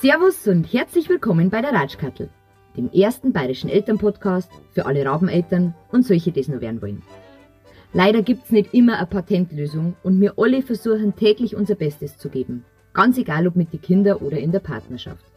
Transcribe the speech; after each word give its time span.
Servus 0.00 0.46
und 0.46 0.72
herzlich 0.72 1.08
willkommen 1.08 1.50
bei 1.50 1.60
der 1.60 1.72
Ratschkattel, 1.72 2.28
dem 2.76 2.88
ersten 2.92 3.32
bayerischen 3.32 3.68
Elternpodcast 3.68 4.50
für 4.72 4.86
alle 4.86 5.04
Rabeneltern 5.04 5.74
und 5.90 6.06
solche, 6.06 6.30
die 6.30 6.40
es 6.40 6.48
nur 6.48 6.60
werden 6.60 6.80
wollen. 6.82 7.02
Leider 7.92 8.22
gibt's 8.22 8.50
nicht 8.50 8.74
immer 8.74 8.98
eine 8.98 9.06
Patentlösung 9.06 9.96
und 10.04 10.20
wir 10.20 10.34
alle 10.36 10.62
versuchen 10.62 11.16
täglich 11.16 11.56
unser 11.56 11.74
Bestes 11.74 12.16
zu 12.16 12.28
geben. 12.28 12.64
Ganz 12.92 13.18
egal 13.18 13.48
ob 13.48 13.56
mit 13.56 13.72
den 13.72 13.82
Kindern 13.82 14.18
oder 14.18 14.38
in 14.38 14.52
der 14.52 14.60
Partnerschaft. 14.60 15.33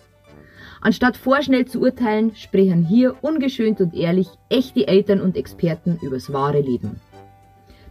Anstatt 0.81 1.17
vorschnell 1.17 1.65
zu 1.65 1.79
urteilen, 1.81 2.35
sprechen 2.35 2.83
hier 2.83 3.15
ungeschönt 3.21 3.81
und 3.81 3.93
ehrlich 3.93 4.27
echte 4.49 4.87
Eltern 4.87 5.21
und 5.21 5.35
Experten 5.35 5.99
übers 6.01 6.31
wahre 6.31 6.61
Leben. 6.61 6.99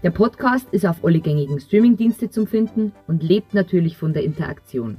Der 0.03 0.11
Podcast 0.11 0.69
ist 0.71 0.87
auf 0.87 1.05
alle 1.05 1.21
gängigen 1.21 1.59
Streamingdienste 1.59 2.31
zum 2.31 2.47
Finden 2.47 2.93
und 3.07 3.23
lebt 3.23 3.55
natürlich 3.55 3.97
von 3.97 4.13
der 4.13 4.23
Interaktion. 4.23 4.99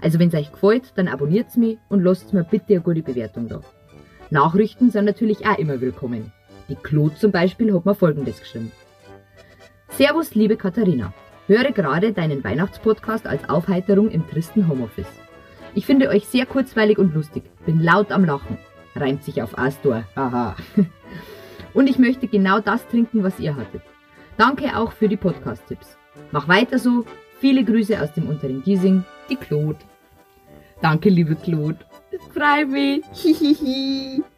Also 0.00 0.18
wenn 0.18 0.28
es 0.28 0.34
euch 0.34 0.52
gefällt, 0.52 0.92
dann 0.96 1.08
abonniert's 1.08 1.56
mich 1.56 1.78
und 1.88 2.02
lasst 2.02 2.32
mir 2.32 2.44
bitte 2.44 2.74
eine 2.74 2.80
gute 2.80 3.02
Bewertung 3.02 3.48
da. 3.48 3.60
Nachrichten 4.30 4.90
sind 4.90 5.06
natürlich 5.06 5.46
auch 5.46 5.58
immer 5.58 5.80
willkommen. 5.80 6.32
Die 6.68 6.74
Claude 6.76 7.16
zum 7.16 7.32
Beispiel 7.32 7.72
hat 7.74 7.86
mir 7.86 7.94
folgendes 7.94 8.40
geschrieben. 8.40 8.72
Servus, 9.88 10.34
liebe 10.34 10.56
Katharina. 10.56 11.12
Höre 11.46 11.70
gerade 11.72 12.12
deinen 12.12 12.44
Weihnachtspodcast 12.44 13.26
als 13.26 13.48
Aufheiterung 13.48 14.10
im 14.10 14.28
tristen 14.28 14.68
Homeoffice. 14.68 15.06
Ich 15.76 15.84
finde 15.84 16.08
euch 16.08 16.26
sehr 16.26 16.46
kurzweilig 16.46 16.96
und 16.96 17.14
lustig. 17.14 17.44
Bin 17.66 17.82
laut 17.82 18.10
am 18.10 18.24
Lachen. 18.24 18.56
Reimt 18.94 19.22
sich 19.22 19.42
auf 19.42 19.58
Astor. 19.58 20.04
Haha. 20.16 20.56
Und 21.74 21.86
ich 21.86 21.98
möchte 21.98 22.28
genau 22.28 22.60
das 22.60 22.88
trinken, 22.88 23.22
was 23.22 23.38
ihr 23.38 23.54
hattet. 23.54 23.82
Danke 24.38 24.74
auch 24.74 24.92
für 24.92 25.06
die 25.06 25.18
Podcast-Tipps. 25.18 25.98
Mach 26.32 26.48
weiter 26.48 26.78
so. 26.78 27.04
Viele 27.40 27.62
Grüße 27.62 28.00
aus 28.00 28.10
dem 28.14 28.26
unteren 28.30 28.62
Giesing. 28.62 29.04
Die 29.28 29.36
Claude. 29.36 29.78
Danke, 30.80 31.10
liebe 31.10 31.36
Claude. 31.36 31.78
Freut 32.32 32.68
mich. 32.68 33.04
Hihihi. 33.12 34.24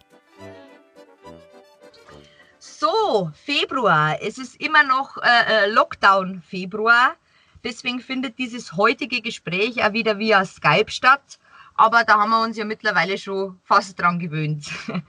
So, 2.60 3.30
Februar. 3.34 4.18
Es 4.22 4.38
ist 4.38 4.60
immer 4.60 4.84
noch 4.84 5.16
äh, 5.16 5.66
äh, 5.66 5.70
Lockdown 5.70 6.42
Februar. 6.42 7.16
Deswegen 7.64 8.00
findet 8.00 8.38
dieses 8.38 8.76
heutige 8.76 9.20
Gespräch 9.20 9.84
auch 9.84 9.92
wieder 9.92 10.18
via 10.18 10.44
Skype 10.44 10.90
statt. 10.90 11.38
Aber 11.74 12.04
da 12.04 12.18
haben 12.18 12.30
wir 12.30 12.42
uns 12.42 12.56
ja 12.56 12.64
mittlerweile 12.64 13.18
schon 13.18 13.60
fast 13.64 14.00
dran 14.00 14.18
gewöhnt. 14.18 14.66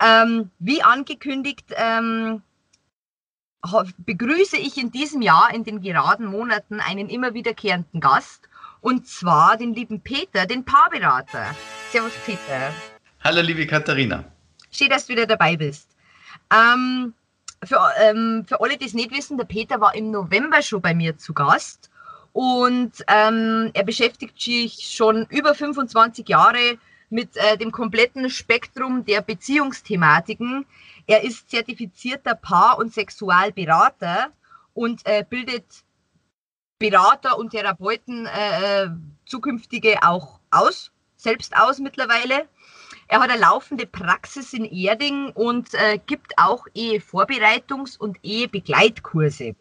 ähm, 0.00 0.50
wie 0.58 0.82
angekündigt, 0.82 1.66
ähm, 1.76 2.42
begrüße 3.98 4.56
ich 4.56 4.78
in 4.78 4.90
diesem 4.90 5.22
Jahr, 5.22 5.52
in 5.52 5.64
den 5.64 5.80
geraden 5.82 6.26
Monaten, 6.26 6.80
einen 6.80 7.08
immer 7.08 7.34
wiederkehrenden 7.34 8.00
Gast. 8.00 8.48
Und 8.80 9.06
zwar 9.06 9.56
den 9.56 9.74
lieben 9.74 10.00
Peter, 10.00 10.46
den 10.46 10.64
Paarberater. 10.64 11.54
Servus, 11.90 12.12
Peter. 12.24 12.72
Hallo, 13.24 13.42
liebe 13.42 13.66
Katharina. 13.66 14.24
Schön, 14.70 14.88
dass 14.88 15.06
du 15.06 15.12
wieder 15.12 15.26
dabei 15.26 15.56
bist. 15.56 15.90
Ähm, 16.52 17.14
für, 17.64 17.80
ähm, 18.00 18.44
für 18.46 18.60
alle, 18.60 18.76
die 18.76 18.86
es 18.86 18.94
nicht 18.94 19.10
wissen, 19.10 19.36
der 19.36 19.44
Peter 19.44 19.80
war 19.80 19.94
im 19.94 20.10
November 20.10 20.62
schon 20.62 20.82
bei 20.82 20.94
mir 20.94 21.18
zu 21.18 21.34
Gast 21.34 21.90
und 22.32 22.92
ähm, 23.08 23.70
er 23.74 23.84
beschäftigt 23.84 24.40
sich 24.40 24.94
schon 24.94 25.26
über 25.30 25.54
25 25.54 26.28
Jahre 26.28 26.78
mit 27.10 27.36
äh, 27.36 27.56
dem 27.56 27.72
kompletten 27.72 28.30
Spektrum 28.30 29.04
der 29.04 29.22
Beziehungsthematiken. 29.22 30.66
Er 31.06 31.24
ist 31.24 31.50
zertifizierter 31.50 32.34
Paar- 32.34 32.78
und 32.78 32.92
Sexualberater 32.92 34.30
und 34.74 35.04
äh, 35.06 35.24
bildet 35.28 35.64
Berater 36.78 37.38
und 37.38 37.50
Therapeuten 37.50 38.26
äh, 38.26 38.84
äh 38.84 38.90
zukünftige 39.26 39.98
auch 40.02 40.40
aus, 40.50 40.90
selbst 41.16 41.56
aus 41.56 41.80
mittlerweile. 41.80 42.48
Er 43.08 43.20
hat 43.20 43.30
eine 43.30 43.40
laufende 43.40 43.86
Praxis 43.86 44.52
in 44.52 44.66
Erding 44.66 45.30
und 45.32 45.72
äh, 45.74 45.98
gibt 46.06 46.34
auch 46.36 46.66
Ehevorbereitungs- 46.76 47.98
und 47.98 48.18
Ehebegleitkurse. 48.22 49.56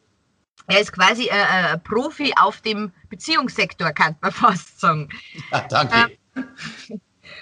Er 0.67 0.81
ist 0.81 0.91
quasi 0.91 1.29
äh, 1.29 1.73
äh, 1.73 1.77
Profi 1.77 2.33
auf 2.37 2.59
dem 2.59 2.91
Beziehungssektor, 3.09 3.93
kann 3.93 4.17
man 4.21 4.31
fast 4.33 4.81
sagen. 4.81 5.07
Ja, 5.51 5.61
danke. 5.69 6.17
Ähm, 6.35 6.49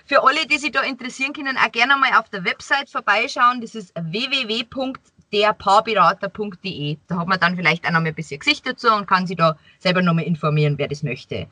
für 0.06 0.24
alle, 0.24 0.46
die 0.46 0.58
sich 0.58 0.72
da 0.72 0.82
interessieren 0.82 1.34
können, 1.34 1.58
auch 1.58 1.72
gerne 1.72 1.98
mal 1.98 2.14
auf 2.20 2.30
der 2.30 2.46
Website 2.46 2.90
vorbeischauen. 2.90 3.62
Das 3.62 3.74
ist 3.74 3.92
www.derpaarberater.de. 4.00 6.98
Da 7.08 7.18
hat 7.18 7.28
man 7.28 7.40
dann 7.40 7.56
vielleicht 7.56 7.84
auch 7.86 7.92
noch 7.92 8.02
mal 8.02 8.10
ein 8.10 8.16
bisschen 8.16 8.40
Gesicht 8.40 8.68
dazu 8.68 8.94
und 8.94 9.08
kann 9.08 9.26
sich 9.26 9.38
da 9.38 9.58
selber 9.80 10.04
noch 10.04 10.14
mal 10.14 10.24
informieren, 10.24 10.78
wer 10.78 10.88
das 10.88 11.02
möchte. 11.02 11.48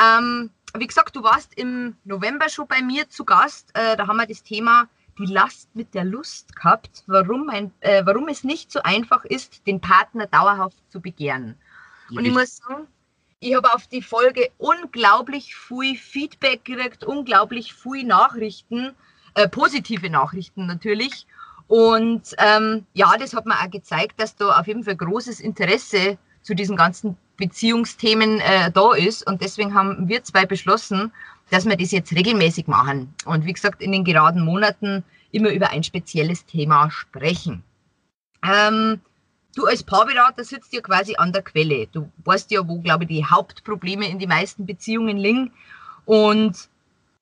Ähm, 0.00 0.50
wie 0.76 0.86
gesagt, 0.86 1.16
du 1.16 1.22
warst 1.22 1.54
im 1.56 1.96
November 2.04 2.48
schon 2.48 2.66
bei 2.66 2.82
mir 2.82 3.08
zu 3.08 3.24
Gast. 3.24 3.70
Äh, 3.74 3.96
da 3.96 4.06
haben 4.06 4.16
wir 4.16 4.26
das 4.26 4.42
Thema 4.42 4.88
die 5.18 5.26
Last 5.26 5.74
mit 5.74 5.94
der 5.94 6.04
Lust 6.04 6.54
gehabt, 6.54 7.02
warum, 7.06 7.50
ein, 7.50 7.72
äh, 7.80 8.04
warum 8.06 8.28
es 8.28 8.44
nicht 8.44 8.70
so 8.70 8.80
einfach 8.82 9.24
ist, 9.24 9.66
den 9.66 9.80
Partner 9.80 10.26
dauerhaft 10.26 10.78
zu 10.90 11.00
begehren. 11.00 11.56
Und 12.10 12.24
ich 12.24 12.32
muss 12.32 12.58
sagen, 12.58 12.86
ich 13.40 13.54
habe 13.54 13.72
auf 13.74 13.86
die 13.86 14.02
Folge 14.02 14.50
unglaublich 14.58 15.54
viel 15.54 15.96
Feedback 15.96 16.64
gekriegt, 16.64 17.04
unglaublich 17.04 17.74
viel 17.74 18.04
Nachrichten, 18.04 18.94
äh, 19.34 19.48
positive 19.48 20.08
Nachrichten 20.08 20.66
natürlich. 20.66 21.26
Und 21.66 22.34
ähm, 22.38 22.86
ja, 22.94 23.16
das 23.18 23.34
hat 23.34 23.44
mir 23.44 23.54
auch 23.54 23.70
gezeigt, 23.70 24.20
dass 24.20 24.36
da 24.36 24.58
auf 24.58 24.66
jeden 24.66 24.84
Fall 24.84 24.96
großes 24.96 25.40
Interesse 25.40 26.16
zu 26.42 26.54
diesen 26.54 26.76
ganzen 26.76 27.16
Beziehungsthemen 27.38 28.40
äh, 28.40 28.70
da 28.70 28.92
ist. 28.92 29.26
Und 29.26 29.40
deswegen 29.40 29.72
haben 29.72 30.08
wir 30.08 30.22
zwei 30.22 30.44
beschlossen, 30.44 31.12
dass 31.50 31.64
wir 31.64 31.76
das 31.76 31.92
jetzt 31.92 32.12
regelmäßig 32.12 32.66
machen. 32.66 33.14
Und 33.24 33.46
wie 33.46 33.54
gesagt, 33.54 33.80
in 33.80 33.92
den 33.92 34.04
geraden 34.04 34.44
Monaten 34.44 35.02
immer 35.32 35.50
über 35.50 35.70
ein 35.70 35.82
spezielles 35.82 36.44
Thema 36.44 36.90
sprechen. 36.90 37.62
Ähm, 38.42 39.00
du 39.54 39.66
als 39.66 39.82
Paarberater 39.82 40.44
sitzt 40.44 40.72
ja 40.72 40.80
quasi 40.80 41.16
an 41.16 41.32
der 41.32 41.42
Quelle. 41.42 41.86
Du 41.86 42.10
weißt 42.24 42.50
ja, 42.50 42.66
wo, 42.68 42.80
glaube 42.80 43.04
ich, 43.04 43.08
die 43.08 43.24
Hauptprobleme 43.24 44.08
in 44.08 44.18
die 44.18 44.26
meisten 44.26 44.66
Beziehungen 44.66 45.16
liegen. 45.16 45.52
Und 46.04 46.68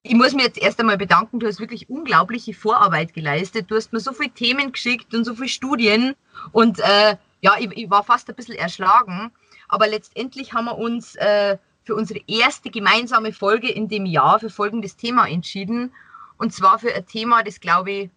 ich 0.03 0.15
muss 0.15 0.34
mir 0.34 0.44
jetzt 0.44 0.59
erst 0.59 0.78
einmal 0.78 0.99
bedanken, 0.99 1.41
du 1.41 1.47
hast 1.47 1.59
wirklich 1.59 1.91
unglaubliche 1.91 2.55
Vorarbeit 2.55 3.12
geleistet. 3.12 3.71
Du 3.71 3.76
hast 3.76 3.93
mir 3.93 4.00
so 4.00 4.12
viele 4.12 4.31
Themen 4.31 4.72
geschickt 4.72 5.15
und 5.15 5.25
so 5.25 5.34
viele 5.34 5.49
Studien. 5.49 6.15
Und 6.53 6.78
äh, 6.78 7.16
ja, 7.41 7.55
ich, 7.59 7.71
ich, 7.76 7.91
war 7.91 8.05
fast 8.05 8.28
ein 8.28 8.37
bisschen 8.37 8.56
erschlagen. 8.56 9.32
Aber 9.69 9.87
letztendlich 9.87 10.53
haben 10.53 10.66
wir 10.66 10.78
uns 10.78 11.16
äh, 11.16 11.59
für 11.84 11.94
unsere 11.94 12.21
erste 12.27 12.71
gemeinsame 12.71 13.32
Folge 13.32 13.71
in 13.71 13.88
dem 13.88 14.06
Jahr 14.06 14.41
für 14.41 14.50
folgendes 14.50 14.97
Thema 14.97 15.27
entschieden. 15.28 15.93
Und 16.37 16.53
zwar 16.53 16.78
für 16.78 16.93
ein 16.94 17.06
Thema, 17.06 17.43
das, 17.43 17.60
glaube 17.60 17.91
ich, 17.91 18.10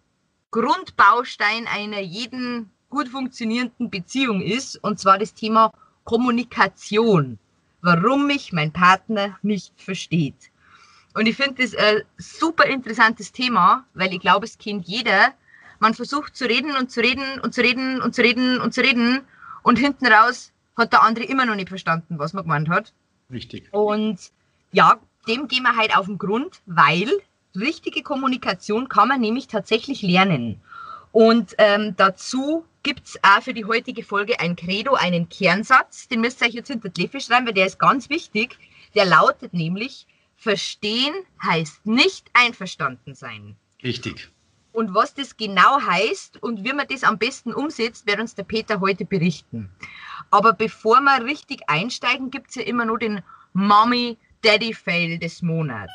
Grundbaustein 0.50 1.66
einer 1.66 2.00
jeden 2.00 2.70
gut 2.88 3.08
funktionierenden 3.08 3.90
Beziehung 3.90 4.42
ist. 4.42 4.76
Und 4.82 4.98
zwar 4.98 5.18
das 5.18 5.34
Thema 5.34 5.72
Kommunikation. 6.04 7.38
Warum 7.82 8.26
mich 8.26 8.52
mein 8.52 8.72
Partner 8.72 9.38
nicht 9.42 9.72
versteht. 9.80 10.50
Und 11.14 11.26
ich 11.26 11.36
finde 11.36 11.62
das 11.62 11.74
ein 11.74 12.02
super 12.18 12.66
interessantes 12.66 13.32
Thema, 13.32 13.84
weil 13.94 14.12
ich 14.12 14.20
glaube, 14.20 14.46
es 14.46 14.58
kennt 14.58 14.86
jeder. 14.86 15.32
Man 15.78 15.94
versucht 15.94 16.36
zu 16.36 16.44
reden 16.44 16.76
und 16.76 16.90
zu 16.90 17.00
reden 17.00 17.40
und 17.40 17.54
zu 17.54 17.62
reden 17.62 18.02
und 18.02 18.14
zu 18.14 18.22
reden 18.22 18.60
und 18.60 18.74
zu 18.74 18.82
reden 18.82 19.22
und 19.62 19.78
hinten 19.78 20.06
raus 20.06 20.52
hat 20.80 20.92
der 20.92 21.02
andere 21.02 21.24
immer 21.24 21.46
noch 21.46 21.54
nicht 21.54 21.68
verstanden, 21.68 22.18
was 22.18 22.32
man 22.32 22.44
gemeint 22.44 22.68
hat. 22.68 22.92
Richtig. 23.30 23.72
Und 23.72 24.18
ja, 24.72 24.98
dem 25.28 25.48
gehen 25.48 25.62
wir 25.62 25.76
halt 25.76 25.96
auf 25.96 26.06
den 26.06 26.18
Grund, 26.18 26.60
weil 26.66 27.10
richtige 27.54 28.02
Kommunikation 28.02 28.88
kann 28.88 29.08
man 29.08 29.20
nämlich 29.20 29.46
tatsächlich 29.46 30.02
lernen. 30.02 30.60
Und 31.12 31.54
ähm, 31.58 31.94
dazu 31.96 32.64
gibt's 32.82 33.18
auch 33.22 33.42
für 33.42 33.54
die 33.54 33.64
heutige 33.64 34.02
Folge 34.02 34.40
ein 34.40 34.56
Credo, 34.56 34.94
einen 34.94 35.28
Kernsatz, 35.28 36.08
den 36.08 36.20
müsst 36.20 36.40
ihr 36.40 36.48
euch 36.48 36.54
jetzt 36.54 36.68
hinter 36.68 36.88
die 36.88 37.02
Lefe 37.02 37.20
schreiben, 37.20 37.46
weil 37.46 37.54
der 37.54 37.66
ist 37.66 37.78
ganz 37.78 38.08
wichtig. 38.08 38.56
Der 38.94 39.04
lautet 39.04 39.52
nämlich, 39.52 40.06
verstehen 40.36 41.14
heißt 41.44 41.86
nicht 41.86 42.28
einverstanden 42.32 43.14
sein. 43.14 43.56
Richtig. 43.82 44.30
Und 44.72 44.94
was 44.94 45.14
das 45.14 45.36
genau 45.36 45.80
heißt 45.80 46.42
und 46.42 46.64
wie 46.64 46.72
man 46.72 46.86
das 46.88 47.04
am 47.04 47.18
besten 47.18 47.52
umsetzt, 47.52 48.06
wird 48.06 48.20
uns 48.20 48.34
der 48.34 48.44
Peter 48.44 48.80
heute 48.80 49.04
berichten. 49.04 49.70
Aber 50.30 50.52
bevor 50.52 51.00
wir 51.00 51.24
richtig 51.24 51.62
einsteigen, 51.68 52.30
gibt 52.30 52.50
es 52.50 52.56
ja 52.56 52.62
immer 52.62 52.84
nur 52.84 52.98
den 52.98 53.22
Mommy-Daddy-Fail 53.52 55.18
des 55.18 55.42
Monats. 55.42 55.92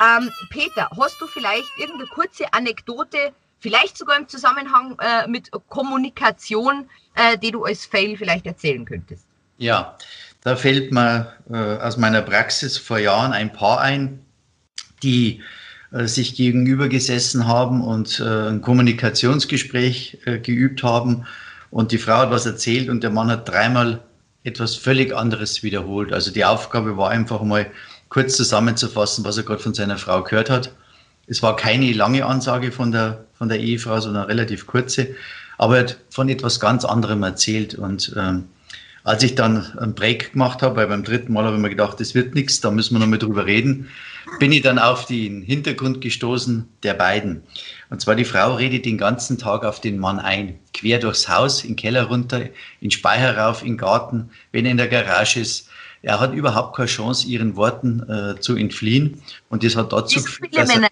Ähm, 0.00 0.30
Peter, 0.50 0.88
hast 0.96 1.20
du 1.20 1.26
vielleicht 1.26 1.68
irgendeine 1.78 2.08
kurze 2.08 2.52
Anekdote, 2.52 3.32
vielleicht 3.58 3.96
sogar 3.96 4.18
im 4.18 4.28
Zusammenhang 4.28 4.96
äh, 5.00 5.26
mit 5.26 5.50
Kommunikation, 5.68 6.88
äh, 7.14 7.38
die 7.38 7.50
du 7.50 7.64
als 7.64 7.86
Fail 7.86 8.16
vielleicht 8.16 8.46
erzählen 8.46 8.84
könntest? 8.84 9.26
Ja, 9.58 9.96
da 10.42 10.54
fällt 10.54 10.92
mir 10.92 11.32
äh, 11.50 11.56
aus 11.56 11.96
meiner 11.96 12.22
Praxis 12.22 12.76
vor 12.76 12.98
Jahren 12.98 13.32
ein 13.32 13.52
Paar 13.52 13.80
ein, 13.80 14.24
die 15.02 15.42
sich 16.04 16.34
gegenüber 16.34 16.88
gesessen 16.88 17.46
haben 17.46 17.82
und 17.82 18.20
äh, 18.20 18.48
ein 18.48 18.60
Kommunikationsgespräch 18.60 20.18
äh, 20.24 20.38
geübt 20.38 20.82
haben. 20.82 21.24
Und 21.70 21.92
die 21.92 21.98
Frau 21.98 22.18
hat 22.18 22.30
was 22.30 22.46
erzählt 22.46 22.88
und 22.88 23.02
der 23.02 23.10
Mann 23.10 23.30
hat 23.30 23.48
dreimal 23.48 24.00
etwas 24.44 24.76
völlig 24.76 25.14
anderes 25.14 25.62
wiederholt. 25.62 26.12
Also 26.12 26.30
die 26.30 26.44
Aufgabe 26.44 26.96
war 26.96 27.10
einfach 27.10 27.42
mal 27.42 27.66
kurz 28.08 28.36
zusammenzufassen, 28.36 29.24
was 29.24 29.36
er 29.36 29.42
gerade 29.42 29.62
von 29.62 29.74
seiner 29.74 29.98
Frau 29.98 30.22
gehört 30.22 30.50
hat. 30.50 30.72
Es 31.26 31.42
war 31.42 31.56
keine 31.56 31.92
lange 31.92 32.24
Ansage 32.24 32.70
von 32.70 32.92
der, 32.92 33.24
von 33.34 33.48
der 33.48 33.58
Ehefrau, 33.58 34.00
sondern 34.00 34.26
relativ 34.26 34.66
kurze. 34.66 35.08
Aber 35.58 35.76
er 35.76 35.84
hat 35.84 35.96
von 36.10 36.28
etwas 36.28 36.60
ganz 36.60 36.84
anderem 36.84 37.22
erzählt. 37.24 37.74
Und 37.74 38.14
ähm, 38.16 38.44
als 39.06 39.22
ich 39.22 39.36
dann 39.36 39.72
einen 39.78 39.94
Break 39.94 40.32
gemacht 40.32 40.62
habe, 40.62 40.74
weil 40.76 40.88
beim 40.88 41.04
dritten 41.04 41.32
Mal 41.32 41.44
habe 41.44 41.54
ich 41.54 41.62
mir 41.62 41.70
gedacht, 41.70 42.00
das 42.00 42.16
wird 42.16 42.34
nichts, 42.34 42.60
da 42.60 42.72
müssen 42.72 42.92
wir 42.92 42.98
noch 42.98 43.06
mal 43.06 43.18
drüber 43.18 43.46
reden, 43.46 43.88
bin 44.40 44.50
ich 44.50 44.62
dann 44.62 44.80
auf 44.80 45.06
den 45.06 45.42
Hintergrund 45.42 46.00
gestoßen 46.00 46.68
der 46.82 46.94
beiden. 46.94 47.44
Und 47.88 48.00
zwar 48.00 48.16
die 48.16 48.24
Frau 48.24 48.56
redet 48.56 48.84
den 48.84 48.98
ganzen 48.98 49.38
Tag 49.38 49.64
auf 49.64 49.80
den 49.80 50.00
Mann 50.00 50.18
ein. 50.18 50.58
Quer 50.74 50.98
durchs 50.98 51.28
Haus, 51.28 51.62
in 51.62 51.70
den 51.70 51.76
Keller 51.76 52.06
runter, 52.06 52.40
in 52.40 52.50
den 52.82 52.90
Speicher 52.90 53.38
rauf, 53.38 53.62
in 53.62 53.74
den 53.74 53.76
Garten, 53.76 54.30
wenn 54.50 54.64
er 54.64 54.72
in 54.72 54.76
der 54.76 54.88
Garage 54.88 55.38
ist. 55.38 55.68
Er 56.02 56.18
hat 56.18 56.34
überhaupt 56.34 56.74
keine 56.74 56.88
Chance, 56.88 57.28
ihren 57.28 57.54
Worten 57.54 58.00
äh, 58.10 58.40
zu 58.40 58.56
entfliehen. 58.56 59.22
Und 59.50 59.62
das 59.62 59.76
hat 59.76 59.92
dazu 59.92 60.20
geführt, 60.20 60.56
dass 60.56 60.70
er, 60.70 60.88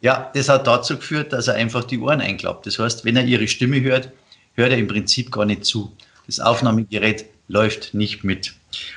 ja, 0.00 0.30
das 0.32 0.48
hat 0.48 0.64
dazu 0.68 0.94
geführt, 0.94 1.32
dass 1.32 1.48
er 1.48 1.54
einfach 1.54 1.82
die 1.82 1.98
Ohren 1.98 2.20
einklappt. 2.20 2.66
Das 2.66 2.78
heißt, 2.78 3.04
wenn 3.04 3.16
er 3.16 3.24
ihre 3.24 3.48
Stimme 3.48 3.80
hört, 3.80 4.12
hört 4.54 4.70
er 4.70 4.78
im 4.78 4.86
Prinzip 4.86 5.32
gar 5.32 5.44
nicht 5.44 5.64
zu. 5.64 5.92
Das 6.28 6.38
Aufnahmegerät 6.38 7.24
läuft 7.48 7.94
nicht 7.94 8.24
mit. 8.24 8.54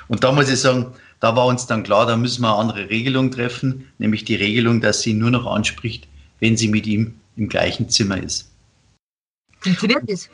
Und 0.08 0.24
da 0.24 0.32
muss 0.32 0.50
ich 0.50 0.60
sagen, 0.60 0.94
da 1.20 1.36
war 1.36 1.46
uns 1.46 1.68
dann 1.68 1.84
klar, 1.84 2.06
da 2.06 2.18
müssen 2.18 2.42
wir 2.42 2.50
eine 2.50 2.58
andere 2.58 2.90
Regelung 2.90 3.32
treffen, 3.32 3.88
nämlich 3.98 4.26
die 4.26 4.36
Regelung, 4.36 4.82
dass 4.82 5.02
sie 5.02 5.14
nur 5.14 5.32
noch 5.32 5.46
anspricht, 5.46 6.08
wenn 6.40 6.58
sie 6.58 6.68
mit 6.68 6.86
ihm 6.88 7.16
im 7.38 7.48
gleichen 7.48 7.90
Zimmer 7.90 8.22
ist. 8.22 8.52
Funktioniert 9.60 10.04
das? 10.08 10.30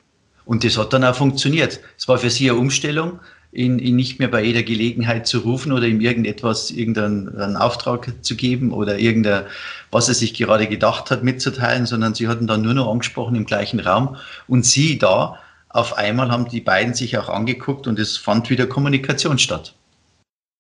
Und 0.46 0.64
das 0.64 0.78
hat 0.78 0.94
dann 0.94 1.04
auch 1.04 1.16
funktioniert. 1.16 1.82
Es 1.98 2.08
war 2.08 2.18
für 2.18 2.30
sie 2.30 2.50
eine 2.50 2.58
Umstellung, 2.58 3.20
ihn, 3.52 3.80
ihn 3.80 3.98
nicht 3.98 4.20
mehr 4.20 4.30
bei 4.30 4.44
jeder 4.44 4.64
Gelegenheit 4.64 5.28
zu 5.28 5.40
rufen 5.40 5.72
oder 5.74 5.88
ihm 5.88 6.00
irgendetwas, 6.00 6.72
irgendeinen 6.72 7.58
Auftrag 7.58 8.14
zu 8.22 8.36
geben 8.36 8.72
oder 8.72 8.98
irgendein, 8.98 9.44
was 9.92 10.08
er 10.08 10.14
sich 10.14 10.34
gerade 10.34 10.68
gedacht 10.68 11.12
hat, 11.12 11.24
mitzuteilen, 11.24 11.86
sondern 11.86 12.16
sie 12.16 12.28
hatten 12.28 12.48
dann 12.48 12.62
nur 12.62 12.74
noch 12.74 12.90
angesprochen 12.90 13.36
im 13.36 13.46
gleichen 13.46 13.80
Raum 13.80 14.16
und 14.48 14.66
sie 14.66 14.98
da, 14.98 15.40
auf 15.78 15.96
einmal 15.96 16.32
haben 16.32 16.50
die 16.50 16.60
beiden 16.60 16.96
sich 16.96 17.18
auch 17.20 17.30
angeguckt 17.30 17.86
und 17.86 18.00
es 18.00 18.18
fand 18.18 18.50
wieder 18.50 18.66
Kommunikation 18.66 19.38
statt. 19.38 19.76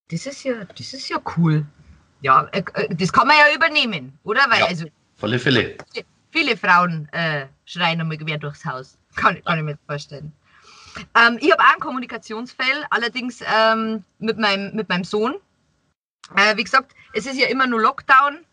Das 0.09 0.27
ist 0.27 0.43
ja, 0.43 0.63
das 0.63 0.93
ist 0.93 1.09
ja 1.09 1.17
cool. 1.35 1.65
Ja, 2.21 2.47
äh, 2.51 2.63
äh, 2.75 2.95
das 2.95 3.11
kann 3.11 3.27
man 3.27 3.35
ja 3.35 3.55
übernehmen, 3.55 4.17
oder? 4.23 4.41
Weil 4.47 4.59
Ja. 4.59 4.67
also 4.67 4.85
Volle 5.15 5.39
Fälle. 5.39 5.75
viele 6.31 6.55
Frauen 6.55 7.09
äh, 7.13 7.47
schreien 7.65 7.99
einmal 7.99 8.17
quer 8.17 8.37
durchs 8.37 8.63
Haus. 8.63 8.97
Kann, 9.15 9.43
kann 9.43 9.57
ich 9.57 9.63
mir 9.65 9.77
vorstellen. 9.87 10.31
Ähm, 11.15 11.39
ich 11.41 11.51
habe 11.51 11.61
auch 11.63 11.71
einen 11.71 11.79
Kommunikationsfall, 11.79 12.85
allerdings 12.91 13.41
ähm, 13.41 14.03
mit, 14.19 14.37
meinem, 14.37 14.75
mit 14.75 14.87
meinem 14.87 15.03
Sohn. 15.03 15.35
Äh, 16.35 16.55
wie 16.57 16.63
gesagt, 16.63 16.93
es 17.13 17.25
ist 17.25 17.37
ja 17.39 17.47
immer 17.47 17.65
nur 17.65 17.81
Lockdown. 17.81 18.45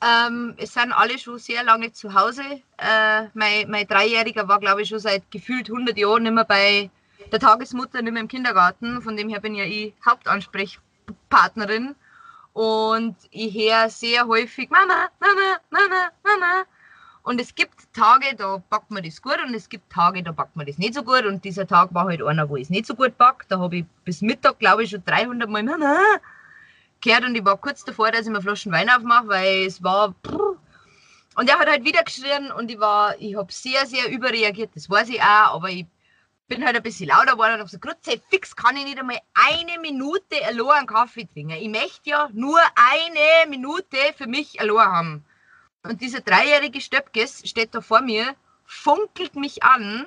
Ähm, 0.00 0.54
es 0.58 0.74
sind 0.74 0.92
alle 0.92 1.18
schon 1.18 1.38
sehr 1.38 1.64
lange 1.64 1.92
zu 1.92 2.14
Hause. 2.14 2.42
Äh, 2.76 3.24
mein, 3.34 3.68
mein 3.68 3.86
Dreijähriger 3.86 4.46
war, 4.46 4.60
glaube 4.60 4.82
ich, 4.82 4.88
schon 4.88 5.00
seit 5.00 5.28
gefühlt 5.30 5.68
100 5.68 5.98
Jahren 5.98 6.22
nicht 6.22 6.32
mehr 6.32 6.44
bei 6.44 6.90
der 7.32 7.40
Tagesmutter, 7.40 8.00
nicht 8.02 8.12
mehr 8.12 8.22
im 8.22 8.28
Kindergarten. 8.28 9.02
Von 9.02 9.16
dem 9.16 9.28
her 9.28 9.40
bin 9.40 9.54
ja 9.54 9.64
ich 9.64 9.94
Hauptansprechpartnerin. 10.06 11.96
Und 12.52 13.16
ich 13.30 13.54
höre 13.54 13.88
sehr 13.90 14.26
häufig 14.26 14.70
Mama, 14.70 15.08
Mama, 15.20 15.58
Mama, 15.70 16.10
Mama. 16.24 16.64
Und 17.24 17.40
es 17.40 17.54
gibt 17.54 17.92
Tage, 17.92 18.36
da 18.36 18.62
backt 18.70 18.90
man 18.90 19.02
das 19.02 19.20
gut 19.20 19.38
und 19.44 19.52
es 19.54 19.68
gibt 19.68 19.92
Tage, 19.92 20.22
da 20.22 20.32
backt 20.32 20.56
man 20.56 20.64
das 20.64 20.78
nicht 20.78 20.94
so 20.94 21.02
gut. 21.02 21.26
Und 21.26 21.44
dieser 21.44 21.66
Tag 21.66 21.92
war 21.92 22.06
halt 22.06 22.22
einer, 22.22 22.48
wo 22.48 22.56
ich 22.56 22.62
es 22.64 22.70
nicht 22.70 22.86
so 22.86 22.94
gut 22.94 23.18
backt. 23.18 23.50
Da 23.50 23.58
habe 23.58 23.78
ich 23.78 23.84
bis 24.04 24.22
Mittag, 24.22 24.60
glaube 24.60 24.84
ich, 24.84 24.90
schon 24.90 25.04
300 25.04 25.48
Mal 25.50 25.64
Mama 25.64 25.98
gehört 27.00 27.24
und 27.24 27.34
ich 27.34 27.44
war 27.44 27.56
kurz 27.56 27.84
davor, 27.84 28.10
dass 28.10 28.26
ich 28.26 28.32
mir 28.32 28.42
Flaschen 28.42 28.72
Wein 28.72 28.90
aufmache, 28.90 29.28
weil 29.28 29.66
es 29.66 29.82
war. 29.82 30.14
Und 31.34 31.48
er 31.48 31.58
hat 31.58 31.68
halt 31.68 31.84
wieder 31.84 32.02
geschrien 32.02 32.50
und 32.50 32.70
ich 32.70 32.80
war, 32.80 33.18
ich 33.20 33.36
habe 33.36 33.52
sehr, 33.52 33.86
sehr 33.86 34.10
überreagiert, 34.10 34.70
das 34.74 34.90
weiß 34.90 35.08
ich 35.08 35.20
auch, 35.20 35.54
aber 35.54 35.70
ich 35.70 35.86
bin 36.48 36.64
halt 36.64 36.76
ein 36.76 36.82
bisschen 36.82 37.08
lauter 37.08 37.32
geworden 37.32 37.52
und 37.54 37.60
habe 37.60 37.64
gesagt, 37.64 37.84
Grütze, 37.84 38.20
fix 38.30 38.56
kann 38.56 38.76
ich 38.76 38.84
nicht 38.84 38.98
einmal 38.98 39.20
eine 39.34 39.78
Minute 39.80 40.44
allein 40.46 40.78
einen 40.78 40.86
Kaffee 40.86 41.26
trinken. 41.26 41.52
Ich 41.52 41.68
möchte 41.68 42.10
ja 42.10 42.28
nur 42.32 42.58
eine 42.74 43.48
Minute 43.50 43.96
für 44.16 44.26
mich 44.26 44.60
allein 44.60 44.86
haben. 44.86 45.24
Und 45.84 46.00
dieser 46.00 46.20
dreijährige 46.20 46.80
Stöpkes 46.80 47.48
steht 47.48 47.74
da 47.74 47.80
vor 47.80 48.00
mir, 48.00 48.34
funkelt 48.64 49.36
mich 49.36 49.62
an 49.62 50.06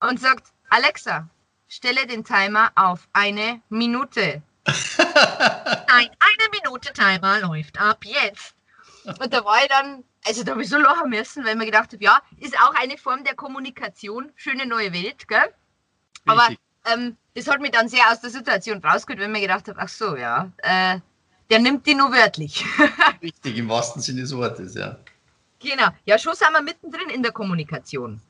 und 0.00 0.20
sagt, 0.20 0.52
Alexa, 0.68 1.28
stelle 1.68 2.06
den 2.06 2.24
Timer 2.24 2.70
auf 2.76 3.08
eine 3.12 3.60
Minute. 3.68 4.42
Nein, 4.66 6.10
eine 6.18 6.48
Minute 6.52 6.92
Timer 6.92 7.40
läuft 7.40 7.80
ab 7.80 8.04
jetzt. 8.04 8.54
Und 9.04 9.32
da 9.32 9.44
war 9.44 9.62
ich 9.62 9.68
dann, 9.68 10.04
also 10.26 10.44
da 10.44 10.52
habe 10.52 10.62
ich 10.62 10.68
so 10.68 10.78
lachen 10.78 11.10
müssen, 11.10 11.44
weil 11.44 11.52
ich 11.52 11.58
mir 11.58 11.66
gedacht 11.66 11.92
habe, 11.92 12.04
ja, 12.04 12.20
ist 12.38 12.56
auch 12.60 12.74
eine 12.74 12.98
Form 12.98 13.24
der 13.24 13.34
Kommunikation, 13.34 14.30
schöne 14.36 14.66
neue 14.66 14.92
Welt, 14.92 15.26
gell? 15.28 15.54
Aber 16.26 16.48
ähm, 16.92 17.16
das 17.34 17.48
hat 17.48 17.60
mich 17.60 17.70
dann 17.70 17.88
sehr 17.88 18.10
aus 18.10 18.20
der 18.20 18.30
Situation 18.30 18.84
rausgeholt, 18.84 19.20
wenn 19.20 19.34
ich 19.34 19.40
mir 19.40 19.46
gedacht 19.46 19.68
habe, 19.68 19.78
ach 19.80 19.88
so, 19.88 20.16
ja, 20.16 20.50
äh, 20.58 21.00
der 21.48 21.58
nimmt 21.58 21.86
die 21.86 21.94
nur 21.94 22.12
wörtlich. 22.12 22.64
Richtig, 23.22 23.56
im 23.56 23.68
wahrsten 23.68 24.02
Sinne 24.02 24.20
des 24.20 24.36
Wortes, 24.36 24.74
ja. 24.74 24.98
Genau. 25.58 25.88
Ja, 26.04 26.18
schon 26.18 26.34
sind 26.34 26.52
wir 26.52 26.62
mittendrin 26.62 27.10
in 27.10 27.22
der 27.22 27.32
Kommunikation. 27.32 28.20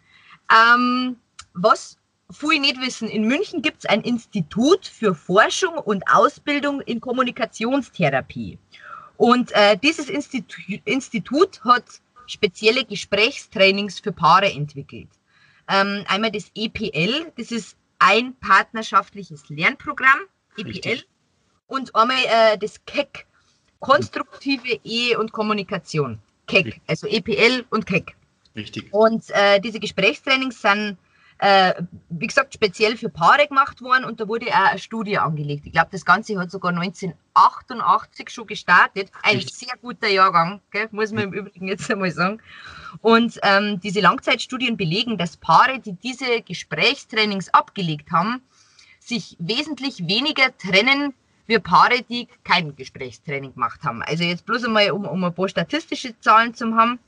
Ähm, 0.50 1.16
was 1.52 1.99
viele 2.32 2.60
nicht 2.60 2.80
wissen, 2.80 3.08
in 3.08 3.26
München 3.26 3.62
gibt 3.62 3.78
es 3.78 3.86
ein 3.86 4.02
Institut 4.02 4.86
für 4.86 5.14
Forschung 5.14 5.74
und 5.78 6.02
Ausbildung 6.12 6.80
in 6.82 7.00
Kommunikationstherapie. 7.00 8.58
Und 9.16 9.52
äh, 9.52 9.76
dieses 9.76 10.08
Institut, 10.08 10.80
Institut 10.84 11.60
hat 11.64 11.84
spezielle 12.26 12.84
Gesprächstrainings 12.84 14.00
für 14.00 14.12
Paare 14.12 14.50
entwickelt. 14.52 15.08
Ähm, 15.68 16.04
einmal 16.08 16.30
das 16.30 16.50
EPL, 16.54 17.32
das 17.36 17.50
ist 17.50 17.76
ein 17.98 18.34
partnerschaftliches 18.40 19.48
Lernprogramm, 19.48 20.20
EPL, 20.56 20.68
Richtig. 20.68 21.08
und 21.66 21.94
einmal 21.94 22.16
äh, 22.24 22.58
das 22.58 22.84
KEC, 22.86 23.26
konstruktive 23.78 24.80
Ehe 24.84 25.18
und 25.18 25.32
Kommunikation. 25.32 26.18
KEC, 26.46 26.80
also 26.86 27.06
EPL 27.06 27.64
und 27.70 27.86
KEC. 27.86 28.16
Richtig. 28.56 28.92
Und 28.92 29.30
äh, 29.30 29.60
diese 29.60 29.78
Gesprächstrainings 29.78 30.60
sind, 30.60 30.96
äh, 31.42 31.72
wie 32.10 32.26
gesagt, 32.26 32.52
speziell 32.52 32.98
für 32.98 33.08
Paare 33.08 33.46
gemacht 33.46 33.80
worden 33.80 34.04
und 34.04 34.20
da 34.20 34.28
wurde 34.28 34.48
auch 34.48 34.72
eine 34.72 34.78
Studie 34.78 35.16
angelegt. 35.16 35.64
Ich 35.64 35.72
glaube, 35.72 35.88
das 35.90 36.04
Ganze 36.04 36.38
hat 36.38 36.50
sogar 36.50 36.70
1988 36.70 38.28
schon 38.28 38.46
gestartet. 38.46 39.10
Ein 39.22 39.36
Richtig. 39.36 39.56
sehr 39.56 39.74
guter 39.80 40.08
Jahrgang, 40.08 40.60
gell? 40.70 40.88
muss 40.90 41.12
man 41.12 41.24
im 41.24 41.32
Übrigen 41.32 41.66
jetzt 41.66 41.90
einmal 41.90 42.10
sagen. 42.10 42.42
Und 43.00 43.40
ähm, 43.42 43.80
diese 43.80 44.00
Langzeitstudien 44.00 44.76
belegen, 44.76 45.16
dass 45.16 45.38
Paare, 45.38 45.80
die 45.80 45.94
diese 45.94 46.42
Gesprächstrainings 46.42 47.48
abgelegt 47.54 48.12
haben, 48.12 48.42
sich 48.98 49.34
wesentlich 49.38 50.06
weniger 50.06 50.54
trennen 50.58 51.14
wie 51.46 51.58
Paare, 51.58 52.02
die 52.02 52.28
kein 52.44 52.76
Gesprächstraining 52.76 53.54
gemacht 53.54 53.80
haben. 53.82 54.02
Also 54.02 54.24
jetzt 54.24 54.44
bloß 54.44 54.64
einmal, 54.64 54.90
um, 54.90 55.06
um 55.06 55.24
ein 55.24 55.34
paar 55.34 55.48
statistische 55.48 56.20
Zahlen 56.20 56.52
zu 56.52 56.74
haben. 56.76 56.98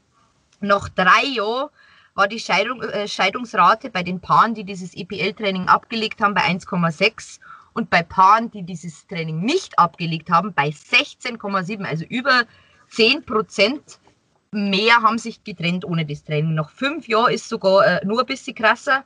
Nach 0.61 0.89
drei 0.89 1.25
Jahren 1.35 1.69
war 2.15 2.29
die 2.29 2.39
Scheidung, 2.39 2.83
äh, 2.83 3.09
Scheidungsrate 3.09 3.91
bei 3.91 4.03
den 4.03 4.21
Paaren, 4.21 4.55
die 4.55 4.65
dieses 4.65 4.95
EPL-Training 4.95 5.69
abgelegt 5.69 6.21
haben, 6.21 6.35
bei 6.35 6.43
1,6 6.43 7.41
und 7.73 7.91
bei 7.91 8.03
Paaren, 8.03 8.51
die 8.51 8.63
dieses 8.63 9.07
Training 9.07 9.41
nicht 9.41 9.79
abgelegt 9.79 10.31
haben, 10.31 10.53
bei 10.53 10.69
16,7. 10.69 11.85
Also 11.85 12.05
über 12.05 12.45
10 12.91 13.25
Prozent 13.25 13.99
mehr 14.51 14.97
haben 14.97 15.19
sich 15.19 15.43
getrennt 15.45 15.85
ohne 15.85 16.05
das 16.05 16.25
Training. 16.25 16.55
Nach 16.55 16.71
fünf 16.71 17.09
Jahren 17.09 17.33
ist 17.33 17.49
sogar 17.49 17.87
äh, 17.87 18.05
nur 18.05 18.21
ein 18.21 18.27
bisschen 18.27 18.55
krasser. 18.55 19.05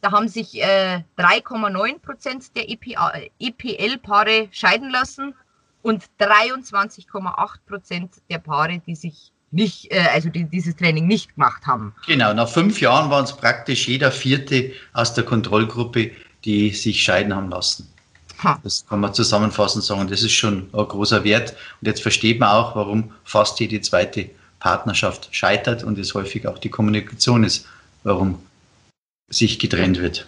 Da 0.00 0.12
haben 0.12 0.28
sich 0.28 0.62
äh, 0.62 1.02
3,9 1.18 1.98
Prozent 1.98 2.56
der 2.56 2.70
EPL-Paare 2.70 4.48
scheiden 4.50 4.90
lassen 4.90 5.34
und 5.82 6.04
23,8 6.18 7.58
Prozent 7.66 8.14
der 8.30 8.38
Paare, 8.38 8.80
die 8.86 8.94
sich 8.94 9.32
nicht, 9.50 9.90
äh, 9.92 10.00
also 10.12 10.28
die 10.28 10.44
dieses 10.44 10.76
Training 10.76 11.06
nicht 11.06 11.34
gemacht 11.34 11.66
haben. 11.66 11.94
Genau, 12.06 12.32
nach 12.34 12.48
fünf 12.48 12.80
Jahren 12.80 13.10
waren 13.10 13.24
es 13.24 13.36
praktisch 13.36 13.88
jeder 13.88 14.10
Vierte 14.12 14.72
aus 14.92 15.14
der 15.14 15.24
Kontrollgruppe, 15.24 16.10
die 16.44 16.70
sich 16.70 17.02
scheiden 17.02 17.34
haben 17.34 17.48
lassen. 17.50 17.88
Ha. 18.42 18.60
Das 18.62 18.84
kann 18.86 19.00
man 19.00 19.14
zusammenfassend 19.14 19.82
sagen. 19.84 20.08
Das 20.08 20.22
ist 20.22 20.32
schon 20.32 20.68
ein 20.72 20.88
großer 20.88 21.24
Wert. 21.24 21.52
Und 21.80 21.86
jetzt 21.88 22.02
versteht 22.02 22.38
man 22.38 22.50
auch, 22.50 22.76
warum 22.76 23.12
fast 23.24 23.58
jede 23.60 23.80
zweite 23.80 24.28
Partnerschaft 24.58 25.28
scheitert 25.34 25.84
und 25.84 25.98
es 25.98 26.12
häufig 26.14 26.46
auch 26.46 26.58
die 26.58 26.68
Kommunikation 26.68 27.44
ist, 27.44 27.66
warum 28.04 28.38
sich 29.30 29.58
getrennt 29.58 29.98
wird. 29.98 30.26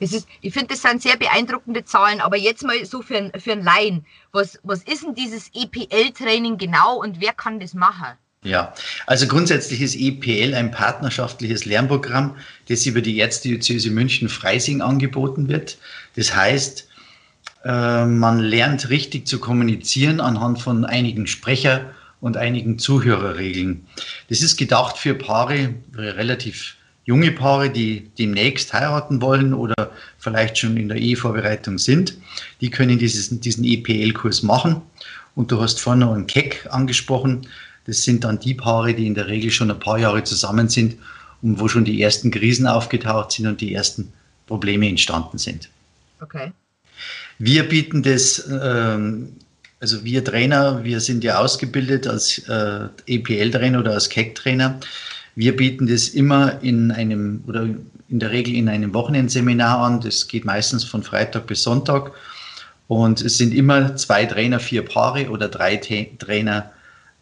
Ist, 0.00 0.26
ich 0.40 0.52
finde, 0.52 0.68
das 0.68 0.82
sind 0.82 1.02
sehr 1.02 1.16
beeindruckende 1.16 1.84
Zahlen, 1.84 2.20
aber 2.20 2.36
jetzt 2.36 2.62
mal 2.62 2.84
so 2.84 3.02
für, 3.02 3.16
ein- 3.16 3.32
für 3.40 3.52
einen 3.52 3.64
Laien. 3.64 4.06
Was, 4.32 4.58
was 4.62 4.82
ist 4.84 5.02
denn 5.02 5.14
dieses 5.14 5.50
EPL-Training 5.54 6.56
genau 6.56 6.96
und 7.00 7.20
wer 7.20 7.32
kann 7.32 7.58
das 7.58 7.74
machen? 7.74 8.16
Ja, 8.44 8.72
also 9.06 9.26
grundsätzlich 9.26 9.80
ist 9.80 9.96
EPL 9.96 10.54
ein 10.54 10.70
partnerschaftliches 10.70 11.64
Lernprogramm, 11.64 12.36
das 12.68 12.86
über 12.86 13.00
die 13.00 13.18
Erzdiözese 13.18 13.90
München-Freising 13.90 14.80
angeboten 14.80 15.48
wird. 15.48 15.76
Das 16.14 16.36
heißt, 16.36 16.88
äh, 17.64 18.06
man 18.06 18.38
lernt 18.38 18.90
richtig 18.90 19.26
zu 19.26 19.40
kommunizieren 19.40 20.20
anhand 20.20 20.60
von 20.62 20.84
einigen 20.84 21.26
Sprecher- 21.26 21.92
und 22.20 22.36
einigen 22.36 22.78
Zuhörerregeln. 22.78 23.86
Das 24.28 24.40
ist 24.42 24.56
gedacht 24.56 24.98
für 24.98 25.14
Paare, 25.14 25.74
relativ 25.94 26.76
junge 27.04 27.32
Paare, 27.32 27.70
die 27.70 28.10
demnächst 28.18 28.72
heiraten 28.72 29.22
wollen 29.22 29.54
oder 29.54 29.92
vielleicht 30.18 30.58
schon 30.58 30.76
in 30.76 30.88
der 30.88 30.98
Ehevorbereitung 30.98 31.78
sind. 31.78 32.18
Die 32.60 32.70
können 32.70 32.98
dieses, 32.98 33.40
diesen 33.40 33.64
EPL-Kurs 33.64 34.42
machen. 34.42 34.82
Und 35.34 35.50
du 35.52 35.60
hast 35.60 35.80
vorhin 35.80 36.00
noch 36.00 36.14
einen 36.14 36.26
Keck 36.26 36.66
angesprochen. 36.70 37.46
Das 37.88 38.04
sind 38.04 38.22
dann 38.22 38.38
die 38.38 38.52
Paare, 38.52 38.92
die 38.92 39.06
in 39.06 39.14
der 39.14 39.28
Regel 39.28 39.50
schon 39.50 39.70
ein 39.70 39.80
paar 39.80 39.98
Jahre 39.98 40.22
zusammen 40.22 40.68
sind 40.68 40.96
und 41.40 41.58
wo 41.58 41.68
schon 41.68 41.86
die 41.86 42.02
ersten 42.02 42.30
Krisen 42.30 42.66
aufgetaucht 42.66 43.32
sind 43.32 43.46
und 43.46 43.62
die 43.62 43.72
ersten 43.72 44.12
Probleme 44.46 44.86
entstanden 44.86 45.38
sind. 45.38 45.70
Okay. 46.20 46.52
Wir 47.38 47.66
bieten 47.66 48.02
das, 48.02 48.46
ähm, 48.62 49.32
also 49.80 50.04
wir 50.04 50.22
Trainer, 50.22 50.84
wir 50.84 51.00
sind 51.00 51.24
ja 51.24 51.38
ausgebildet 51.38 52.06
als 52.06 52.46
äh, 52.46 52.88
EPL-Trainer 53.06 53.78
oder 53.78 53.92
als 53.92 54.10
KEC-Trainer. 54.10 54.80
Wir 55.34 55.56
bieten 55.56 55.86
das 55.86 56.08
immer 56.08 56.62
in 56.62 56.92
einem 56.92 57.42
oder 57.46 57.62
in 58.10 58.18
der 58.18 58.30
Regel 58.32 58.54
in 58.54 58.68
einem 58.68 58.92
Wochenendseminar 58.92 59.78
an. 59.78 60.02
Das 60.02 60.28
geht 60.28 60.44
meistens 60.44 60.84
von 60.84 61.02
Freitag 61.02 61.46
bis 61.46 61.62
Sonntag. 61.62 62.12
Und 62.86 63.22
es 63.22 63.38
sind 63.38 63.54
immer 63.54 63.96
zwei 63.96 64.26
Trainer, 64.26 64.60
vier 64.60 64.84
Paare 64.84 65.30
oder 65.30 65.48
drei 65.48 65.76
Trainer, 65.76 66.70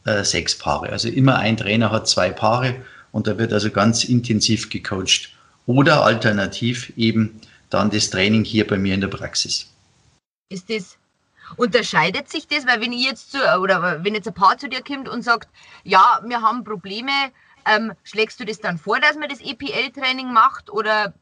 äh, 0.07 0.25
sechs 0.25 0.57
Paare. 0.57 0.91
Also 0.91 1.09
immer 1.09 1.37
ein 1.37 1.57
Trainer 1.57 1.91
hat 1.91 2.09
zwei 2.09 2.31
Paare 2.31 2.77
und 3.13 3.27
da 3.27 3.39
wird 3.39 3.53
also 3.53 3.71
ganz 3.71 4.05
intensiv 4.05 4.71
gecoacht. 4.71 5.31
Oder 5.67 6.05
alternativ 6.05 6.93
eben 6.97 7.41
dann 7.71 7.91
das 7.91 8.11
Training 8.11 8.45
hier 8.45 8.67
bei 8.67 8.79
mir 8.79 8.95
in 8.95 9.01
der 9.01 9.09
Praxis. 9.09 9.67
Ist 10.49 10.71
das, 10.71 10.97
unterscheidet 11.57 12.31
sich 12.31 12.47
das? 12.47 12.67
Weil 12.67 12.81
wenn 12.81 12.93
ich 12.93 13.05
jetzt 13.05 13.33
zu, 13.33 13.39
oder 13.61 14.05
wenn 14.05 14.15
jetzt 14.15 14.29
ein 14.29 14.35
Paar 14.35 14.59
zu 14.59 14.69
dir 14.69 14.83
kommt 14.83 15.09
und 15.09 15.23
sagt, 15.23 15.49
ja, 15.83 16.21
wir 16.25 16.41
haben 16.41 16.63
Probleme, 16.63 17.11
ähm, 17.67 17.93
schlägst 18.05 18.39
du 18.39 18.45
das 18.45 18.61
dann 18.61 18.79
vor, 18.79 19.01
dass 19.01 19.17
man 19.17 19.29
das 19.29 19.41
EPL-Training 19.41 20.33
macht 20.33 20.71
oder? 20.71 21.13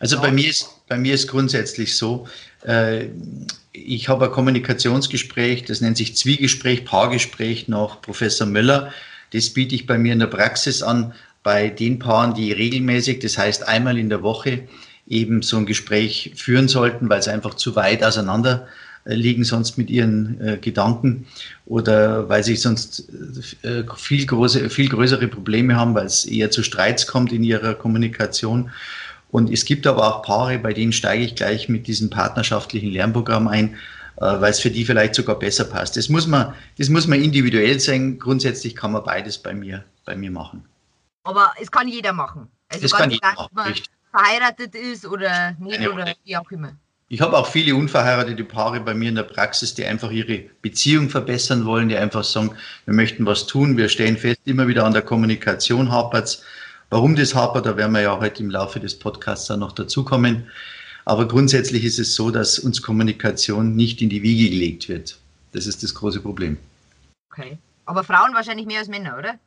Also 0.00 0.16
ja. 0.16 0.22
bei 0.22 0.32
mir 0.32 0.50
ist 0.50 0.68
bei 0.88 0.98
mir 0.98 1.14
ist 1.14 1.28
grundsätzlich 1.28 1.96
so, 1.96 2.26
äh, 2.64 3.08
ich 3.72 4.08
habe 4.08 4.26
ein 4.26 4.30
Kommunikationsgespräch, 4.30 5.64
das 5.64 5.80
nennt 5.80 5.96
sich 5.96 6.16
Zwiegespräch, 6.16 6.84
Paargespräch 6.84 7.68
nach 7.68 8.00
Professor 8.02 8.46
Müller. 8.46 8.92
Das 9.32 9.50
biete 9.50 9.74
ich 9.74 9.86
bei 9.86 9.96
mir 9.98 10.12
in 10.12 10.18
der 10.18 10.26
Praxis 10.26 10.82
an, 10.82 11.14
bei 11.42 11.68
den 11.68 11.98
Paaren, 11.98 12.34
die 12.34 12.52
regelmäßig, 12.52 13.20
das 13.20 13.38
heißt 13.38 13.66
einmal 13.66 13.98
in 13.98 14.10
der 14.10 14.22
Woche, 14.22 14.68
eben 15.08 15.42
so 15.42 15.56
ein 15.56 15.66
Gespräch 15.66 16.32
führen 16.36 16.68
sollten, 16.68 17.08
weil 17.08 17.22
sie 17.22 17.32
einfach 17.32 17.54
zu 17.54 17.74
weit 17.74 18.04
auseinander 18.04 18.68
äh, 19.04 19.14
liegen 19.14 19.42
sonst 19.42 19.78
mit 19.78 19.90
ihren 19.90 20.40
äh, 20.40 20.58
Gedanken 20.58 21.26
oder 21.66 22.28
weil 22.28 22.44
sie 22.44 22.54
sonst 22.54 23.08
äh, 23.62 23.82
viel, 23.96 24.26
große, 24.26 24.70
viel 24.70 24.88
größere 24.88 25.26
Probleme 25.26 25.74
haben, 25.74 25.94
weil 25.94 26.06
es 26.06 26.24
eher 26.24 26.52
zu 26.52 26.62
Streits 26.62 27.06
kommt 27.06 27.32
in 27.32 27.42
ihrer 27.42 27.74
Kommunikation. 27.74 28.70
Und 29.32 29.50
es 29.50 29.64
gibt 29.64 29.86
aber 29.86 30.06
auch 30.06 30.22
Paare, 30.22 30.58
bei 30.58 30.74
denen 30.74 30.92
steige 30.92 31.24
ich 31.24 31.34
gleich 31.34 31.70
mit 31.70 31.86
diesem 31.86 32.10
partnerschaftlichen 32.10 32.90
Lernprogramm 32.90 33.48
ein, 33.48 33.76
äh, 34.16 34.20
weil 34.20 34.50
es 34.50 34.60
für 34.60 34.70
die 34.70 34.84
vielleicht 34.84 35.14
sogar 35.14 35.38
besser 35.38 35.64
passt. 35.64 35.96
Das 35.96 36.10
muss 36.10 36.26
man, 36.26 36.54
das 36.76 36.90
muss 36.90 37.06
man 37.06 37.22
individuell 37.22 37.80
sein. 37.80 38.18
Grundsätzlich 38.18 38.76
kann 38.76 38.92
man 38.92 39.02
beides 39.02 39.38
bei 39.38 39.54
mir, 39.54 39.84
bei 40.04 40.16
mir 40.16 40.30
machen. 40.30 40.66
Aber 41.24 41.50
es 41.58 41.70
kann 41.70 41.88
jeder 41.88 42.12
machen. 42.12 42.48
Also 42.68 42.82
das 42.82 42.92
kann 42.92 43.10
jeder 43.10 43.32
machen, 43.32 43.58
richtig 43.68 43.90
verheiratet 44.10 44.74
ist 44.74 45.06
oder 45.06 45.56
nicht 45.58 45.78
Eine 45.78 45.92
oder 45.92 46.12
wie 46.24 46.36
auch 46.36 46.50
immer. 46.50 46.72
Ich 47.08 47.22
habe 47.22 47.36
auch 47.38 47.46
viele 47.46 47.74
unverheiratete 47.74 48.44
Paare 48.44 48.80
bei 48.80 48.92
mir 48.92 49.08
in 49.08 49.14
der 49.14 49.22
Praxis, 49.22 49.74
die 49.74 49.86
einfach 49.86 50.10
ihre 50.10 50.44
Beziehung 50.60 51.08
verbessern 51.08 51.64
wollen, 51.64 51.88
die 51.88 51.96
einfach 51.96 52.24
sagen, 52.24 52.54
wir 52.84 52.94
möchten 52.94 53.24
was 53.24 53.46
tun, 53.46 53.78
wir 53.78 53.88
stellen 53.88 54.18
fest, 54.18 54.40
immer 54.44 54.66
wieder 54.68 54.84
an 54.84 54.92
der 54.92 55.02
Kommunikation 55.02 55.90
hapert 55.90 56.42
Warum 56.92 57.16
das 57.16 57.34
hapert, 57.34 57.64
da 57.64 57.74
werden 57.78 57.92
wir 57.92 58.02
ja 58.02 58.20
heute 58.20 58.42
im 58.42 58.50
Laufe 58.50 58.78
des 58.78 58.98
Podcasts 58.98 59.46
dann 59.46 59.60
noch 59.60 59.72
dazukommen. 59.72 60.46
Aber 61.06 61.26
grundsätzlich 61.26 61.86
ist 61.86 61.98
es 61.98 62.14
so, 62.14 62.30
dass 62.30 62.58
uns 62.58 62.82
Kommunikation 62.82 63.74
nicht 63.74 64.02
in 64.02 64.10
die 64.10 64.22
Wiege 64.22 64.50
gelegt 64.50 64.90
wird. 64.90 65.16
Das 65.52 65.66
ist 65.66 65.82
das 65.82 65.94
große 65.94 66.20
Problem. 66.20 66.58
Okay. 67.32 67.56
Aber 67.86 68.04
Frauen 68.04 68.34
wahrscheinlich 68.34 68.66
mehr 68.66 68.80
als 68.80 68.88
Männer, 68.88 69.16
oder? 69.18 69.38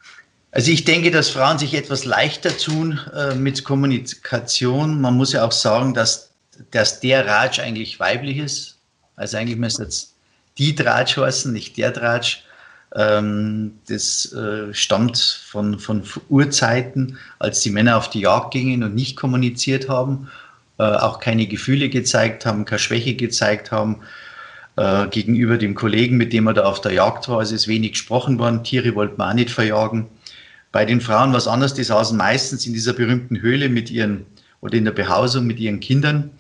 Also 0.49 0.71
ich 0.71 0.85
denke, 0.85 1.11
dass 1.11 1.29
Frauen 1.29 1.59
sich 1.59 1.75
etwas 1.75 2.03
leichter 2.03 2.57
tun 2.57 2.99
äh, 3.13 3.35
mit 3.35 3.63
Kommunikation. 3.63 4.99
Man 4.99 5.13
muss 5.13 5.33
ja 5.33 5.45
auch 5.45 5.51
sagen, 5.51 5.93
dass, 5.93 6.31
dass 6.71 6.99
der 6.99 7.27
Ratsch 7.27 7.59
eigentlich 7.59 7.99
weiblich 7.99 8.37
ist. 8.37 8.79
Also 9.17 9.37
eigentlich 9.37 9.59
müsste 9.59 9.83
jetzt 9.83 10.15
die 10.57 10.73
Tratsch 10.73 11.17
heißen, 11.17 11.53
nicht 11.53 11.77
der 11.77 11.93
Tratsch. 11.93 12.43
Ähm, 12.95 13.73
das 13.87 14.31
äh, 14.33 14.73
stammt 14.73 15.17
von, 15.17 15.79
von 15.79 16.03
Urzeiten, 16.29 17.17
als 17.39 17.59
die 17.61 17.71
Männer 17.71 17.97
auf 17.97 18.09
die 18.09 18.21
Jagd 18.21 18.51
gingen 18.51 18.83
und 18.83 18.95
nicht 18.95 19.17
kommuniziert 19.17 19.89
haben, 19.89 20.29
äh, 20.79 20.83
auch 20.83 21.19
keine 21.19 21.45
Gefühle 21.47 21.89
gezeigt 21.89 22.45
haben, 22.45 22.65
keine 22.65 22.79
Schwäche 22.79 23.15
gezeigt 23.15 23.71
haben. 23.71 24.01
Äh, 24.77 25.07
gegenüber 25.07 25.57
dem 25.57 25.73
Kollegen, 25.73 26.17
mit 26.17 26.33
dem 26.33 26.47
er 26.47 26.53
da 26.53 26.63
auf 26.63 26.81
der 26.81 26.91
Jagd 26.91 27.29
war, 27.29 27.41
es 27.41 27.53
ist 27.53 27.67
wenig 27.67 27.93
gesprochen 27.93 28.39
worden. 28.39 28.63
Tiere 28.63 28.93
wollten 28.95 29.15
man 29.17 29.29
auch 29.29 29.33
nicht 29.33 29.51
verjagen. 29.51 30.07
Bei 30.73 30.83
den 30.83 30.99
Frauen 30.99 31.31
was 31.31 31.47
anderes, 31.47 31.73
die 31.73 31.85
saßen 31.85 32.17
meistens 32.17 32.65
in 32.65 32.73
dieser 32.73 32.91
berühmten 32.91 33.41
Höhle 33.41 33.69
mit 33.69 33.89
ihren 33.89 34.25
oder 34.59 34.75
in 34.77 34.83
der 34.83 34.91
Behausung 34.91 35.45
mit 35.45 35.59
ihren 35.59 35.79
Kindern. 35.79 36.31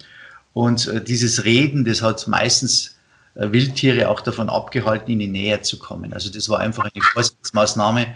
Und 0.51 0.87
äh, 0.87 1.01
dieses 1.01 1.45
Reden, 1.45 1.85
das 1.85 2.01
hat 2.01 2.27
meistens 2.27 2.94
Wildtiere 3.35 4.09
auch 4.09 4.21
davon 4.21 4.49
abgehalten, 4.49 5.11
ihnen 5.11 5.33
näher 5.33 5.61
zu 5.61 5.77
kommen. 5.77 6.13
Also 6.13 6.31
das 6.31 6.49
war 6.49 6.59
einfach 6.59 6.85
eine 6.85 7.03
Vorsichtsmaßnahme. 7.03 8.07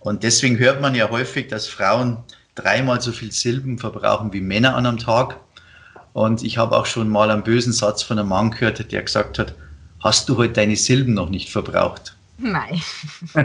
Und 0.00 0.22
deswegen 0.22 0.58
hört 0.58 0.80
man 0.80 0.94
ja 0.94 1.08
häufig, 1.10 1.48
dass 1.48 1.66
Frauen 1.66 2.18
dreimal 2.54 3.00
so 3.00 3.12
viel 3.12 3.32
Silben 3.32 3.78
verbrauchen 3.78 4.32
wie 4.32 4.40
Männer 4.40 4.74
an 4.74 4.86
einem 4.86 4.98
Tag. 4.98 5.38
Und 6.12 6.42
ich 6.42 6.58
habe 6.58 6.76
auch 6.76 6.86
schon 6.86 7.08
mal 7.08 7.30
einen 7.30 7.42
bösen 7.42 7.72
Satz 7.72 8.02
von 8.02 8.18
einem 8.18 8.28
Mann 8.28 8.50
gehört, 8.50 8.90
der 8.90 9.02
gesagt 9.02 9.38
hat, 9.38 9.54
hast 10.00 10.28
du 10.28 10.36
heute 10.36 10.54
deine 10.54 10.76
Silben 10.76 11.14
noch 11.14 11.28
nicht 11.28 11.50
verbraucht? 11.50 12.16
Nein. 12.38 12.82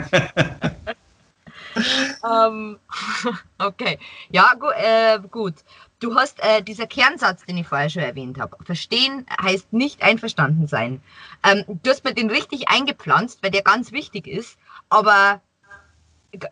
ähm, 2.23 2.77
okay, 3.59 3.99
ja, 4.29 4.53
gu 4.59 4.67
äh, 4.69 5.19
gut. 5.29 5.55
Du 6.01 6.15
hast 6.15 6.39
äh, 6.39 6.63
dieser 6.63 6.87
Kernsatz, 6.87 7.45
den 7.45 7.57
ich 7.57 7.67
vorher 7.67 7.89
schon 7.89 8.01
erwähnt 8.01 8.39
habe. 8.39 8.57
Verstehen 8.65 9.25
heißt 9.39 9.71
nicht 9.71 10.01
einverstanden 10.01 10.65
sein. 10.65 10.99
Ähm, 11.43 11.63
du 11.67 11.91
hast 11.91 12.03
mir 12.03 12.15
den 12.15 12.31
richtig 12.31 12.69
eingepflanzt, 12.69 13.43
weil 13.43 13.51
der 13.51 13.61
ganz 13.61 13.91
wichtig 13.91 14.27
ist. 14.27 14.57
Aber 14.89 15.41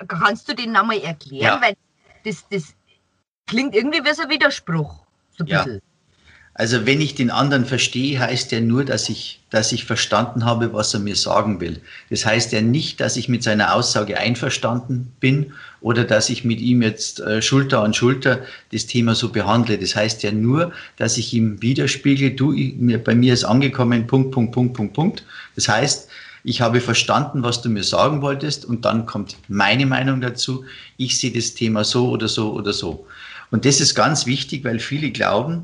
kannst 0.08 0.48
du 0.48 0.54
den 0.54 0.72
nochmal 0.72 1.00
erklären? 1.00 1.60
Ja. 1.60 1.62
Weil 1.62 1.74
das, 2.26 2.48
das 2.50 2.76
klingt 3.48 3.74
irgendwie 3.76 4.06
wie 4.06 4.14
so 4.14 4.22
ein 4.22 4.30
Widerspruch. 4.30 5.04
So 5.32 5.44
ein 5.44 5.48
ja. 5.48 5.64
bisschen. 5.64 5.82
Also 6.54 6.86
wenn 6.86 7.00
ich 7.00 7.16
den 7.16 7.32
anderen 7.32 7.66
verstehe, 7.66 8.20
heißt 8.20 8.52
ja 8.52 8.60
nur, 8.60 8.84
dass 8.84 9.08
ich, 9.08 9.40
dass 9.50 9.72
ich 9.72 9.86
verstanden 9.86 10.44
habe, 10.44 10.74
was 10.74 10.94
er 10.94 11.00
mir 11.00 11.16
sagen 11.16 11.62
will. 11.62 11.80
Das 12.10 12.26
heißt 12.26 12.52
ja 12.52 12.62
nicht, 12.62 13.00
dass 13.00 13.16
ich 13.16 13.30
mit 13.30 13.44
seiner 13.44 13.74
Aussage 13.76 14.18
einverstanden 14.18 15.14
bin 15.22 15.54
oder 15.80 16.04
dass 16.04 16.30
ich 16.30 16.44
mit 16.44 16.60
ihm 16.60 16.82
jetzt 16.82 17.22
äh, 17.22 17.42
Schulter 17.42 17.82
an 17.82 17.94
Schulter 17.94 18.42
das 18.74 18.88
Thema 18.88 19.16
so 19.16 19.30
behandle. 19.30 19.78
Das 19.78 19.96
heißt 19.96 20.22
ja 20.24 20.34
nur, 20.34 20.74
dass 20.98 21.18
ich 21.18 21.34
ihm 21.34 21.62
widerspiegel, 21.62 22.32
du, 22.32 22.52
mir, 22.52 23.02
bei 23.02 23.16
mir 23.16 23.34
ist 23.34 23.46
angekommen, 23.46 24.08
Punkt, 24.08 24.32
Punkt, 24.32 24.52
Punkt, 24.52 24.74
Punkt, 24.74 24.94
Punkt. 24.94 25.24
Das 25.56 25.70
heißt, 25.70 26.10
ich 26.44 26.62
habe 26.62 26.82
verstanden, 26.82 27.44
was 27.44 27.62
du 27.62 27.70
mir 27.70 27.84
sagen 27.84 28.22
wolltest 28.22 28.66
und 28.66 28.86
dann 28.86 29.06
kommt 29.06 29.38
meine 29.48 29.86
Meinung 29.86 30.22
dazu. 30.22 30.66
Ich 30.98 31.20
sehe 31.20 31.32
das 31.32 31.54
Thema 31.54 31.84
so 31.84 32.10
oder 32.10 32.28
so 32.28 32.54
oder 32.54 32.74
so. 32.74 33.06
Und 33.52 33.66
das 33.66 33.82
ist 33.82 33.96
ganz 33.96 34.26
wichtig, 34.26 34.64
weil 34.64 34.80
viele 34.80 35.12
glauben, 35.12 35.64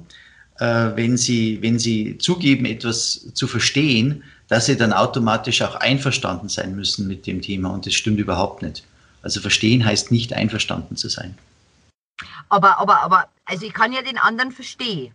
wenn, 0.59 1.17
sie, 1.17 1.62
wenn 1.62 1.79
sie 1.79 2.17
zugeben, 2.17 2.65
etwas 2.65 3.33
zu 3.33 3.47
verstehen, 3.47 4.24
dass 4.47 4.67
sie 4.67 4.77
dann 4.77 4.93
automatisch 4.93 5.62
auch 5.62 5.75
einverstanden 5.75 6.50
sein 6.50 6.75
müssen 6.75 7.07
mit 7.07 7.27
dem 7.27 7.41
Thema. 7.41 7.69
Und 7.69 7.85
das 7.85 7.93
stimmt 7.93 8.19
überhaupt 8.19 8.62
nicht. 8.62 8.83
Also 9.21 9.41
verstehen 9.41 9.83
heißt 9.83 10.12
nicht 10.12 10.33
einverstanden 10.33 10.95
zu 10.95 11.09
sein. 11.09 11.38
Aber, 12.50 12.77
aber, 12.79 13.01
aber, 13.01 13.27
also 13.45 13.65
ich 13.65 13.74
kann 13.74 13.91
ja 13.91 14.01
den 14.01 14.17
anderen 14.17 14.51
verstehen. 14.51 15.13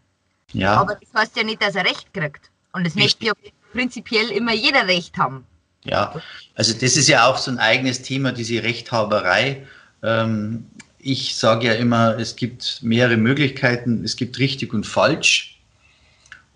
Ja. 0.53 0.75
Aber 0.75 0.97
das 0.97 1.09
heißt 1.15 1.37
ja 1.37 1.45
nicht, 1.45 1.63
dass 1.63 1.77
er 1.77 1.85
Recht 1.85 2.13
kriegt. 2.13 2.51
Und 2.73 2.87
es 2.87 2.95
möchte 2.95 3.27
ja 3.27 3.33
prinzipiell 3.73 4.31
immer 4.31 4.53
jeder 4.53 4.87
Recht 4.87 5.17
haben. 5.17 5.45
Ja, 5.85 6.21
also 6.57 6.75
das 6.75 6.97
ist 6.97 7.09
ja 7.09 7.27
auch 7.27 7.39
so 7.39 7.51
ein 7.51 7.59
eigenes 7.59 8.03
Thema, 8.03 8.33
diese 8.33 8.63
Rechthaberei. 8.63 9.67
Ähm, 10.03 10.67
ich 11.03 11.37
sage 11.37 11.69
ja 11.69 11.75
immer, 11.75 12.19
es 12.19 12.37
gibt 12.37 12.81
mehrere 12.83 13.17
Möglichkeiten, 13.17 14.03
es 14.05 14.17
gibt 14.17 14.39
richtig 14.39 14.75
und 14.75 14.87
falsch. 14.87 15.59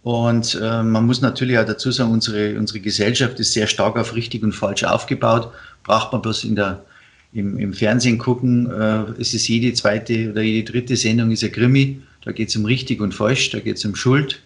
Und 0.03 0.59
äh, 0.61 0.83
man 0.83 1.07
muss 1.07 1.23
natürlich 1.23 1.59
auch 1.59 1.65
dazu 1.65 1.91
sagen, 1.91 2.13
unsere, 2.13 2.59
unsere 2.59 2.81
Gesellschaft 2.81 3.41
ist 3.41 3.55
sehr 3.55 3.67
stark 3.67 3.97
auf 3.97 4.15
richtig 4.15 4.43
und 4.43 4.53
falsch 4.53 4.85
aufgebaut. 4.85 5.51
Braucht 5.83 6.13
man 6.13 6.21
bloß 6.21 6.45
in 6.45 6.57
der, 6.57 6.85
im, 7.33 7.59
im 7.59 7.73
Fernsehen 7.73 8.19
gucken, 8.19 8.71
äh, 8.71 9.21
es 9.21 9.33
ist 9.33 9.49
jede 9.49 9.73
zweite 9.73 10.31
oder 10.31 10.43
jede 10.43 10.71
dritte 10.71 10.97
Sendung 10.97 11.31
ist 11.31 11.43
ein 11.43 11.53
Krimi. 11.53 12.03
Da 12.23 12.33
geht 12.33 12.51
es 12.51 12.57
um 12.57 12.67
richtig 12.67 13.01
und 13.01 13.15
falsch, 13.15 13.51
da 13.51 13.61
geht 13.61 13.77
es 13.77 13.85
um 13.85 13.97
Schuld. 13.97 14.43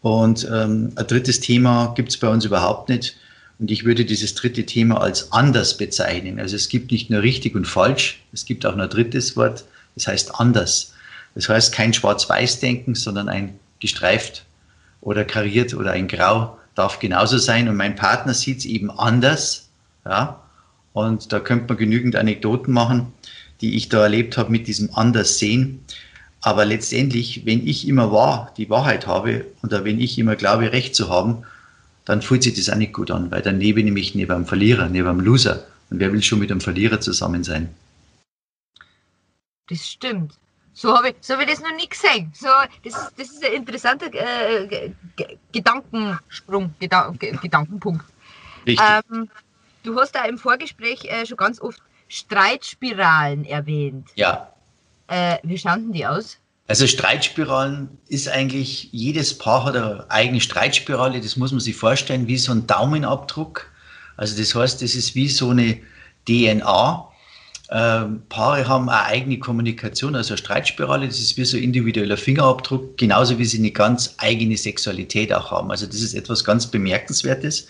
Und 0.00 0.44
ähm, 0.44 0.92
ein 0.94 1.06
drittes 1.08 1.40
Thema 1.40 1.92
gibt 1.96 2.10
es 2.10 2.16
bei 2.16 2.28
uns 2.28 2.44
überhaupt 2.44 2.88
nicht. 2.88 3.16
Und 3.58 3.70
ich 3.70 3.84
würde 3.84 4.04
dieses 4.04 4.34
dritte 4.34 4.64
Thema 4.66 5.00
als 5.00 5.32
anders 5.32 5.76
bezeichnen. 5.76 6.38
Also 6.38 6.54
es 6.54 6.68
gibt 6.68 6.92
nicht 6.92 7.10
nur 7.10 7.22
richtig 7.22 7.54
und 7.54 7.66
falsch, 7.66 8.22
es 8.32 8.44
gibt 8.44 8.64
auch 8.64 8.76
noch 8.76 8.84
ein 8.84 8.90
drittes 8.90 9.36
Wort, 9.36 9.64
das 9.94 10.06
heißt 10.06 10.40
anders. 10.40 10.94
Das 11.34 11.48
heißt 11.48 11.72
kein 11.72 11.92
Schwarz-Weiß-Denken, 11.92 12.94
sondern 12.94 13.28
ein 13.28 13.58
gestreift 13.80 14.44
oder 15.00 15.24
kariert 15.24 15.74
oder 15.74 15.92
ein 15.92 16.08
Grau 16.08 16.58
darf 16.74 16.98
genauso 16.98 17.38
sein. 17.38 17.68
Und 17.68 17.76
mein 17.76 17.96
Partner 17.96 18.34
sieht 18.34 18.58
es 18.58 18.64
eben 18.64 18.90
anders. 18.90 19.68
Ja? 20.04 20.42
Und 20.92 21.32
da 21.32 21.40
könnte 21.40 21.66
man 21.68 21.76
genügend 21.76 22.16
Anekdoten 22.16 22.72
machen, 22.72 23.12
die 23.60 23.76
ich 23.76 23.88
da 23.88 24.02
erlebt 24.02 24.36
habe 24.36 24.50
mit 24.50 24.66
diesem 24.66 24.94
Anderssehen. 24.94 25.84
Aber 26.40 26.64
letztendlich, 26.64 27.44
wenn 27.46 27.66
ich 27.66 27.88
immer 27.88 28.12
wahr, 28.12 28.52
die 28.56 28.70
Wahrheit 28.70 29.06
habe 29.06 29.46
oder 29.62 29.84
wenn 29.84 30.00
ich 30.00 30.18
immer 30.18 30.36
glaube, 30.36 30.72
Recht 30.72 30.94
zu 30.94 31.08
haben, 31.08 31.44
dann 32.08 32.22
fühlt 32.22 32.42
sich 32.42 32.54
das 32.54 32.70
auch 32.70 32.76
nicht 32.76 32.94
gut 32.94 33.10
an, 33.10 33.30
weil 33.30 33.42
dann 33.42 33.60
lebe 33.60 33.80
ich 33.80 33.84
nämlich 33.84 34.14
neben 34.14 34.32
einem 34.32 34.46
Verlierer, 34.46 34.88
neben 34.88 35.06
einem 35.06 35.20
Loser. 35.20 35.66
Und 35.90 36.00
wer 36.00 36.10
will 36.10 36.22
schon 36.22 36.38
mit 36.38 36.50
einem 36.50 36.62
Verlierer 36.62 37.00
zusammen 37.00 37.44
sein? 37.44 37.68
Das 39.68 39.86
stimmt. 39.86 40.32
So 40.72 40.96
habe 40.96 41.10
ich, 41.10 41.16
so 41.20 41.34
hab 41.34 41.42
ich 41.42 41.48
das 41.48 41.60
noch 41.60 41.76
nie 41.76 41.86
gesehen. 41.86 42.32
So, 42.34 42.48
das, 42.82 43.12
das 43.14 43.28
ist 43.28 43.44
ein 43.44 43.52
interessanter 43.52 44.06
äh, 44.14 44.90
Gedankensprung, 45.52 46.74
Gedan 46.78 47.18
Gedankenpunkt. 47.18 48.06
Ähm, 48.64 49.28
du 49.82 50.00
hast 50.00 50.14
da 50.14 50.24
im 50.24 50.38
Vorgespräch 50.38 51.04
äh, 51.04 51.26
schon 51.26 51.36
ganz 51.36 51.60
oft 51.60 51.82
Streitspiralen 52.08 53.44
erwähnt. 53.44 54.08
Ja. 54.14 54.50
Äh, 55.08 55.36
wie 55.42 55.58
schauen 55.58 55.82
denn 55.82 55.92
die 55.92 56.06
aus? 56.06 56.38
Also 56.68 56.86
Streitspiralen 56.86 57.88
ist 58.08 58.28
eigentlich, 58.28 58.90
jedes 58.92 59.36
Paar 59.36 59.64
hat 59.64 59.74
eine 59.74 60.04
eigene 60.10 60.38
Streitspirale, 60.38 61.18
das 61.18 61.36
muss 61.36 61.50
man 61.50 61.60
sich 61.60 61.74
vorstellen, 61.74 62.28
wie 62.28 62.36
so 62.36 62.52
ein 62.52 62.66
Daumenabdruck. 62.66 63.72
Also 64.18 64.36
das 64.36 64.54
heißt, 64.54 64.82
das 64.82 64.94
ist 64.94 65.14
wie 65.14 65.28
so 65.28 65.48
eine 65.48 65.78
DNA. 66.28 67.08
Ähm, 67.70 68.22
Paare 68.28 68.68
haben 68.68 68.90
eine 68.90 69.04
eigene 69.04 69.38
Kommunikation, 69.38 70.14
also 70.14 70.32
eine 70.34 70.38
Streitspirale, 70.38 71.06
das 71.06 71.18
ist 71.20 71.38
wie 71.38 71.44
so 71.46 71.56
ein 71.56 71.62
individueller 71.62 72.18
Fingerabdruck, 72.18 72.98
genauso 72.98 73.38
wie 73.38 73.46
sie 73.46 73.58
eine 73.58 73.70
ganz 73.70 74.14
eigene 74.18 74.56
Sexualität 74.56 75.32
auch 75.32 75.50
haben. 75.50 75.70
Also 75.70 75.86
das 75.86 76.02
ist 76.02 76.12
etwas 76.12 76.44
ganz 76.44 76.66
Bemerkenswertes. 76.66 77.68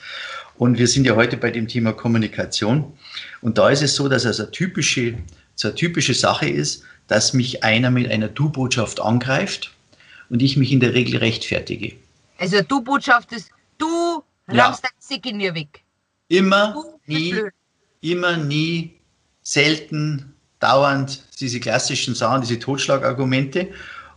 Und 0.56 0.76
wir 0.76 0.88
sind 0.88 1.06
ja 1.06 1.14
heute 1.14 1.36
bei 1.36 1.52
dem 1.52 1.68
Thema 1.68 1.92
Kommunikation. 1.92 2.92
Und 3.42 3.58
da 3.58 3.70
ist 3.70 3.82
es 3.82 3.94
so, 3.94 4.08
dass 4.08 4.26
also 4.26 4.42
eine 4.42 4.50
typische, 4.50 5.14
so 5.54 5.68
eine 5.68 5.76
typische 5.76 6.14
Sache 6.14 6.48
ist, 6.48 6.82
dass 7.08 7.32
mich 7.32 7.64
einer 7.64 7.90
mit 7.90 8.10
einer 8.10 8.28
Du-Botschaft 8.28 9.00
angreift 9.00 9.72
und 10.30 10.40
ich 10.40 10.56
mich 10.56 10.70
in 10.70 10.80
der 10.80 10.94
Regel 10.94 11.16
rechtfertige. 11.16 11.96
Also 12.38 12.62
Du-Botschaft 12.62 13.32
ist, 13.32 13.50
du 13.78 14.22
ja. 14.52 14.66
rammst 14.66 14.84
dein 14.84 14.92
Sick 14.98 15.26
in 15.26 15.38
mir 15.38 15.54
weg. 15.54 15.82
Immer, 16.28 16.84
nie, 17.06 17.34
immer, 18.00 18.36
nie, 18.36 18.94
selten, 19.42 20.34
dauernd 20.60 21.22
diese 21.40 21.58
klassischen 21.60 22.14
Sachen, 22.14 22.42
diese 22.42 22.58
Totschlagargumente. 22.58 23.68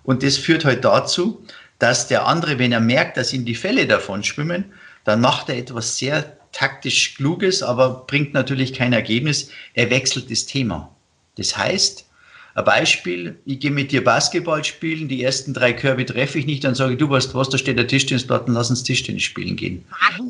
Und 0.04 0.24
das 0.24 0.38
führt 0.38 0.66
halt 0.66 0.84
dazu, 0.84 1.46
dass 1.80 2.08
der 2.08 2.28
andere, 2.28 2.60
wenn 2.60 2.72
er 2.72 2.80
merkt, 2.80 3.18
dass 3.18 3.34
ihm 3.34 3.46
die 3.46 3.56
Fälle 3.56 3.88
davon 3.88 4.24
schwimmen, 4.24 4.66
dann 5.04 5.22
macht 5.22 5.50
er 5.50 5.58
etwas 5.58 5.98
sehr 5.98 6.38
taktisch 6.52 7.16
Kluges, 7.16 7.64
aber 7.64 8.06
bringt 8.06 8.34
natürlich 8.34 8.74
kein 8.74 8.94
Ergebnis. 8.94 9.50
Er 9.74 9.90
wechselt 9.90 10.30
das 10.30 10.46
Thema. 10.46 10.94
Das 11.38 11.58
heißt, 11.58 12.06
ein 12.54 12.66
Beispiel, 12.66 13.40
ich 13.46 13.60
gehe 13.60 13.72
mit 13.72 13.92
dir 13.92 14.04
Basketball 14.04 14.64
spielen, 14.64 15.08
die 15.08 15.24
ersten 15.24 15.54
drei 15.54 15.74
Körbe 15.74 16.06
treffe 16.06 16.38
ich 16.38 16.46
nicht, 16.46 16.64
dann 16.64 16.76
sage 16.76 16.94
ich, 16.94 17.00
du 17.00 17.10
weißt 17.10 17.34
was, 17.34 17.50
da 17.50 17.58
steht 17.58 17.78
der 17.78 17.88
Tischtennisplatten, 17.88 18.54
lass 18.54 18.70
uns 18.70 18.84
Tischtennis 18.84 19.24
spielen 19.24 19.56
gehen. 19.56 19.86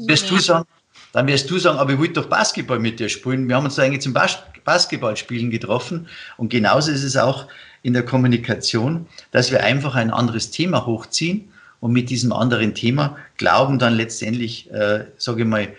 Wirst 0.08 0.30
du 0.30 0.38
sagen, 0.38 0.65
dann 1.13 1.28
wirst 1.28 1.50
du 1.50 1.58
sagen, 1.58 1.78
aber 1.78 1.93
ich 1.93 2.00
wollte 2.00 2.13
doch 2.13 2.28
Basketball 2.28 2.80
mit 2.80 3.00
dir 3.00 3.10
spielen. 3.10 3.48
Wir 3.48 3.56
haben 3.56 3.65
uns 3.65 3.76
da 3.76 3.84
eigentlich 3.84 4.02
zum 4.02 4.13
Bas 4.13 4.39
Basketballspielen 4.63 5.50
getroffen. 5.50 6.08
Und 6.38 6.50
genauso 6.50 6.91
ist 6.91 7.04
es 7.04 7.17
auch 7.17 7.48
in 7.82 7.93
der 7.93 8.06
Kommunikation, 8.06 9.08
dass 9.32 9.52
wir 9.52 9.63
einfach 9.63 9.95
ein 9.95 10.12
anderes 10.12 10.52
Thema 10.52 10.86
hochziehen 10.86 11.50
und 11.80 11.93
mit 11.93 12.12
diesem 12.12 12.32
anderen 12.32 12.76
Thema 12.76 13.17
glauben 13.38 13.80
dann 13.80 13.95
letztendlich, 13.95 14.72
äh, 14.72 15.06
sage 15.17 15.41
ich 15.41 15.48
mal, 15.48 15.69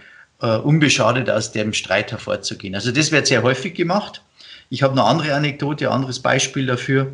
äh, 0.40 0.56
unbeschadet 0.56 1.30
aus 1.30 1.52
dem 1.52 1.72
Streit 1.72 2.10
hervorzugehen. 2.10 2.74
Also 2.74 2.90
das 2.90 3.12
wird 3.12 3.28
sehr 3.28 3.44
häufig 3.44 3.74
gemacht. 3.74 4.22
Ich 4.72 4.82
habe 4.82 4.92
eine 4.92 5.04
andere 5.04 5.34
Anekdote, 5.34 5.88
ein 5.88 5.92
anderes 5.92 6.20
Beispiel 6.20 6.64
dafür. 6.64 7.12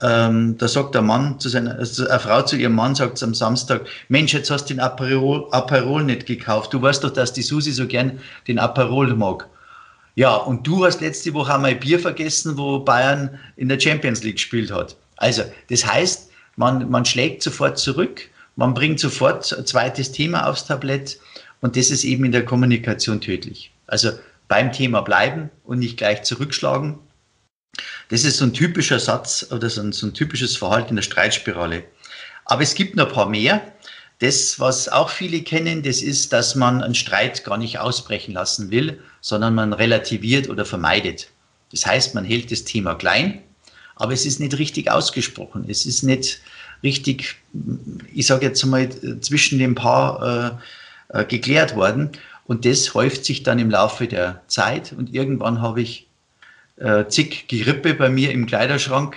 Ähm, 0.00 0.56
da 0.56 0.68
sagt 0.68 0.94
der 0.94 1.02
Mann 1.02 1.40
zu 1.40 1.48
seiner, 1.48 1.76
also 1.76 2.06
eine 2.06 2.20
Frau 2.20 2.42
zu 2.42 2.54
ihrem 2.54 2.76
Mann 2.76 2.94
sagt 2.94 3.20
am 3.24 3.34
Samstag, 3.34 3.86
Mensch, 4.08 4.32
jetzt 4.32 4.52
hast 4.52 4.66
du 4.66 4.74
den 4.74 4.80
Aperol, 4.80 5.48
Aperol 5.50 6.04
nicht 6.04 6.26
gekauft. 6.26 6.72
Du 6.72 6.80
weißt 6.80 7.02
doch, 7.02 7.10
dass 7.10 7.32
die 7.32 7.42
Susi 7.42 7.72
so 7.72 7.88
gern 7.88 8.20
den 8.46 8.60
Aperol 8.60 9.16
mag. 9.16 9.48
Ja, 10.14 10.36
und 10.36 10.64
du 10.64 10.84
hast 10.84 11.00
letzte 11.00 11.34
Woche 11.34 11.52
einmal 11.52 11.74
Bier 11.74 11.98
vergessen, 11.98 12.56
wo 12.56 12.78
Bayern 12.78 13.36
in 13.56 13.68
der 13.68 13.80
Champions 13.80 14.22
League 14.22 14.36
gespielt 14.36 14.70
hat. 14.70 14.94
Also, 15.16 15.42
das 15.70 15.84
heißt, 15.84 16.30
man, 16.54 16.88
man 16.88 17.04
schlägt 17.04 17.42
sofort 17.42 17.78
zurück, 17.78 18.28
man 18.54 18.74
bringt 18.74 19.00
sofort 19.00 19.52
ein 19.52 19.66
zweites 19.66 20.12
Thema 20.12 20.48
aufs 20.48 20.66
Tablett 20.66 21.18
und 21.62 21.76
das 21.76 21.90
ist 21.90 22.04
eben 22.04 22.24
in 22.24 22.30
der 22.30 22.44
Kommunikation 22.44 23.20
tödlich. 23.20 23.72
Also 23.88 24.10
beim 24.52 24.70
Thema 24.70 25.00
bleiben 25.00 25.48
und 25.64 25.78
nicht 25.78 25.96
gleich 25.96 26.24
zurückschlagen. 26.24 26.98
Das 28.10 28.22
ist 28.22 28.36
so 28.36 28.44
ein 28.44 28.52
typischer 28.52 28.98
Satz 28.98 29.46
oder 29.50 29.70
so 29.70 29.80
ein, 29.80 29.92
so 29.92 30.06
ein 30.06 30.12
typisches 30.12 30.58
Verhalten 30.58 30.90
in 30.90 30.96
der 30.96 31.02
Streitspirale. 31.02 31.84
Aber 32.44 32.60
es 32.60 32.74
gibt 32.74 32.94
noch 32.94 33.06
ein 33.06 33.12
paar 33.14 33.30
mehr. 33.30 33.62
Das, 34.18 34.60
was 34.60 34.90
auch 34.90 35.08
viele 35.08 35.40
kennen, 35.40 35.82
das 35.82 36.02
ist, 36.02 36.34
dass 36.34 36.54
man 36.54 36.82
einen 36.82 36.94
Streit 36.94 37.44
gar 37.44 37.56
nicht 37.56 37.78
ausbrechen 37.78 38.34
lassen 38.34 38.70
will, 38.70 39.00
sondern 39.22 39.54
man 39.54 39.72
relativiert 39.72 40.50
oder 40.50 40.66
vermeidet. 40.66 41.30
Das 41.70 41.86
heißt, 41.86 42.14
man 42.14 42.26
hält 42.26 42.52
das 42.52 42.64
Thema 42.64 42.94
klein, 42.94 43.40
aber 43.96 44.12
es 44.12 44.26
ist 44.26 44.38
nicht 44.38 44.58
richtig 44.58 44.90
ausgesprochen. 44.90 45.64
Es 45.66 45.86
ist 45.86 46.02
nicht 46.02 46.42
richtig, 46.82 47.36
ich 48.12 48.26
sage 48.26 48.44
jetzt 48.44 48.62
mal, 48.66 48.86
zwischen 49.22 49.58
dem 49.58 49.74
Paar 49.74 50.60
äh, 51.10 51.20
äh 51.20 51.24
geklärt 51.24 51.74
worden. 51.74 52.10
Und 52.52 52.66
das 52.66 52.92
häuft 52.92 53.24
sich 53.24 53.44
dann 53.44 53.58
im 53.58 53.70
Laufe 53.70 54.06
der 54.06 54.42
Zeit 54.46 54.92
und 54.92 55.14
irgendwann 55.14 55.62
habe 55.62 55.80
ich 55.80 56.06
äh, 56.76 57.06
zig 57.06 57.48
Gerippe 57.48 57.94
bei 57.94 58.10
mir 58.10 58.30
im 58.30 58.44
Kleiderschrank. 58.44 59.16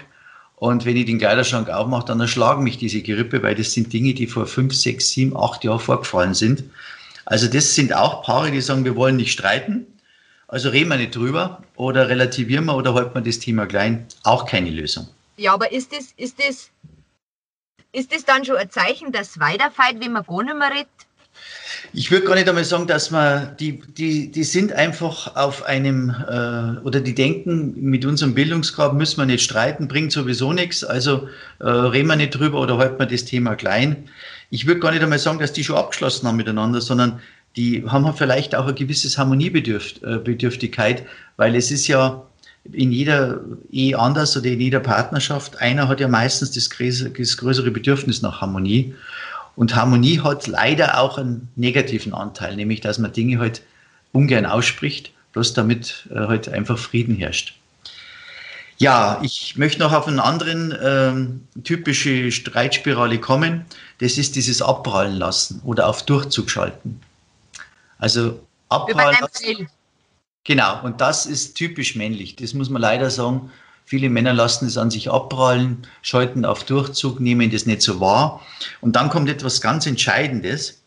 Und 0.56 0.86
wenn 0.86 0.96
ich 0.96 1.06
den 1.06 1.18
Kleiderschrank 1.18 1.70
aufmache, 1.70 2.06
dann 2.06 2.22
erschlagen 2.22 2.64
mich 2.64 2.78
diese 2.78 3.02
Gerippe, 3.02 3.44
weil 3.44 3.56
das 3.56 3.74
sind 3.74 3.92
Dinge, 3.92 4.14
die 4.14 4.28
vor 4.28 4.48
fünf, 4.48 4.74
sechs, 4.74 5.10
sieben, 5.10 5.36
acht 5.36 5.66
Jahren 5.66 5.82
vorgefallen 5.82 6.34
sind. 6.34 6.64
Also 7.26 7.48
das 7.50 7.76
sind 7.76 7.94
auch 7.94 8.24
Paare, 8.24 8.52
die 8.52 8.62
sagen, 8.62 8.86
wir 8.86 8.96
wollen 8.96 9.18
nicht 9.18 9.34
streiten, 9.34 9.86
also 10.48 10.70
reden 10.70 10.92
wir 10.92 10.96
nicht 10.96 11.14
drüber 11.14 11.62
oder 11.76 12.08
relativieren 12.08 12.64
wir 12.64 12.78
oder 12.78 12.94
halten 12.94 13.16
wir 13.16 13.22
das 13.22 13.40
Thema 13.40 13.66
klein. 13.66 14.08
Auch 14.24 14.46
keine 14.46 14.70
Lösung. 14.70 15.10
Ja, 15.36 15.54
aber 15.54 15.74
ist 15.74 15.92
das, 15.92 16.14
ist 16.16 16.40
das, 16.40 16.70
ist 17.92 18.16
das 18.16 18.24
dann 18.24 18.46
schon 18.46 18.56
ein 18.56 18.70
Zeichen, 18.70 19.12
dass 19.12 19.42
weiterfällt, 19.42 20.00
wenn 20.00 20.14
man 20.14 20.24
gar 20.24 20.42
nicht 20.42 20.56
mehr 20.56 20.72
redet? 20.72 21.05
Ich 21.98 22.12
würde 22.12 22.26
gar 22.26 22.36
nicht 22.36 22.50
einmal 22.50 22.66
sagen, 22.66 22.88
dass 22.88 23.10
man, 23.10 23.56
die, 23.58 23.80
die, 23.80 24.30
die 24.30 24.44
sind 24.44 24.74
einfach 24.74 25.34
auf 25.38 25.64
einem, 25.64 26.10
äh, 26.10 26.86
oder 26.86 27.00
die 27.00 27.16
denken, 27.16 27.74
mit 27.80 28.06
unserem 28.06 28.34
Bildungsgrad 28.34 28.94
müssen 28.94 29.18
wir 29.18 29.26
nicht 29.26 29.46
streiten, 29.46 29.88
bringt 29.88 30.12
sowieso 30.12 30.52
nichts, 30.52 30.84
also 30.84 31.30
äh, 31.60 31.70
reden 31.70 32.10
wir 32.10 32.18
nicht 32.18 32.32
drüber 32.32 32.60
oder 32.60 32.78
halten 32.78 33.00
wir 33.00 33.06
das 33.06 33.24
Thema 33.24 33.56
klein. 33.56 34.10
Ich 34.50 34.68
würde 34.68 34.82
gar 34.82 34.92
nicht 34.92 35.04
einmal 35.04 35.20
sagen, 35.20 35.40
dass 35.40 35.54
die 35.54 35.64
schon 35.64 35.78
abgeschlossen 35.78 36.28
haben 36.28 36.36
miteinander, 36.36 36.82
sondern 36.82 37.22
die 37.56 37.86
haben 37.88 38.14
vielleicht 38.14 38.56
auch 38.56 38.68
ein 38.68 38.76
gewisses 38.76 39.18
Harmoniebedürftigkeit, 39.18 41.00
äh, 41.00 41.06
weil 41.38 41.56
es 41.56 41.72
ist 41.72 41.88
ja 41.88 42.24
in 42.74 42.92
jeder 42.92 43.40
Ehe 43.72 43.98
anders 43.98 44.36
oder 44.36 44.48
in 44.48 44.60
jeder 44.60 44.82
Partnerschaft, 44.82 45.62
einer 45.62 45.88
hat 45.88 46.02
ja 46.02 46.10
meistens 46.10 46.52
das 46.52 46.70
größere 46.70 47.72
Bedürfnis 47.72 48.22
nach 48.22 48.42
Harmonie. 48.42 48.94
Und 49.56 49.76
Harmonie 49.76 50.20
hat 50.20 50.48
leider 50.48 51.00
auch 51.00 51.18
einen 51.18 51.50
negativen 51.56 52.14
Anteil, 52.14 52.56
nämlich 52.56 52.82
dass 52.82 53.00
man 53.00 53.14
Dinge 53.14 53.40
halt 53.40 53.62
ungern 54.12 54.46
ausspricht, 54.46 55.12
bloß 55.34 55.54
damit 55.54 56.08
äh, 56.12 56.16
halt 56.16 56.50
einfach 56.50 56.78
Frieden 56.78 57.16
herrscht. 57.16 57.56
Ja, 58.78 59.20
ich 59.24 59.56
möchte 59.56 59.80
noch 59.80 59.94
auf 59.94 60.08
einen 60.08 60.20
anderen 60.20 60.76
ähm, 60.84 61.48
typische 61.64 62.32
Streitspirale 62.32 63.20
kommen. 63.20 63.66
Das 64.00 64.18
ist 64.18 64.36
dieses 64.36 64.62
Abprallen 64.62 65.16
lassen 65.16 65.62
oder 65.64 65.88
auf 65.88 66.04
Durchzug 66.04 66.50
schalten. 66.50 67.00
Also 68.00 68.40
abprallen 68.68 69.18
lassen. 69.22 69.70
Genau, 70.44 70.84
und 70.84 71.00
das 71.00 71.26
ist 71.26 71.56
typisch 71.56 71.96
männlich. 71.96 72.36
Das 72.36 72.54
muss 72.54 72.70
man 72.70 72.82
leider 72.82 73.10
sagen. 73.10 73.50
Viele 73.88 74.10
Männer 74.10 74.34
lassen 74.34 74.66
es 74.66 74.78
an 74.78 74.90
sich 74.90 75.12
abprallen, 75.12 75.84
schalten 76.02 76.44
auf 76.44 76.64
Durchzug, 76.64 77.20
nehmen 77.20 77.52
das 77.52 77.68
nicht 77.68 77.84
so 77.84 78.00
wahr. 78.00 78.42
Und 78.82 78.96
dann 78.96 79.10
kommt 79.10 79.30
etwas 79.30 79.62
ganz 79.62 79.86
Entscheidendes. 79.86 80.82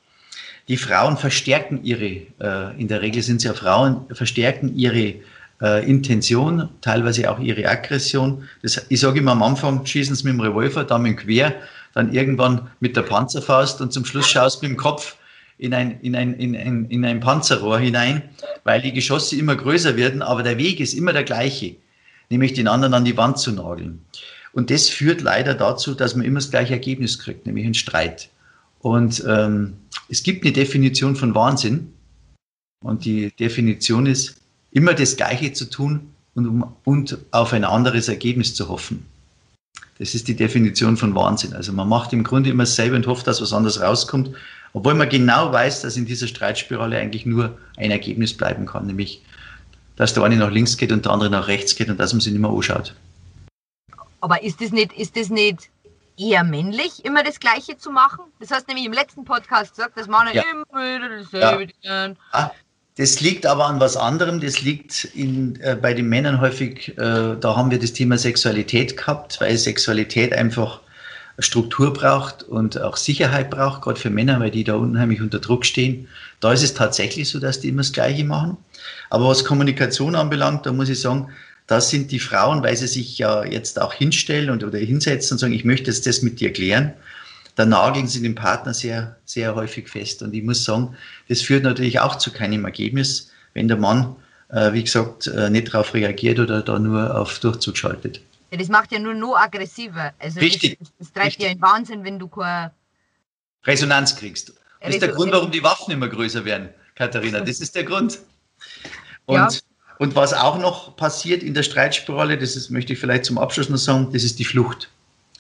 Die 0.67 0.77
Frauen 0.77 1.17
verstärken 1.17 1.85
ihre, 1.85 2.23
äh, 2.41 2.81
in 2.81 2.89
der 2.89 3.01
Regel 3.01 3.23
sind 3.23 3.37
es 3.37 3.45
ja 3.45 3.55
Frauen, 3.55 4.05
verstärken 4.13 4.77
ihre 4.77 5.15
äh, 5.63 5.89
Intention, 5.89 6.69
teilweise 6.81 7.31
auch 7.31 7.39
ihre 7.39 7.69
Aggression. 7.69 8.49
Das, 8.63 8.85
ich 8.89 8.99
sage 8.99 9.21
immer 9.21 9.33
am 9.33 9.45
Anfang, 9.45 9.87
schießen 9.87 10.17
sie 10.17 10.25
mit 10.25 10.35
dem 10.35 10.41
Revolver, 10.41 10.83
Daumen 10.83 11.15
quer, 11.15 11.55
dann 11.95 12.13
irgendwann 12.13 12.69
mit 12.81 12.97
der 12.97 13.03
Panzerfaust 13.03 13.81
und 13.81 13.93
zum 13.93 14.05
Schluss 14.05 14.29
schaust 14.29 14.61
du 14.61 14.67
mit 14.67 14.77
dem 14.77 14.77
Kopf 14.77 15.17
in 15.57 15.73
ein, 15.73 16.01
in, 16.01 16.17
ein, 16.17 16.35
in, 16.35 16.57
ein, 16.57 16.87
in 16.87 17.05
ein 17.05 17.21
Panzerrohr 17.21 17.79
hinein, 17.79 18.23
weil 18.65 18.83
die 18.83 18.93
Geschosse 18.93 19.37
immer 19.37 19.55
größer 19.55 19.97
werden, 19.97 20.21
aber 20.21 20.43
der 20.43 20.59
Weg 20.59 20.81
ist 20.81 20.95
immer 20.95 21.13
der 21.13 21.25
gleiche 21.25 21.77
nämlich 22.31 22.55
den 22.55 22.69
anderen 22.69 22.95
an 22.95 23.05
die 23.05 23.17
Wand 23.17 23.39
zu 23.39 23.53
nageln. 23.53 24.03
Und 24.53 24.71
das 24.71 24.89
führt 24.89 25.21
leider 25.21 25.55
dazu, 25.55 25.95
dass 25.95 26.15
man 26.15 26.27
immer 26.27 26.41
das 26.41 26.51
gleiche 26.51 26.73
Ergebnis 26.73 27.19
kriegt, 27.19 27.47
nämlich 27.47 27.65
einen 27.65 27.75
Streit. 27.75 28.29
Und 28.81 29.23
ähm, 29.27 29.75
es 30.09 30.23
gibt 30.23 30.45
eine 30.45 30.53
Definition 30.53 31.17
von 31.17 31.35
Wahnsinn. 31.35 31.93
Und 32.85 33.05
die 33.05 33.33
Definition 33.39 34.07
ist, 34.07 34.37
immer 34.71 34.95
das 34.95 35.17
Gleiche 35.17 35.53
zu 35.53 35.69
tun 35.69 36.13
und, 36.35 36.47
um, 36.47 36.73
und 36.85 37.19
auf 37.31 37.53
ein 37.53 37.65
anderes 37.65 38.09
Ergebnis 38.09 38.55
zu 38.55 38.69
hoffen. 38.69 39.07
Das 39.99 40.15
ist 40.15 40.29
die 40.29 40.37
Definition 40.37 40.97
von 40.97 41.15
Wahnsinn. 41.15 41.55
Also 41.55 41.73
man 41.73 41.89
macht 41.89 42.13
im 42.13 42.23
Grunde 42.23 42.51
immer 42.51 42.63
dasselbe 42.63 42.95
und 42.95 43.07
hofft, 43.07 43.27
dass 43.27 43.43
was 43.43 43.53
anderes 43.53 43.81
rauskommt, 43.81 44.31
obwohl 44.73 44.95
man 44.95 45.09
genau 45.09 45.53
weiß, 45.53 45.83
dass 45.83 45.97
in 45.97 46.07
dieser 46.07 46.29
Streitspirale 46.29 46.97
eigentlich 46.99 47.27
nur 47.27 47.59
ein 47.77 47.91
Ergebnis 47.91 48.35
bleiben 48.35 48.67
kann, 48.67 48.87
nämlich 48.87 49.23
dass 49.99 50.15
der 50.15 50.23
eine 50.23 50.37
nach 50.37 50.51
links 50.51 50.77
geht 50.77 50.93
und 50.93 51.05
der 51.05 51.13
andere 51.13 51.29
nach 51.29 51.49
rechts 51.49 51.77
geht 51.77 51.91
und 51.91 51.99
dass 52.01 52.13
man 52.13 52.21
sich 52.21 52.33
nicht 52.33 52.41
mehr 52.41 52.51
anschaut. 52.51 52.95
Aber 54.21 54.43
ist 54.43 54.61
das 54.61 54.71
nicht, 54.71 54.93
ist 54.95 55.17
das 55.17 55.29
nicht 55.29 55.69
eher 56.17 56.45
männlich, 56.45 57.05
immer 57.05 57.23
das 57.23 57.39
Gleiche 57.39 57.77
zu 57.77 57.91
machen? 57.91 58.25
Das 58.41 58.51
hast 58.51 58.69
du 58.69 58.69
nämlich 58.69 58.87
im 58.87 58.93
letzten 58.93 59.25
Podcast 59.25 59.77
gesagt, 59.77 59.97
dass 59.97 60.07
Männer 60.07 60.35
ja. 60.35 60.43
immer 60.51 60.65
wieder 60.81 61.09
dasselbe 61.19 61.73
ja. 61.83 62.15
Ah, 62.33 62.51
das 62.97 63.21
liegt 63.21 63.47
aber 63.47 63.67
an 63.67 63.79
was 63.81 63.97
anderem. 63.97 64.41
Das 64.41 64.63
liegt 64.63 65.05
in, 65.05 65.61
äh, 65.61 65.77
bei 65.81 65.95
den 65.95 66.09
Männern 66.09 66.41
häufig, 66.41 66.97
äh, 66.99 67.37
da 67.39 67.57
haben 67.57 67.71
wir 67.71 67.79
das 67.79 67.93
Thema 67.93 68.19
Sexualität 68.19 68.97
gehabt, 68.97 69.41
weil 69.41 69.57
Sexualität 69.57 70.33
einfach 70.33 70.81
Struktur 71.39 71.93
braucht 71.93 72.43
und 72.43 72.81
auch 72.81 72.97
Sicherheit 72.97 73.51
braucht, 73.51 73.83
gerade 73.83 74.01
für 74.01 74.11
Männer, 74.11 74.41
weil 74.41 74.51
die 74.51 74.65
da 74.65 74.75
unheimlich 74.75 75.21
unter 75.21 75.39
Druck 75.39 75.65
stehen. 75.65 76.09
Da 76.41 76.53
ist 76.53 76.65
es 76.65 76.75
tatsächlich 76.75 77.29
so, 77.29 77.39
dass 77.39 77.61
die 77.61 77.69
immer 77.69 77.83
das 77.83 77.93
Gleiche 77.93 78.25
machen. 78.25 78.57
Aber 79.09 79.29
was 79.29 79.45
Kommunikation 79.45 80.17
anbelangt, 80.17 80.67
da 80.67 80.73
muss 80.73 80.89
ich 80.89 81.01
sagen, 81.01 81.29
das 81.69 81.91
sind 81.91 82.11
die 82.11 82.19
Frauen, 82.19 82.63
weil 82.63 82.77
sie 82.77 82.89
sich 82.89 83.19
ja 83.19 83.45
jetzt 83.45 83.81
auch 83.81 83.93
hinstellen 83.93 84.51
und, 84.51 84.65
oder 84.65 84.79
hinsetzen 84.79 85.35
und 85.35 85.39
sagen, 85.39 85.53
ich 85.53 85.65
möchte 85.65 85.91
jetzt 85.91 86.07
das 86.07 86.23
mit 86.23 86.41
dir 86.41 86.53
klären. 86.53 86.93
Da 87.55 87.67
nageln 87.67 88.09
sie 88.09 88.23
den 88.23 88.35
Partner 88.35 88.75
sehr, 88.75 89.17
sehr 89.25 89.55
häufig 89.55 89.89
fest. 89.89 90.23
Und 90.23 90.35
ich 90.35 90.43
muss 90.43 90.65
sagen, 90.65 90.97
das 91.29 91.43
führt 91.43 91.65
natürlich 91.65 92.01
auch 92.01 92.17
zu 92.17 92.33
keinem 92.33 92.65
Ergebnis, 92.65 93.31
wenn 93.53 93.69
der 93.69 93.77
Mann, 93.77 94.17
äh, 94.49 94.73
wie 94.73 94.83
gesagt, 94.83 95.27
äh, 95.27 95.51
nicht 95.51 95.73
darauf 95.73 95.95
reagiert 95.95 96.39
oder 96.39 96.63
da 96.63 96.79
nur 96.79 97.17
auf 97.17 97.39
Durchzug 97.39 97.77
schaltet. 97.77 98.21
Ja, 98.51 98.59
das 98.59 98.69
macht 98.69 98.93
ja 98.93 98.99
nur 98.99 99.15
noch 99.15 99.37
aggressiver. 99.37 100.15
Also 100.19 100.41
Richtig. 100.41 100.79
Das, 100.79 100.89
das 100.99 101.13
treibt 101.13 101.27
Richtig. 101.27 101.47
ja 101.47 101.53
in 101.53 101.61
Wahnsinn, 101.61 102.05
wenn 102.05 102.19
du 102.19 102.29
keine 102.29 102.73
Resonanz 103.65 104.17
kriegst. 104.17 104.53
Das 104.81 104.91
ist 104.91 105.03
der 105.03 105.11
Grund, 105.11 105.33
warum 105.33 105.51
die 105.51 105.63
Waffen 105.63 105.93
immer 105.93 106.09
größer 106.09 106.45
werden, 106.45 106.69
Katharina. 106.95 107.41
Das 107.41 107.61
ist 107.61 107.75
der 107.75 107.85
Grund. 107.85 108.21
Und, 109.27 109.37
ja. 109.37 109.49
und 109.99 110.15
was 110.15 110.33
auch 110.33 110.59
noch 110.59 110.97
passiert 110.97 111.43
in 111.43 111.53
der 111.53 111.63
Streitspirale, 111.63 112.39
das 112.39 112.57
ist, 112.57 112.71
möchte 112.71 112.93
ich 112.93 112.99
vielleicht 112.99 113.25
zum 113.25 113.39
Abschluss 113.39 113.69
noch 113.69 113.77
sagen, 113.77 114.13
das 114.13 114.23
ist 114.23 114.39
die 114.39 114.45
Flucht. 114.45 114.89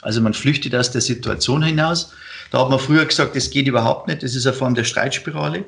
Also 0.02 0.20
man 0.20 0.34
flüchtet 0.34 0.74
aus 0.74 0.90
der 0.90 1.00
Situation 1.00 1.62
hinaus. 1.62 2.12
Da 2.50 2.60
hat 2.60 2.70
man 2.70 2.78
früher 2.78 3.04
gesagt, 3.04 3.36
das 3.36 3.50
geht 3.50 3.66
überhaupt 3.66 4.08
nicht, 4.08 4.22
das 4.22 4.34
ist 4.34 4.46
eine 4.46 4.54
Form 4.54 4.74
der 4.74 4.84
Streitspirale. 4.84 5.64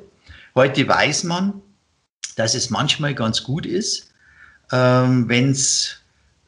Heute 0.54 0.86
weiß 0.86 1.24
man, 1.24 1.62
dass 2.36 2.54
es 2.54 2.70
manchmal 2.70 3.14
ganz 3.14 3.42
gut 3.42 3.66
ist, 3.66 4.10
ähm, 4.72 5.28
wenn's, 5.28 5.99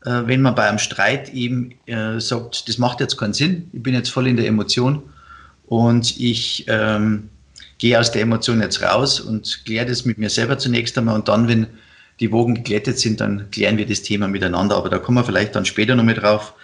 äh, 0.05 0.23
wenn 0.27 0.43
man 0.43 0.55
bei 0.55 0.69
einem 0.69 0.79
Streit 0.79 1.33
eben 1.33 1.75
äh, 1.87 2.19
sagt, 2.21 2.69
das 2.69 2.79
macht 2.79 3.01
jetzt 3.01 3.17
keinen 3.17 3.35
Sinn, 3.35 3.71
ich 3.73 3.83
bin 3.83 3.95
jetzt 3.95 4.11
voll 4.11 4.27
in 4.27 4.37
der 4.37 4.47
Emotion 4.47 5.03
und 5.67 6.19
ich 6.19 6.65
ähm, 6.69 7.29
gehe 7.79 7.99
aus 7.99 8.12
der 8.12 8.23
Emotion 8.23 8.61
jetzt 8.61 8.83
raus 8.83 9.21
und 9.21 9.65
kläre 9.65 9.87
das 9.87 10.05
mit 10.05 10.19
mir 10.19 10.31
selber 10.31 10.59
zunächst 10.59 10.97
einmal 10.99 11.17
und 11.17 11.29
dann, 11.29 11.49
wenn 11.49 11.67
die 12.21 12.31
Wogen 12.31 12.55
geglättet 12.55 12.99
sind, 12.99 13.21
dann 13.21 13.51
klären 13.51 13.77
wir 13.77 13.87
das 13.87 14.03
Thema 14.03 14.29
miteinander. 14.29 14.77
Aber 14.77 14.88
da 14.88 14.99
kommen 14.99 15.19
wir 15.19 15.25
vielleicht 15.25 15.57
dann 15.57 15.65
später 15.65 15.95
noch 15.95 16.05
mit 16.05 16.23
drauf, 16.23 16.55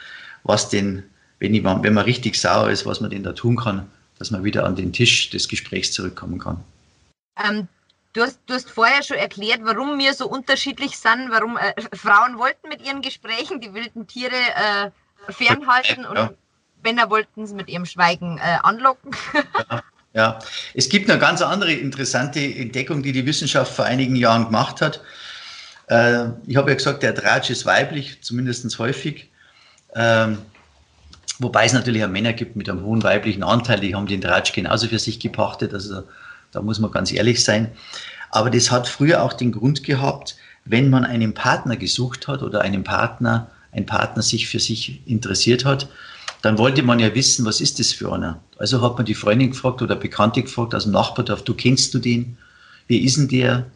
was 0.44 0.68
denn, 0.68 1.02
wenn, 1.40 1.54
ich, 1.54 1.64
wenn 1.64 1.94
man 1.94 2.04
richtig 2.04 2.36
sauer 2.36 2.70
ist, 2.70 2.86
was 2.86 3.00
man 3.00 3.10
denn 3.10 3.24
da 3.24 3.32
tun 3.32 3.56
kann, 3.56 3.88
dass 4.18 4.30
man 4.30 4.44
wieder 4.44 4.64
an 4.64 4.76
den 4.76 4.92
Tisch 4.92 5.30
des 5.30 5.48
Gesprächs 5.48 5.92
zurückkommen 5.92 6.38
kann. 6.38 6.58
Ähm, 7.44 7.68
du, 8.18 8.24
hast, 8.24 8.40
du 8.46 8.54
hast 8.54 8.70
vorher 8.70 9.02
schon 9.02 9.16
erklärt, 9.16 9.60
warum 9.62 9.98
wir 9.98 10.12
so 10.12 10.28
unterschiedlich 10.28 10.98
sind, 10.98 11.30
warum 11.30 11.56
äh, 11.56 11.74
Frauen 11.96 12.38
wollten 12.38 12.68
mit 12.68 12.84
ihren 12.84 13.00
Gesprächen 13.00 13.60
die 13.60 13.72
wilden 13.72 14.06
Tiere 14.06 14.34
äh, 14.34 15.32
fernhalten 15.32 16.02
ja. 16.02 16.10
und 16.10 16.36
Männer 16.82 17.10
wollten 17.10 17.42
es 17.42 17.52
mit 17.52 17.68
ihrem 17.68 17.86
Schweigen 17.86 18.38
äh, 18.38 18.58
anlocken. 18.62 19.12
Ja. 19.70 19.82
Ja, 20.14 20.38
es 20.74 20.88
gibt 20.88 21.08
eine 21.08 21.20
ganz 21.20 21.42
andere 21.42 21.72
interessante 21.72 22.40
Entdeckung, 22.40 23.02
die 23.02 23.12
die 23.12 23.26
Wissenschaft 23.26 23.72
vor 23.72 23.84
einigen 23.84 24.16
Jahren 24.16 24.46
gemacht 24.46 24.80
hat. 24.80 25.02
Äh, 25.88 26.30
ich 26.46 26.56
habe 26.56 26.70
ja 26.70 26.76
gesagt, 26.76 27.02
der 27.02 27.14
Tratsch 27.14 27.50
ist 27.50 27.66
weiblich, 27.66 28.20
zumindest 28.22 28.78
häufig. 28.78 29.30
Ähm, 29.94 30.38
wobei 31.38 31.66
es 31.66 31.74
natürlich 31.74 32.02
auch 32.02 32.08
Männer 32.08 32.32
gibt 32.32 32.56
mit 32.56 32.70
einem 32.70 32.82
hohen 32.84 33.02
weiblichen 33.02 33.42
Anteil, 33.42 33.80
die 33.80 33.94
haben 33.94 34.06
den 34.06 34.22
Tratsch 34.22 34.54
genauso 34.54 34.88
für 34.88 34.98
sich 34.98 35.20
gepachtet. 35.20 35.74
Also 35.74 36.02
da 36.52 36.62
muss 36.62 36.78
man 36.78 36.90
ganz 36.90 37.12
ehrlich 37.12 37.42
sein. 37.42 37.70
Aber 38.30 38.50
das 38.50 38.70
hat 38.70 38.88
früher 38.88 39.22
auch 39.22 39.32
den 39.32 39.52
Grund 39.52 39.84
gehabt, 39.84 40.36
wenn 40.64 40.90
man 40.90 41.04
einen 41.04 41.34
Partner 41.34 41.76
gesucht 41.76 42.28
hat 42.28 42.42
oder 42.42 42.60
einen 42.60 42.84
Partner, 42.84 43.50
ein 43.72 43.86
Partner 43.86 44.22
sich 44.22 44.48
für 44.48 44.60
sich 44.60 45.00
interessiert 45.06 45.64
hat, 45.64 45.88
dann 46.42 46.58
wollte 46.58 46.82
man 46.82 47.00
ja 47.00 47.14
wissen, 47.14 47.44
was 47.44 47.60
ist 47.60 47.78
das 47.78 47.92
für 47.92 48.12
einer. 48.12 48.40
Also 48.58 48.82
hat 48.82 48.96
man 48.96 49.06
die 49.06 49.14
Freundin 49.14 49.50
gefragt 49.50 49.82
oder 49.82 49.96
Bekannte 49.96 50.42
gefragt 50.42 50.74
aus 50.74 50.84
dem 50.84 50.92
Nachbardorf, 50.92 51.42
du 51.42 51.54
kennst 51.54 51.94
du 51.94 51.98
den? 51.98 52.36
Wie 52.86 52.98
ist 52.98 53.16
denn 53.16 53.28
der? 53.28 53.66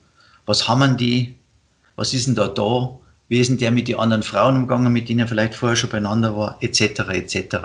Was 0.47 0.69
haben 0.69 0.97
die? 0.97 1.35
Was 1.97 2.15
ist 2.15 2.27
denn 2.27 2.35
da 2.35 2.49
da? 2.49 2.99
Wie 3.29 3.41
ist 3.41 3.49
denn 3.49 3.59
der 3.59 3.71
mit 3.71 3.89
den 3.89 3.99
anderen 3.99 4.23
Frauen 4.23 4.57
umgegangen, 4.57 4.93
mit 4.93 5.09
denen 5.09 5.21
er 5.21 5.29
vielleicht 5.29 5.55
vorher 5.55 5.77
schon 5.77 5.91
beieinander 5.91 6.37
war? 6.37 6.59
Etc. 6.61 6.81
etc. 6.81 7.57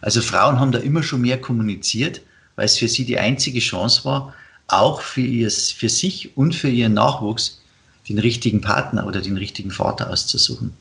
Also 0.00 0.20
Frauen 0.20 0.60
haben 0.60 0.72
da 0.72 0.78
immer 0.78 1.02
schon 1.02 1.22
mehr 1.22 1.40
kommuniziert, 1.40 2.20
weil 2.56 2.66
es 2.66 2.78
für 2.78 2.88
sie 2.88 3.04
die 3.04 3.18
einzige 3.18 3.60
Chance 3.60 4.04
war, 4.04 4.34
auch 4.68 5.00
für, 5.00 5.20
ihr, 5.20 5.50
für 5.50 5.88
sich 5.88 6.36
und 6.36 6.54
für 6.54 6.68
ihren 6.68 6.94
Nachwuchs 6.94 7.60
den 8.08 8.18
richtigen 8.18 8.60
Partner 8.60 9.06
oder 9.06 9.20
den 9.20 9.36
richtigen 9.36 9.70
Vater 9.70 10.10
auszusuchen. 10.10 10.74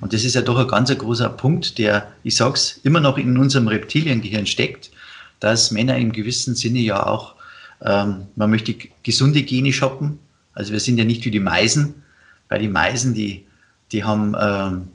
Und 0.00 0.12
das 0.12 0.24
ist 0.24 0.34
ja 0.34 0.42
doch 0.42 0.58
ein 0.58 0.68
ganz 0.68 0.96
großer 0.96 1.28
Punkt, 1.30 1.78
der, 1.78 2.12
ich 2.22 2.36
sage 2.36 2.54
es, 2.54 2.80
immer 2.84 3.00
noch 3.00 3.18
in 3.18 3.36
unserem 3.36 3.68
Reptiliengehirn 3.68 4.46
steckt, 4.46 4.90
dass 5.40 5.70
Männer 5.70 5.96
im 5.96 6.12
gewissen 6.12 6.54
Sinne 6.54 6.78
ja 6.78 7.06
auch, 7.06 7.34
ähm, 7.82 8.26
man 8.36 8.50
möchte 8.50 8.76
gesunde 9.02 9.42
Gene 9.42 9.72
shoppen. 9.72 10.18
Also 10.52 10.72
wir 10.72 10.80
sind 10.80 10.98
ja 10.98 11.04
nicht 11.04 11.24
wie 11.24 11.30
die 11.30 11.40
Meisen, 11.40 12.02
weil 12.48 12.60
die 12.60 12.68
Meisen, 12.68 13.14
die, 13.14 13.46
die 13.92 14.04
haben 14.04 14.34
ähm, 14.40 14.88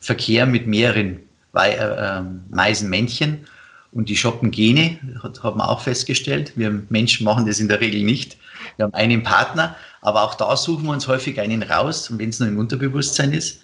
Verkehr 0.00 0.46
mit 0.46 0.66
mehreren 0.66 1.20
äh, 1.54 1.76
äh, 1.76 2.22
Meisenmännchen 2.50 3.46
und 3.96 4.08
die 4.08 4.16
shoppen 4.16 4.50
Gene, 4.50 4.98
hat, 5.22 5.42
hat 5.42 5.56
man 5.56 5.66
auch 5.66 5.80
festgestellt. 5.80 6.52
Wir 6.56 6.82
Menschen 6.88 7.24
machen 7.24 7.46
das 7.46 7.60
in 7.60 7.68
der 7.68 7.80
Regel 7.80 8.02
nicht. 8.02 8.36
Wir 8.76 8.84
haben 8.84 8.94
einen 8.94 9.22
Partner, 9.22 9.76
aber 10.02 10.22
auch 10.22 10.34
da 10.34 10.56
suchen 10.56 10.84
wir 10.84 10.92
uns 10.92 11.08
häufig 11.08 11.40
einen 11.40 11.62
raus, 11.62 12.10
und 12.10 12.18
wenn 12.18 12.28
es 12.28 12.38
nur 12.38 12.48
im 12.48 12.58
Unterbewusstsein 12.58 13.32
ist 13.32 13.60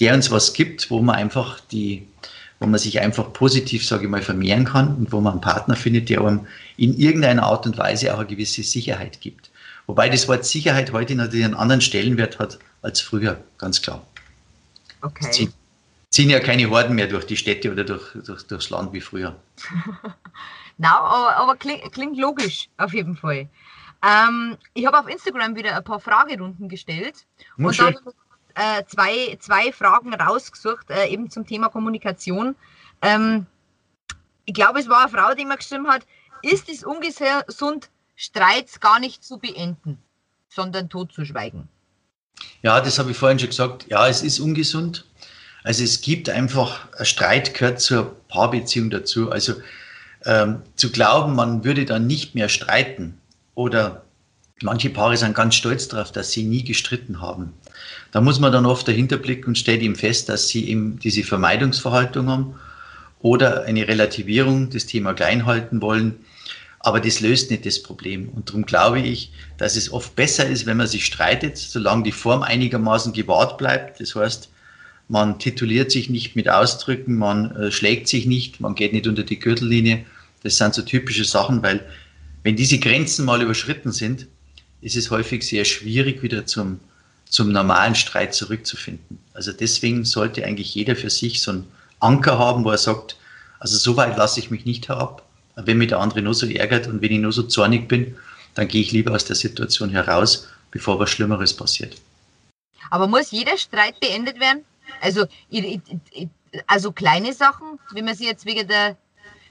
der 0.00 0.14
uns 0.14 0.30
was 0.30 0.52
gibt, 0.52 0.90
wo 0.90 1.00
man 1.00 1.16
einfach 1.16 1.60
die, 1.60 2.08
wo 2.58 2.66
man 2.66 2.78
sich 2.78 3.00
einfach 3.00 3.32
positiv, 3.32 3.86
sage 3.86 4.04
ich 4.04 4.10
mal, 4.10 4.22
vermehren 4.22 4.64
kann 4.64 4.96
und 4.96 5.12
wo 5.12 5.20
man 5.20 5.34
einen 5.34 5.40
Partner 5.40 5.76
findet, 5.76 6.08
der 6.08 6.22
einem 6.22 6.46
in 6.76 6.98
irgendeiner 6.98 7.44
Art 7.44 7.66
und 7.66 7.78
Weise 7.78 8.12
auch 8.12 8.18
eine 8.18 8.26
gewisse 8.26 8.64
Sicherheit 8.64 9.20
gibt. 9.20 9.50
Wobei 9.86 10.08
das 10.08 10.28
Wort 10.28 10.44
Sicherheit 10.44 10.92
heute 10.92 11.14
natürlich 11.14 11.44
einen 11.44 11.54
anderen 11.54 11.80
Stellenwert 11.80 12.38
hat 12.38 12.58
als 12.82 13.00
früher, 13.00 13.42
ganz 13.58 13.82
klar. 13.82 14.04
Okay. 15.02 15.48
Es 16.12 16.16
ziehen, 16.16 16.28
ja 16.28 16.40
keine 16.40 16.68
Horden 16.68 16.94
mehr 16.94 17.06
durch 17.06 17.24
die 17.24 17.38
Städte 17.38 17.72
oder 17.72 17.84
durch, 17.84 18.12
durch, 18.26 18.46
durchs 18.46 18.68
Land 18.68 18.92
wie 18.92 19.00
früher. 19.00 19.34
Na, 20.76 21.00
aber, 21.00 21.36
aber 21.36 21.56
klingt, 21.56 21.90
klingt, 21.90 22.18
logisch, 22.18 22.68
auf 22.76 22.92
jeden 22.92 23.16
Fall. 23.16 23.48
Ähm, 24.02 24.58
ich 24.74 24.84
habe 24.84 24.98
auf 24.98 25.08
Instagram 25.08 25.56
wieder 25.56 25.74
ein 25.74 25.82
paar 25.82 26.00
Fragerunden 26.00 26.68
gestellt. 26.68 27.24
Muss 27.56 27.78
und 27.78 27.94
schön. 27.94 27.98
da 28.54 28.80
äh, 28.80 28.84
zwei, 28.84 29.38
zwei 29.40 29.72
Fragen 29.72 30.12
rausgesucht, 30.12 30.90
äh, 30.90 31.08
eben 31.08 31.30
zum 31.30 31.46
Thema 31.46 31.70
Kommunikation. 31.70 32.56
Ähm, 33.00 33.46
ich 34.44 34.52
glaube, 34.52 34.80
es 34.80 34.90
war 34.90 35.04
eine 35.04 35.08
Frau, 35.08 35.34
die 35.34 35.46
mir 35.46 35.56
geschrieben 35.56 35.88
hat, 35.88 36.04
ist 36.42 36.68
es 36.68 36.84
ungesund, 36.84 37.88
Streits 38.16 38.80
gar 38.80 39.00
nicht 39.00 39.24
zu 39.24 39.38
beenden, 39.38 39.96
sondern 40.50 40.90
totzuschweigen? 40.90 41.68
Ja, 42.60 42.82
das 42.82 42.98
habe 42.98 43.12
ich 43.12 43.16
vorhin 43.16 43.38
schon 43.38 43.48
gesagt. 43.48 43.86
Ja, 43.88 44.06
es 44.08 44.22
ist 44.22 44.40
ungesund. 44.40 45.06
Also 45.64 45.84
es 45.84 46.00
gibt 46.00 46.28
einfach, 46.28 46.88
ein 46.98 47.04
Streit 47.04 47.54
gehört 47.54 47.80
zur 47.80 48.16
Paarbeziehung 48.28 48.90
dazu. 48.90 49.30
Also 49.30 49.54
ähm, 50.24 50.62
zu 50.76 50.90
glauben, 50.90 51.34
man 51.34 51.64
würde 51.64 51.84
dann 51.84 52.06
nicht 52.06 52.34
mehr 52.34 52.48
streiten 52.48 53.18
oder 53.54 54.04
manche 54.62 54.90
Paare 54.90 55.16
sind 55.16 55.34
ganz 55.34 55.54
stolz 55.54 55.88
darauf, 55.88 56.12
dass 56.12 56.32
sie 56.32 56.44
nie 56.44 56.64
gestritten 56.64 57.20
haben. 57.20 57.52
Da 58.12 58.20
muss 58.20 58.40
man 58.40 58.52
dann 58.52 58.66
oft 58.66 58.86
dahinter 58.86 59.16
blicken 59.16 59.48
und 59.48 59.58
stellt 59.58 59.82
ihm 59.82 59.96
fest, 59.96 60.28
dass 60.28 60.48
sie 60.48 60.68
eben 60.68 60.98
diese 60.98 61.24
Vermeidungsverhaltung 61.24 62.28
haben 62.28 62.54
oder 63.20 63.64
eine 63.64 63.86
Relativierung 63.86 64.70
des 64.70 64.86
Thema 64.86 65.14
klein 65.14 65.46
halten 65.46 65.80
wollen. 65.80 66.16
Aber 66.80 67.00
das 67.00 67.20
löst 67.20 67.50
nicht 67.50 67.64
das 67.64 67.80
Problem. 67.82 68.28
Und 68.28 68.48
darum 68.48 68.66
glaube 68.66 69.00
ich, 69.00 69.32
dass 69.56 69.76
es 69.76 69.92
oft 69.92 70.16
besser 70.16 70.46
ist, 70.46 70.66
wenn 70.66 70.76
man 70.76 70.88
sich 70.88 71.06
streitet, 71.06 71.56
solange 71.56 72.02
die 72.02 72.12
Form 72.12 72.42
einigermaßen 72.42 73.12
gewahrt 73.12 73.56
bleibt. 73.56 74.00
Das 74.00 74.16
heißt, 74.16 74.48
man 75.08 75.38
tituliert 75.38 75.90
sich 75.90 76.08
nicht 76.08 76.36
mit 76.36 76.48
Ausdrücken, 76.48 77.18
man 77.18 77.54
äh, 77.56 77.70
schlägt 77.70 78.08
sich 78.08 78.26
nicht, 78.26 78.60
man 78.60 78.74
geht 78.74 78.92
nicht 78.92 79.06
unter 79.06 79.22
die 79.22 79.38
Gürtellinie. 79.38 80.04
Das 80.42 80.56
sind 80.56 80.74
so 80.74 80.82
typische 80.82 81.24
Sachen, 81.24 81.62
weil 81.62 81.84
wenn 82.42 82.56
diese 82.56 82.78
Grenzen 82.78 83.24
mal 83.24 83.42
überschritten 83.42 83.92
sind, 83.92 84.26
ist 84.80 84.96
es 84.96 85.10
häufig 85.10 85.46
sehr 85.46 85.64
schwierig, 85.64 86.22
wieder 86.22 86.46
zum, 86.46 86.80
zum 87.28 87.52
normalen 87.52 87.94
Streit 87.94 88.34
zurückzufinden. 88.34 89.18
Also 89.32 89.52
deswegen 89.52 90.04
sollte 90.04 90.44
eigentlich 90.44 90.74
jeder 90.74 90.96
für 90.96 91.10
sich 91.10 91.40
so 91.40 91.52
einen 91.52 91.66
Anker 92.00 92.38
haben, 92.38 92.64
wo 92.64 92.70
er 92.70 92.78
sagt, 92.78 93.16
also 93.60 93.78
so 93.78 93.96
weit 93.96 94.16
lasse 94.16 94.40
ich 94.40 94.50
mich 94.50 94.64
nicht 94.64 94.88
herab. 94.88 95.24
Wenn 95.54 95.78
mich 95.78 95.88
der 95.88 96.00
andere 96.00 96.22
nur 96.22 96.34
so 96.34 96.46
ärgert 96.46 96.88
und 96.88 97.00
wenn 97.00 97.12
ich 97.12 97.20
nur 97.20 97.32
so 97.32 97.44
zornig 97.44 97.86
bin, 97.86 98.16
dann 98.54 98.66
gehe 98.66 98.82
ich 98.82 98.90
lieber 98.90 99.14
aus 99.14 99.24
der 99.24 99.36
Situation 99.36 99.90
heraus, 99.90 100.48
bevor 100.70 100.98
was 100.98 101.10
Schlimmeres 101.10 101.54
passiert. 101.54 101.96
Aber 102.90 103.06
muss 103.06 103.30
jeder 103.30 103.56
Streit 103.56 104.00
beendet 104.00 104.40
werden? 104.40 104.64
Also, 105.00 105.26
also 106.66 106.92
kleine 106.92 107.32
Sachen, 107.32 107.78
wenn 107.92 108.04
man 108.04 108.14
sich 108.14 108.26
jetzt 108.26 108.46
wegen 108.46 108.66
der 108.68 108.96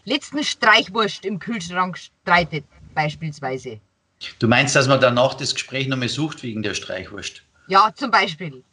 letzten 0.06 0.44
Streichwurst 0.44 1.26
im 1.26 1.40
Kühlschrank 1.40 1.98
streitet, 1.98 2.66
beispielsweise. 2.94 3.80
Du 4.40 4.48
meinst, 4.48 4.76
dass 4.76 4.88
man 4.88 5.02
danach 5.02 5.34
das 5.34 5.54
Gespräch 5.54 5.88
nochmal 5.88 6.10
sucht 6.10 6.44
wegen 6.44 6.62
der 6.62 6.74
Streichwurst? 6.74 7.42
Ja, 7.68 7.92
zum 7.96 8.12
Beispiel. 8.12 8.64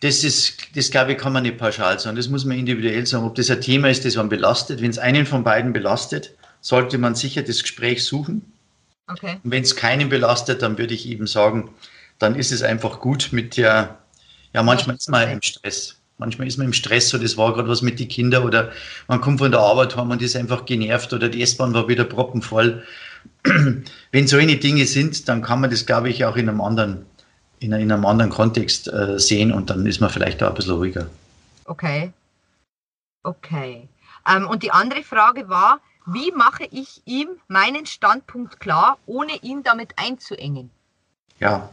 Das 0.00 0.24
ist, 0.24 0.76
das 0.76 0.90
glaube 0.90 1.12
ich, 1.12 1.18
kann 1.18 1.32
man 1.32 1.42
nicht 1.42 1.58
pauschal 1.58 1.98
sagen. 1.98 2.16
Das 2.16 2.28
muss 2.28 2.44
man 2.44 2.58
individuell 2.58 3.06
sagen. 3.06 3.24
Ob 3.24 3.34
das 3.34 3.50
ein 3.50 3.60
Thema 3.60 3.88
ist, 3.88 4.04
das 4.04 4.16
man 4.16 4.28
belastet. 4.28 4.80
Wenn 4.82 4.90
es 4.90 4.98
einen 4.98 5.26
von 5.26 5.44
beiden 5.44 5.72
belastet, 5.72 6.34
sollte 6.60 6.98
man 6.98 7.14
sicher 7.14 7.42
das 7.42 7.62
Gespräch 7.62 8.04
suchen. 8.04 8.52
Okay. 9.06 9.40
Und 9.42 9.50
wenn 9.50 9.62
es 9.62 9.76
keinen 9.76 10.08
belastet, 10.08 10.62
dann 10.62 10.78
würde 10.78 10.94
ich 10.94 11.08
eben 11.08 11.26
sagen, 11.26 11.70
dann 12.18 12.34
ist 12.36 12.52
es 12.52 12.62
einfach 12.62 13.00
gut 13.00 13.30
mit 13.32 13.56
der, 13.56 13.98
ja, 14.54 14.62
manchmal 14.62 14.96
ist 14.96 15.10
man 15.10 15.28
im 15.28 15.42
Stress. 15.42 15.96
Manchmal 16.16 16.46
ist 16.46 16.58
man 16.58 16.68
im 16.68 16.72
Stress, 16.72 17.08
so 17.08 17.18
das 17.18 17.36
war 17.36 17.52
gerade 17.52 17.68
was 17.68 17.82
mit 17.82 17.98
den 17.98 18.06
Kindern 18.06 18.44
oder 18.44 18.70
man 19.08 19.20
kommt 19.20 19.40
von 19.40 19.50
der 19.50 19.60
Arbeit 19.60 19.96
heim 19.96 20.12
und 20.12 20.22
ist 20.22 20.36
einfach 20.36 20.64
genervt 20.64 21.12
oder 21.12 21.28
die 21.28 21.42
S-Bahn 21.42 21.74
war 21.74 21.88
wieder 21.88 22.04
proppenvoll. 22.04 22.84
Wenn 24.12 24.26
solche 24.28 24.56
Dinge 24.56 24.86
sind, 24.86 25.28
dann 25.28 25.42
kann 25.42 25.60
man 25.60 25.70
das, 25.70 25.86
glaube 25.86 26.08
ich, 26.08 26.24
auch 26.24 26.36
in 26.36 26.48
einem 26.48 26.60
anderen, 26.60 27.04
in, 27.58 27.72
in 27.72 27.90
einem 27.90 28.06
anderen 28.06 28.30
Kontext 28.30 28.86
äh, 28.86 29.18
sehen 29.18 29.50
und 29.50 29.70
dann 29.70 29.86
ist 29.86 30.00
man 30.00 30.08
vielleicht 30.08 30.40
auch 30.42 30.50
ein 30.50 30.54
bisschen 30.54 30.74
ruhiger. 30.74 31.08
Okay. 31.64 32.12
Okay. 33.24 33.88
Ähm, 34.28 34.46
und 34.46 34.62
die 34.62 34.70
andere 34.70 35.02
Frage 35.02 35.48
war, 35.48 35.80
wie 36.06 36.30
mache 36.30 36.64
ich 36.70 37.02
ihm 37.06 37.28
meinen 37.48 37.86
Standpunkt 37.86 38.60
klar, 38.60 38.98
ohne 39.06 39.32
ihn 39.42 39.64
damit 39.64 39.94
einzuengen? 39.96 40.70
Ja, 41.40 41.70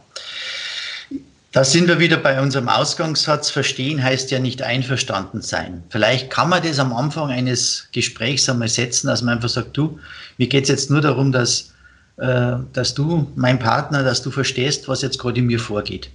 da 1.52 1.64
sind 1.64 1.86
wir 1.86 1.98
wieder 1.98 2.16
bei 2.16 2.40
unserem 2.40 2.70
Ausgangssatz. 2.70 3.50
Verstehen 3.50 4.02
heißt 4.02 4.30
ja 4.30 4.38
nicht 4.38 4.62
einverstanden 4.62 5.42
sein. 5.42 5.84
Vielleicht 5.90 6.30
kann 6.30 6.48
man 6.48 6.62
das 6.62 6.78
am 6.78 6.94
Anfang 6.94 7.30
eines 7.30 7.88
Gesprächs 7.92 8.48
einmal 8.48 8.68
setzen, 8.68 9.08
dass 9.08 9.20
man 9.20 9.34
einfach 9.34 9.50
sagt, 9.50 9.76
du, 9.76 10.00
mir 10.38 10.48
geht 10.48 10.64
es 10.64 10.70
jetzt 10.70 10.90
nur 10.90 11.02
darum, 11.02 11.30
dass, 11.30 11.74
äh, 12.16 12.54
dass 12.72 12.94
du, 12.94 13.30
mein 13.36 13.58
Partner, 13.58 14.02
dass 14.02 14.22
du 14.22 14.30
verstehst, 14.30 14.88
was 14.88 15.02
jetzt 15.02 15.18
gerade 15.18 15.40
in 15.40 15.46
mir 15.46 15.60
vorgeht. 15.60 16.10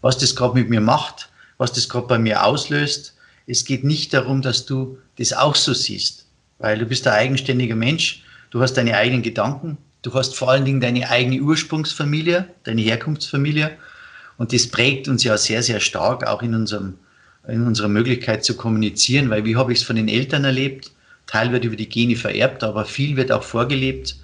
Was 0.00 0.16
das 0.16 0.34
gerade 0.34 0.54
mit 0.54 0.70
mir 0.70 0.80
macht, 0.80 1.28
was 1.58 1.72
das 1.72 1.90
gerade 1.90 2.06
bei 2.06 2.18
mir 2.18 2.42
auslöst. 2.42 3.14
Es 3.46 3.66
geht 3.66 3.84
nicht 3.84 4.14
darum, 4.14 4.40
dass 4.40 4.64
du 4.64 4.96
das 5.18 5.34
auch 5.34 5.56
so 5.56 5.74
siehst, 5.74 6.24
weil 6.58 6.78
du 6.78 6.86
bist 6.86 7.06
ein 7.06 7.12
eigenständiger 7.12 7.76
Mensch, 7.76 8.22
du 8.48 8.62
hast 8.62 8.74
deine 8.74 8.96
eigenen 8.96 9.22
Gedanken, 9.22 9.76
du 10.00 10.14
hast 10.14 10.34
vor 10.34 10.50
allen 10.50 10.64
Dingen 10.64 10.80
deine 10.80 11.10
eigene 11.10 11.42
Ursprungsfamilie, 11.42 12.48
deine 12.64 12.80
Herkunftsfamilie 12.80 13.72
und 14.40 14.54
das 14.54 14.68
prägt 14.68 15.06
uns 15.06 15.22
ja 15.22 15.36
sehr, 15.36 15.62
sehr 15.62 15.80
stark 15.80 16.26
auch 16.26 16.40
in, 16.40 16.54
unserem, 16.54 16.94
in 17.46 17.66
unserer 17.66 17.88
Möglichkeit 17.88 18.42
zu 18.42 18.56
kommunizieren, 18.56 19.28
weil 19.28 19.44
wie 19.44 19.54
habe 19.54 19.70
ich 19.70 19.80
es 19.80 19.84
von 19.84 19.96
den 19.96 20.08
Eltern 20.08 20.44
erlebt? 20.44 20.92
Teil 21.26 21.52
wird 21.52 21.66
über 21.66 21.76
die 21.76 21.90
Gene 21.90 22.16
vererbt, 22.16 22.64
aber 22.64 22.86
viel 22.86 23.18
wird 23.18 23.32
auch 23.32 23.42
vorgelebt. 23.42 24.16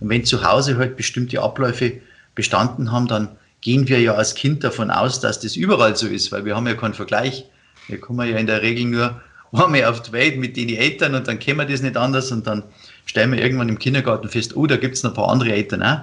Und 0.00 0.10
wenn 0.10 0.22
zu 0.22 0.44
Hause 0.44 0.76
halt 0.76 0.98
bestimmte 0.98 1.40
Abläufe 1.40 1.94
bestanden 2.34 2.92
haben, 2.92 3.08
dann 3.08 3.28
gehen 3.62 3.88
wir 3.88 4.02
ja 4.02 4.12
als 4.16 4.34
Kind 4.34 4.62
davon 4.62 4.90
aus, 4.90 5.20
dass 5.20 5.40
das 5.40 5.56
überall 5.56 5.96
so 5.96 6.08
ist, 6.08 6.30
weil 6.30 6.44
wir 6.44 6.56
haben 6.56 6.66
ja 6.66 6.74
keinen 6.74 6.92
Vergleich. 6.92 7.46
Wir 7.88 7.98
kommen 7.98 8.28
ja 8.28 8.36
in 8.36 8.46
der 8.46 8.60
Regel 8.60 8.84
nur 8.84 9.18
einmal 9.50 9.86
auf 9.86 10.02
die 10.02 10.12
Welt 10.12 10.36
mit 10.36 10.58
den 10.58 10.68
Eltern 10.68 11.14
und 11.14 11.26
dann 11.26 11.38
kennen 11.38 11.60
wir 11.60 11.64
das 11.64 11.80
nicht 11.80 11.96
anders 11.96 12.30
und 12.32 12.46
dann 12.46 12.64
stellen 13.06 13.32
wir 13.32 13.40
irgendwann 13.40 13.70
im 13.70 13.78
Kindergarten 13.78 14.28
fest, 14.28 14.56
oh, 14.56 14.66
da 14.66 14.76
gibt 14.76 14.96
es 14.96 15.04
noch 15.04 15.12
ein 15.12 15.16
paar 15.16 15.30
andere 15.30 15.52
Eltern 15.54 15.82
auch. 15.82 16.00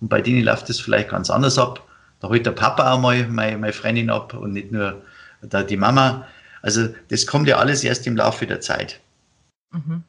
Und 0.00 0.10
bei 0.10 0.20
denen 0.20 0.44
läuft 0.44 0.68
das 0.68 0.78
vielleicht 0.78 1.08
ganz 1.08 1.28
anders 1.28 1.58
ab. 1.58 1.84
Da 2.20 2.28
holt 2.28 2.46
der 2.46 2.52
Papa 2.52 2.92
auch 2.92 3.00
mal 3.00 3.26
meine, 3.28 3.58
meine 3.58 3.72
Freundin 3.72 4.10
ab 4.10 4.34
und 4.34 4.52
nicht 4.52 4.70
nur 4.70 5.02
da 5.42 5.62
die 5.62 5.76
Mama. 5.76 6.26
Also 6.62 6.88
das 7.08 7.26
kommt 7.26 7.48
ja 7.48 7.56
alles 7.56 7.82
erst 7.82 8.06
im 8.06 8.16
Laufe 8.16 8.46
der 8.46 8.60
Zeit. 8.60 9.00
Mhm. 9.72 10.04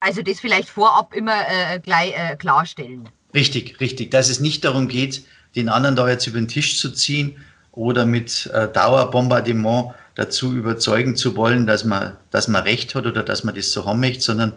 Also 0.00 0.22
das 0.22 0.40
vielleicht 0.40 0.68
vorab 0.68 1.14
immer 1.14 1.40
äh, 1.48 1.80
gleich 1.80 2.12
äh, 2.16 2.36
klarstellen. 2.36 3.08
Richtig, 3.34 3.80
richtig. 3.80 4.10
Dass 4.10 4.28
es 4.28 4.40
nicht 4.40 4.64
darum 4.64 4.88
geht, 4.88 5.24
den 5.54 5.68
anderen 5.68 5.96
da 5.96 6.08
jetzt 6.08 6.26
über 6.26 6.38
den 6.38 6.48
Tisch 6.48 6.78
zu 6.78 6.92
ziehen 6.92 7.36
oder 7.72 8.06
mit 8.06 8.46
äh, 8.52 8.68
Dauerbombardement 8.68 9.94
dazu 10.14 10.54
überzeugen 10.54 11.16
zu 11.16 11.36
wollen, 11.36 11.66
dass 11.66 11.84
man, 11.84 12.16
dass 12.30 12.48
man 12.48 12.62
recht 12.62 12.94
hat 12.94 13.06
oder 13.06 13.22
dass 13.22 13.44
man 13.44 13.54
das 13.54 13.72
so 13.72 13.84
haben 13.84 14.00
möchte, 14.00 14.22
sondern 14.22 14.54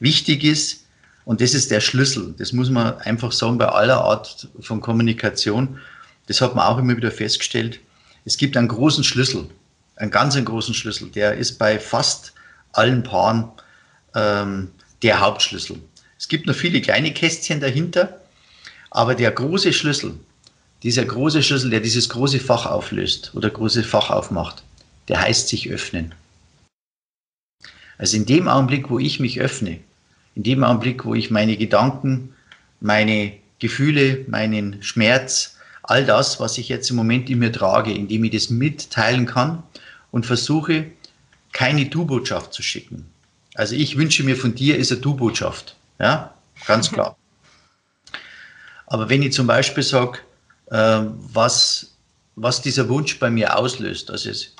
wichtig 0.00 0.44
ist, 0.44 0.85
und 1.26 1.40
das 1.40 1.54
ist 1.54 1.72
der 1.72 1.80
Schlüssel. 1.80 2.34
Das 2.38 2.52
muss 2.52 2.70
man 2.70 2.98
einfach 3.00 3.32
sagen 3.32 3.58
bei 3.58 3.66
aller 3.66 4.00
Art 4.00 4.48
von 4.60 4.80
Kommunikation. 4.80 5.80
Das 6.28 6.40
hat 6.40 6.54
man 6.54 6.64
auch 6.66 6.78
immer 6.78 6.96
wieder 6.96 7.10
festgestellt. 7.10 7.80
Es 8.24 8.36
gibt 8.36 8.56
einen 8.56 8.68
großen 8.68 9.02
Schlüssel, 9.02 9.46
einen 9.96 10.12
ganz 10.12 10.42
großen 10.42 10.72
Schlüssel. 10.72 11.10
Der 11.10 11.34
ist 11.34 11.58
bei 11.58 11.80
fast 11.80 12.32
allen 12.72 13.02
Paaren 13.02 13.48
ähm, 14.14 14.70
der 15.02 15.18
Hauptschlüssel. 15.20 15.80
Es 16.16 16.28
gibt 16.28 16.46
noch 16.46 16.54
viele 16.54 16.80
kleine 16.80 17.12
Kästchen 17.12 17.58
dahinter, 17.58 18.20
aber 18.90 19.16
der 19.16 19.32
große 19.32 19.72
Schlüssel, 19.72 20.14
dieser 20.84 21.04
große 21.04 21.42
Schlüssel, 21.42 21.70
der 21.70 21.80
dieses 21.80 22.08
große 22.08 22.38
Fach 22.38 22.66
auflöst 22.66 23.32
oder 23.34 23.50
große 23.50 23.82
Fach 23.82 24.10
aufmacht, 24.10 24.62
der 25.08 25.22
heißt 25.22 25.48
sich 25.48 25.68
öffnen. 25.70 26.14
Also 27.98 28.16
in 28.16 28.26
dem 28.26 28.46
Augenblick, 28.46 28.90
wo 28.90 29.00
ich 29.00 29.18
mich 29.18 29.40
öffne, 29.40 29.80
in 30.36 30.42
dem 30.42 30.62
Augenblick, 30.62 31.04
wo 31.04 31.14
ich 31.14 31.30
meine 31.30 31.56
Gedanken, 31.56 32.34
meine 32.80 33.32
Gefühle, 33.58 34.24
meinen 34.28 34.82
Schmerz, 34.82 35.56
all 35.82 36.04
das, 36.04 36.38
was 36.38 36.58
ich 36.58 36.68
jetzt 36.68 36.90
im 36.90 36.96
Moment 36.96 37.30
in 37.30 37.38
mir 37.38 37.50
trage, 37.50 37.92
indem 37.92 38.22
ich 38.24 38.32
das 38.32 38.50
mitteilen 38.50 39.26
kann 39.26 39.62
und 40.10 40.26
versuche, 40.26 40.86
keine 41.52 41.86
Du-Botschaft 41.86 42.52
zu 42.52 42.62
schicken. 42.62 43.06
Also 43.54 43.74
ich 43.74 43.96
wünsche 43.96 44.22
mir 44.24 44.36
von 44.36 44.54
dir 44.54 44.76
ist 44.76 44.92
eine 44.92 45.00
Du-Botschaft. 45.00 45.74
Ja, 45.98 46.34
ganz 46.66 46.92
klar. 46.92 47.16
Aber 48.86 49.08
wenn 49.08 49.22
ich 49.22 49.32
zum 49.32 49.46
Beispiel 49.46 49.82
sage, 49.82 50.18
äh, 50.70 51.00
was, 51.32 51.94
was 52.34 52.60
dieser 52.60 52.88
Wunsch 52.90 53.18
bei 53.18 53.30
mir 53.30 53.56
auslöst, 53.56 54.10
also 54.10 54.28
es, 54.28 54.54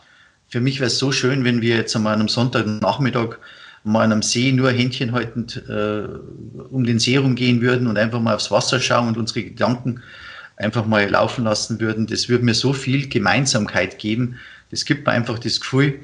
für 0.48 0.60
mich 0.60 0.80
wäre 0.80 0.86
es 0.86 0.98
so 0.98 1.12
schön, 1.12 1.44
wenn 1.44 1.60
wir 1.60 1.76
jetzt 1.76 1.94
einmal 1.94 2.14
an 2.14 2.20
einem 2.20 2.28
Sonntagnachmittag 2.28 3.36
mal 3.86 4.02
einem 4.02 4.22
See 4.22 4.52
nur 4.52 4.70
Händchen 4.70 5.12
haltend 5.12 5.62
äh, 5.68 6.02
um 6.70 6.84
den 6.84 6.98
See 6.98 7.16
rumgehen 7.16 7.60
würden 7.60 7.86
und 7.86 7.96
einfach 7.96 8.20
mal 8.20 8.34
aufs 8.34 8.50
Wasser 8.50 8.80
schauen 8.80 9.08
und 9.08 9.16
unsere 9.16 9.44
Gedanken 9.44 10.02
einfach 10.56 10.86
mal 10.86 11.08
laufen 11.08 11.44
lassen 11.44 11.80
würden, 11.80 12.06
das 12.06 12.28
würde 12.28 12.44
mir 12.44 12.54
so 12.54 12.72
viel 12.72 13.08
Gemeinsamkeit 13.08 13.98
geben. 13.98 14.36
Das 14.70 14.84
gibt 14.84 15.06
mir 15.06 15.12
einfach 15.12 15.38
das 15.38 15.60
Gefühl, 15.60 16.00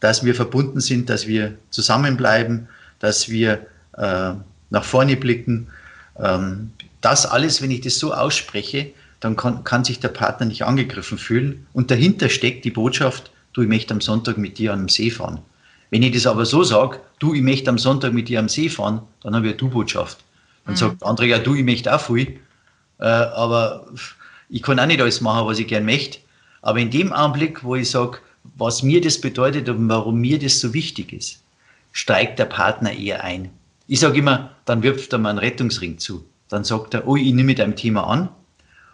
dass 0.00 0.24
wir 0.24 0.34
verbunden 0.34 0.80
sind, 0.80 1.10
dass 1.10 1.26
wir 1.26 1.54
zusammenbleiben, 1.70 2.68
dass 3.00 3.28
wir 3.28 3.66
äh, 3.96 4.32
nach 4.70 4.84
vorne 4.84 5.16
blicken. 5.16 5.68
Ähm, 6.18 6.70
das 7.00 7.26
alles, 7.26 7.60
wenn 7.60 7.70
ich 7.70 7.82
das 7.82 7.98
so 7.98 8.14
ausspreche, 8.14 8.92
dann 9.20 9.36
kann, 9.36 9.64
kann 9.64 9.84
sich 9.84 10.00
der 10.00 10.08
Partner 10.08 10.46
nicht 10.46 10.64
angegriffen 10.64 11.18
fühlen. 11.18 11.66
Und 11.72 11.90
dahinter 11.90 12.28
steckt 12.28 12.64
die 12.64 12.70
Botschaft, 12.70 13.30
du, 13.52 13.62
ich 13.62 13.68
möchte 13.68 13.92
am 13.92 14.00
Sonntag 14.00 14.38
mit 14.38 14.58
dir 14.58 14.72
an 14.72 14.82
den 14.82 14.88
See 14.88 15.10
fahren. 15.10 15.40
Wenn 15.90 16.02
ich 16.02 16.12
das 16.12 16.26
aber 16.26 16.44
so 16.44 16.64
sage, 16.64 17.00
du, 17.18 17.34
ich 17.34 17.42
möchte 17.42 17.70
am 17.70 17.78
Sonntag 17.78 18.12
mit 18.12 18.28
dir 18.28 18.40
am 18.40 18.48
See 18.48 18.68
fahren, 18.68 19.02
dann 19.22 19.34
habe 19.34 19.46
ich 19.46 19.52
eine 19.52 19.58
Du-Botschaft. 19.58 20.18
Dann 20.64 20.74
mhm. 20.74 20.78
sagt 20.78 21.00
der 21.00 21.08
andere, 21.08 21.26
ja, 21.26 21.38
du, 21.38 21.54
ich 21.54 21.64
möchte 21.64 21.94
auch 21.94 22.00
viel, 22.00 22.40
äh, 22.98 23.04
aber 23.04 23.86
Ich 24.48 24.62
kann 24.62 24.78
auch 24.78 24.86
nicht 24.86 25.00
alles 25.00 25.20
machen, 25.20 25.46
was 25.46 25.58
ich 25.58 25.66
gern 25.66 25.84
möchte. 25.84 26.18
Aber 26.62 26.78
in 26.78 26.90
dem 26.90 27.12
Augenblick, 27.12 27.64
wo 27.64 27.76
ich 27.76 27.90
sage, 27.90 28.18
was 28.56 28.82
mir 28.82 29.00
das 29.00 29.20
bedeutet 29.20 29.68
und 29.68 29.88
warum 29.88 30.20
mir 30.20 30.38
das 30.38 30.60
so 30.60 30.72
wichtig 30.72 31.12
ist, 31.12 31.42
steigt 31.92 32.38
der 32.38 32.44
Partner 32.44 32.92
eher 32.92 33.24
ein. 33.24 33.50
Ich 33.88 34.00
sage 34.00 34.18
immer, 34.18 34.50
dann 34.64 34.82
wirft 34.82 35.12
er 35.12 35.18
mir 35.18 35.30
einen 35.30 35.38
Rettungsring 35.38 35.98
zu. 35.98 36.24
Dann 36.48 36.64
sagt 36.64 36.94
er, 36.94 37.06
oh, 37.06 37.16
ich 37.16 37.32
nehme 37.32 37.44
mit 37.44 37.60
einem 37.60 37.76
Thema 37.76 38.06
an. 38.06 38.28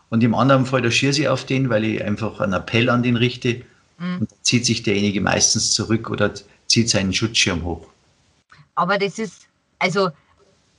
Und 0.09 0.23
im 0.23 0.35
anderen 0.35 0.67
Fall, 0.67 0.83
da 0.83 0.91
schieße 0.91 1.23
ich 1.23 1.29
auf 1.29 1.45
den, 1.45 1.71
weil 1.71 1.85
ich 1.85 2.05
einfach 2.05 2.41
einen 2.41 2.53
Appell 2.53 2.91
an 2.91 3.03
den 3.03 3.17
richte. 3.17 3.63
Mhm. 3.99 4.21
Und 4.21 4.31
dann 4.31 4.39
zieht 4.43 4.67
sich 4.67 4.83
derjenige 4.83 5.21
meistens 5.21 5.73
zurück 5.73 6.11
oder 6.11 6.33
zieht 6.73 6.89
seinen 6.89 7.13
Schutzschirm 7.13 7.63
hoch. 7.65 7.87
Aber 8.75 8.99
das 8.99 9.19
ist, 9.19 9.49
also 9.79 10.11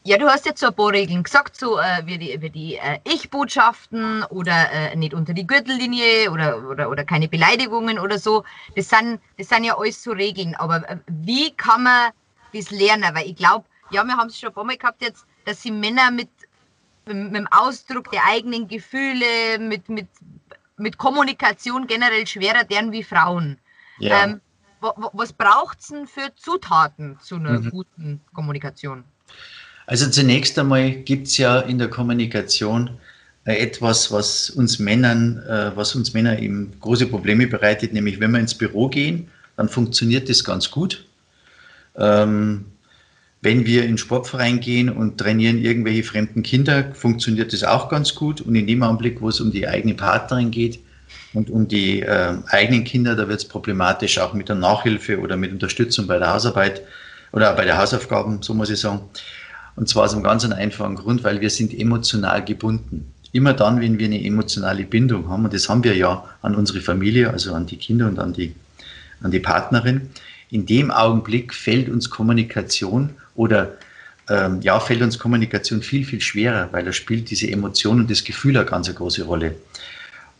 ja, 0.06 0.18
du 0.18 0.28
hast 0.28 0.46
jetzt 0.46 0.60
so 0.60 0.68
ein 0.68 0.76
paar 0.76 0.92
Regeln 0.92 1.24
gesagt, 1.24 1.56
so 1.56 1.80
äh, 1.80 2.06
wie 2.06 2.18
die, 2.18 2.42
wie 2.42 2.50
die 2.50 2.76
äh, 2.76 3.00
Ich-Botschaften 3.06 4.24
oder 4.26 4.70
äh, 4.72 4.96
nicht 4.98 5.14
unter 5.14 5.34
die 5.34 5.48
Gürtellinie 5.48 6.30
oder, 6.30 6.70
oder, 6.70 6.90
oder 6.90 7.06
keine 7.06 7.30
Beleidigungen 7.30 7.98
oder 8.00 8.20
so. 8.20 8.44
Das 8.76 8.90
sind, 8.90 9.22
das 9.38 9.48
sind 9.48 9.64
ja 9.64 9.78
alles 9.78 10.04
so 10.04 10.12
Regeln. 10.12 10.56
Aber 10.56 10.90
äh, 10.90 10.98
wie 11.08 11.52
kann 11.52 11.84
man 11.84 12.12
das 12.54 12.70
lernen? 12.72 13.16
Weil 13.16 13.28
ich 13.28 13.38
glaube, 13.38 13.66
ja, 13.92 14.04
wir 14.04 14.18
haben 14.18 14.28
es 14.28 14.38
schon 14.38 14.50
ein 14.50 14.56
paar 14.56 14.66
Mal 14.66 14.78
gehabt 14.78 15.02
jetzt, 15.02 15.26
dass 15.46 15.62
sie 15.62 15.72
Männer 15.72 16.12
mit, 16.12 16.30
mit 17.06 17.36
dem 17.36 17.48
Ausdruck 17.52 18.12
der 18.12 18.26
eigenen 18.28 18.68
Gefühle, 18.68 19.58
mit, 19.60 19.88
mit, 19.88 20.08
mit 20.76 20.98
Kommunikation 20.98 21.88
generell 21.88 22.28
schwerer 22.28 22.66
deren 22.66 22.92
wie 22.92 23.04
Frauen. 23.04 23.58
Ja. 24.00 24.24
Ähm, 24.24 24.42
was 25.14 25.34
braucht 25.34 25.80
es 25.80 25.88
denn 25.88 26.08
für 26.08 26.34
Zutaten 26.36 27.18
zu 27.22 27.36
einer 27.36 27.60
mhm. 27.60 27.70
guten 27.70 28.22
Kommunikation? 28.34 29.04
Also 29.86 30.10
zunächst 30.10 30.58
einmal 30.60 30.92
gibt 30.92 31.28
es 31.28 31.38
ja 31.38 31.60
in 31.60 31.78
der 31.78 31.90
Kommunikation 31.90 32.92
äh, 33.46 33.56
etwas, 33.56 34.12
was 34.12 34.50
uns 34.50 34.80
Männern, 34.80 35.40
äh, 35.48 35.72
was 35.76 35.96
uns 35.96 36.14
Männer 36.14 36.40
eben 36.40 36.74
große 36.80 37.08
Probleme 37.08 37.48
bereitet, 37.48 37.94
nämlich 37.94 38.20
wenn 38.20 38.32
wir 38.32 38.40
ins 38.40 38.56
Büro 38.56 38.88
gehen, 38.88 39.28
dann 39.58 39.70
funktioniert 39.70 40.30
das 40.30 40.44
ganz 40.44 40.72
gut. 40.72 41.06
Ähm, 41.96 42.66
wenn 43.42 43.66
wir 43.66 43.82
in 43.82 43.90
den 43.90 43.98
Sportverein 43.98 44.62
gehen 44.62 44.90
und 44.90 45.18
trainieren 45.18 45.58
irgendwelche 45.58 46.04
fremden 46.04 46.44
Kinder, 46.44 46.94
funktioniert 46.94 47.52
das 47.52 47.64
auch 47.66 47.90
ganz 47.90 48.16
gut. 48.16 48.40
Und 48.40 48.56
in 48.56 48.68
dem 48.68 48.82
Augenblick, 48.84 49.22
wo 49.22 49.28
es 49.28 49.42
um 49.42 49.52
die 49.52 49.68
eigene 49.68 49.96
Partnerin 49.96 50.50
geht 50.50 50.80
und 51.34 51.50
um 51.50 51.68
die 51.68 52.02
äh, 52.02 52.36
eigenen 52.48 52.84
Kinder, 52.84 53.16
da 53.16 53.28
wird 53.28 53.40
es 53.40 53.48
problematisch, 53.48 54.20
auch 54.20 54.34
mit 54.34 54.50
der 54.50 54.56
Nachhilfe 54.56 55.20
oder 55.20 55.36
mit 55.36 55.52
Unterstützung 55.52 56.08
bei 56.08 56.20
der 56.20 56.34
Hausarbeit 56.34 56.82
oder 57.32 57.54
bei 57.54 57.66
der 57.66 57.78
Hausaufgaben, 57.78 58.42
so 58.42 58.54
muss 58.54 58.70
ich 58.70 58.80
sagen. 58.80 59.02
Und 59.76 59.90
zwar 59.90 60.04
aus 60.04 60.14
einem 60.14 60.24
ganz 60.24 60.46
einfachen 60.46 60.96
Grund, 60.96 61.24
weil 61.24 61.42
wir 61.42 61.50
sind 61.50 61.74
emotional 61.78 62.46
gebunden. 62.46 63.12
Immer 63.32 63.54
dann, 63.54 63.82
wenn 63.82 63.98
wir 63.98 64.06
eine 64.06 64.24
emotionale 64.24 64.84
Bindung 64.84 65.28
haben, 65.28 65.46
und 65.46 65.54
das 65.54 65.68
haben 65.68 65.84
wir 65.84 65.96
ja 65.96 66.24
an 66.44 66.54
unsere 66.54 66.82
Familie, 66.82 67.32
also 67.32 67.54
an 67.54 67.66
die 67.66 67.78
Kinder 67.78 68.08
und 68.08 68.20
an 68.20 68.34
die, 68.34 68.54
an 69.24 69.32
die 69.32 69.40
Partnerin, 69.40 70.10
in 70.52 70.68
dem 70.68 70.92
Augenblick 70.92 71.52
fällt 71.52 71.90
uns 71.90 72.12
Kommunikation 72.12 73.10
oder 73.34 73.72
ähm, 74.30 74.62
ja, 74.62 74.80
fällt 74.80 75.02
uns 75.02 75.18
Kommunikation 75.18 75.82
viel, 75.82 76.06
viel 76.06 76.22
schwerer, 76.22 76.70
weil 76.72 76.86
da 76.86 76.94
spielt 76.94 77.32
diese 77.32 77.50
Emotion 77.50 78.00
und 78.00 78.12
das 78.12 78.24
Gefühl 78.24 78.56
eine 78.56 78.66
ganz 78.68 78.94
große 78.94 79.24
Rolle. 79.24 79.56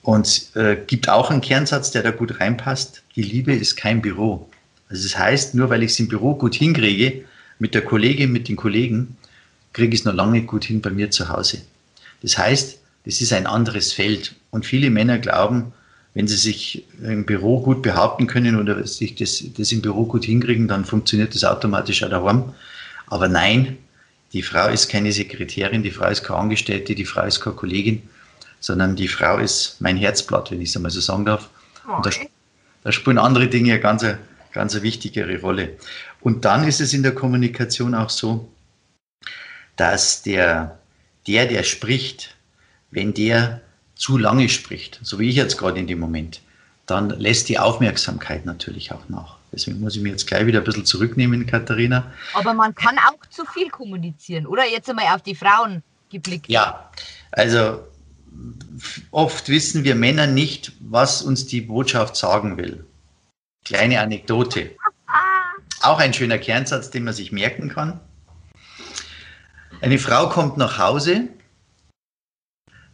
Und 0.04 0.56
äh, 0.56 0.78
gibt 0.86 1.10
auch 1.10 1.32
einen 1.32 1.42
Kernsatz, 1.42 1.92
der 1.92 2.04
da 2.04 2.12
gut 2.12 2.40
reinpasst. 2.40 3.02
Die 3.16 3.24
Liebe 3.24 3.54
ist 3.54 3.78
kein 3.78 4.02
Büro. 4.02 4.50
Also 4.90 5.08
das 5.08 5.18
heißt, 5.18 5.56
nur 5.56 5.70
weil 5.70 5.82
ich 5.82 5.92
es 5.92 6.00
im 6.00 6.10
Büro 6.10 6.36
gut 6.36 6.56
hinkriege, 6.56 7.24
mit 7.58 7.74
der 7.74 7.84
Kollegin, 7.84 8.32
mit 8.32 8.50
den 8.50 8.58
Kollegen, 8.58 9.18
kriege 9.72 9.94
ich 9.94 10.02
es 10.02 10.06
noch 10.06 10.14
lange 10.14 10.44
gut 10.44 10.66
hin 10.66 10.82
bei 10.82 10.90
mir 10.90 11.10
zu 11.10 11.30
Hause. 11.30 11.62
Das 12.22 12.38
heißt, 12.38 12.80
das 13.06 13.22
ist 13.22 13.34
ein 13.34 13.48
anderes 13.48 13.94
Feld. 13.94 14.36
Und 14.52 14.66
viele 14.66 14.90
Männer 14.90 15.18
glauben, 15.18 15.74
wenn 16.14 16.28
sie 16.28 16.36
sich 16.36 16.86
im 17.02 17.26
Büro 17.26 17.62
gut 17.62 17.82
behaupten 17.82 18.28
können 18.28 18.60
oder 18.60 18.86
sich 18.86 19.16
das, 19.16 19.44
das 19.58 19.72
im 19.72 19.82
Büro 19.82 20.06
gut 20.06 20.26
hinkriegen, 20.26 20.68
dann 20.68 20.86
funktioniert 20.86 21.34
das 21.34 21.44
automatisch 21.44 22.04
auch 22.04 22.10
daheim. 22.10 22.54
Aber 23.08 23.28
nein, 23.28 23.78
die 24.32 24.44
Frau 24.44 24.70
ist 24.70 24.90
keine 24.90 25.12
Sekretärin, 25.12 25.84
die 25.84 25.92
Frau 25.92 26.10
ist 26.10 26.24
keine 26.24 26.40
Angestellte, 26.40 26.96
die 26.96 27.06
Frau 27.06 27.26
ist 27.26 27.40
keine 27.40 27.56
Kollegin, 27.56 28.04
sondern 28.64 28.96
die 28.96 29.10
Frau 29.10 29.40
ist 29.40 29.76
mein 29.82 29.98
Herzblatt, 29.98 30.50
wenn 30.50 30.62
ich 30.62 30.70
es 30.70 30.76
einmal 30.78 30.90
so 30.90 31.02
sagen 31.02 31.26
darf. 31.26 31.50
Und 31.86 32.06
da, 32.06 32.12
da 32.86 32.92
spielen 32.94 33.18
andere 33.18 33.50
Dinge 33.50 33.74
eine 33.74 33.82
ganz, 33.82 34.06
ganz 34.54 34.74
eine 34.74 34.84
wichtigere 34.84 35.38
Rolle. 35.42 35.78
Und 36.22 36.46
dann 36.46 36.66
ist 36.66 36.80
es 36.80 36.94
in 36.94 37.04
der 37.04 37.14
Kommunikation 37.14 37.94
auch 37.94 38.10
so, 38.10 38.50
dass 39.76 40.22
der, 40.22 40.80
der, 41.28 41.46
der 41.48 41.64
spricht, 41.64 42.38
wenn 42.90 43.14
der 43.14 43.60
zu 43.96 44.18
lange 44.18 44.48
spricht, 44.48 44.98
so 45.04 45.20
wie 45.20 45.28
ich 45.28 45.36
jetzt 45.36 45.58
gerade 45.58 45.78
in 45.78 45.88
dem 45.88 46.00
Moment, 46.00 46.40
dann 46.86 47.10
lässt 47.10 47.50
die 47.50 47.60
Aufmerksamkeit 47.60 48.46
natürlich 48.46 48.94
auch 48.94 49.10
nach. 49.10 49.36
Deswegen 49.52 49.82
muss 49.82 49.98
ich 49.98 50.02
mich 50.02 50.14
jetzt 50.14 50.26
gleich 50.26 50.46
wieder 50.46 50.60
ein 50.60 50.64
bisschen 50.64 50.86
zurücknehmen, 50.86 51.46
Katharina. 51.46 52.12
Aber 52.34 52.54
man 52.54 52.74
kann 52.74 52.98
auch 52.98 53.30
zu 53.30 53.44
viel 53.46 53.70
kommunizieren, 53.70 54.48
oder? 54.48 54.66
Jetzt 54.66 54.90
einmal 54.90 55.14
auf 55.14 55.22
die 55.22 55.36
Frauen 55.36 55.84
geblickt. 56.10 56.48
Ja, 56.50 56.90
also 57.32 57.84
oft 59.12 59.50
wissen 59.50 59.84
wir 59.84 59.96
Männer 59.96 60.28
nicht, 60.28 60.74
was 60.80 61.22
uns 61.22 61.46
die 61.46 61.62
Botschaft 61.62 62.16
sagen 62.16 62.58
will. 62.58 62.86
Kleine 63.66 64.02
Anekdote. 64.02 64.72
Auch 65.82 66.00
ein 66.00 66.14
schöner 66.14 66.38
Kernsatz, 66.38 66.90
den 66.90 67.04
man 67.04 67.14
sich 67.14 67.32
merken 67.32 67.70
kann. 67.70 68.00
Eine 69.82 70.00
Frau 70.00 70.30
kommt 70.30 70.58
nach 70.58 70.78
Hause. 70.78 71.28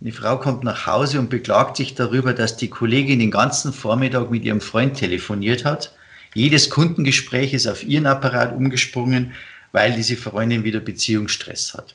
Eine 0.01 0.11
Frau 0.11 0.37
kommt 0.37 0.63
nach 0.63 0.87
Hause 0.87 1.19
und 1.19 1.29
beklagt 1.29 1.77
sich 1.77 1.93
darüber, 1.93 2.33
dass 2.33 2.57
die 2.57 2.69
Kollegin 2.69 3.19
den 3.19 3.31
ganzen 3.31 3.73
Vormittag 3.73 4.31
mit 4.31 4.43
ihrem 4.43 4.61
Freund 4.61 4.97
telefoniert 4.97 5.65
hat. 5.65 5.93
Jedes 6.33 6.69
Kundengespräch 6.69 7.53
ist 7.53 7.67
auf 7.67 7.83
ihren 7.83 8.05
Apparat 8.05 8.55
umgesprungen, 8.55 9.33
weil 9.71 9.93
diese 9.93 10.15
Freundin 10.15 10.63
wieder 10.63 10.79
Beziehungsstress 10.79 11.73
hat. 11.73 11.93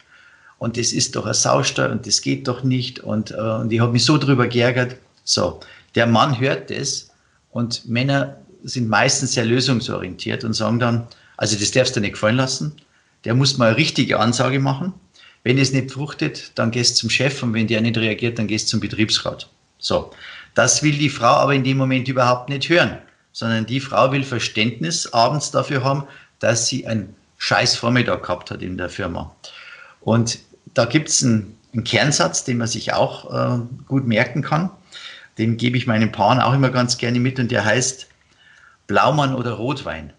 Und 0.58 0.76
das 0.76 0.92
ist 0.92 1.16
doch 1.16 1.26
ein 1.26 1.34
Sausteuer 1.34 1.90
und 1.90 2.06
das 2.06 2.22
geht 2.22 2.48
doch 2.48 2.62
nicht. 2.62 3.00
Und, 3.00 3.32
äh, 3.32 3.34
und 3.34 3.72
ich 3.72 3.80
habe 3.80 3.92
mich 3.92 4.04
so 4.04 4.18
drüber 4.18 4.46
geärgert. 4.46 4.96
So, 5.24 5.60
der 5.94 6.06
Mann 6.06 6.38
hört 6.38 6.70
das 6.70 7.10
und 7.50 7.86
Männer 7.88 8.36
sind 8.62 8.88
meistens 8.88 9.32
sehr 9.32 9.44
lösungsorientiert 9.44 10.44
und 10.44 10.54
sagen 10.54 10.78
dann, 10.78 11.06
also 11.36 11.56
das 11.56 11.70
darfst 11.70 11.96
du 11.96 12.00
nicht 12.00 12.12
gefallen 12.12 12.36
lassen 12.36 12.76
der 13.24 13.34
muss 13.34 13.58
mal 13.58 13.68
eine 13.68 13.76
richtige 13.76 14.20
Ansage 14.20 14.58
machen. 14.58 14.92
Wenn 15.42 15.58
es 15.58 15.72
nicht 15.72 15.90
fruchtet, 15.90 16.52
dann 16.54 16.70
gehst 16.70 16.96
zum 16.96 17.10
Chef 17.10 17.42
und 17.42 17.52
wenn 17.52 17.66
der 17.66 17.80
nicht 17.80 17.98
reagiert, 17.98 18.38
dann 18.38 18.46
gehst 18.46 18.68
zum 18.68 18.80
Betriebsrat. 18.80 19.48
So. 19.78 20.10
Das 20.54 20.82
will 20.82 20.96
die 20.96 21.10
Frau 21.10 21.26
aber 21.26 21.54
in 21.54 21.64
dem 21.64 21.76
Moment 21.76 22.08
überhaupt 22.08 22.48
nicht 22.48 22.68
hören, 22.68 22.98
sondern 23.32 23.66
die 23.66 23.80
Frau 23.80 24.12
will 24.12 24.22
Verständnis 24.22 25.12
abends 25.12 25.50
dafür 25.50 25.82
haben, 25.82 26.04
dass 26.38 26.68
sie 26.68 26.86
einen 26.86 27.14
scheiß 27.38 27.76
Vormittag 27.76 28.22
gehabt 28.22 28.50
hat 28.50 28.62
in 28.62 28.78
der 28.78 28.88
Firma. 28.88 29.34
Und 30.04 30.38
da 30.74 30.84
gibt 30.84 31.08
es 31.08 31.22
einen, 31.22 31.58
einen, 31.72 31.84
Kernsatz, 31.84 32.44
den 32.44 32.58
man 32.58 32.68
sich 32.68 32.92
auch 32.92 33.32
äh, 33.32 33.58
gut 33.88 34.06
merken 34.06 34.42
kann. 34.42 34.70
Den 35.38 35.56
gebe 35.56 35.76
ich 35.76 35.86
meinen 35.86 36.12
Paaren 36.12 36.40
auch 36.40 36.52
immer 36.52 36.70
ganz 36.70 36.98
gerne 36.98 37.18
mit 37.18 37.40
und 37.40 37.50
der 37.50 37.64
heißt 37.64 38.06
Blaumann 38.86 39.34
oder 39.34 39.52
Rotwein. 39.52 40.12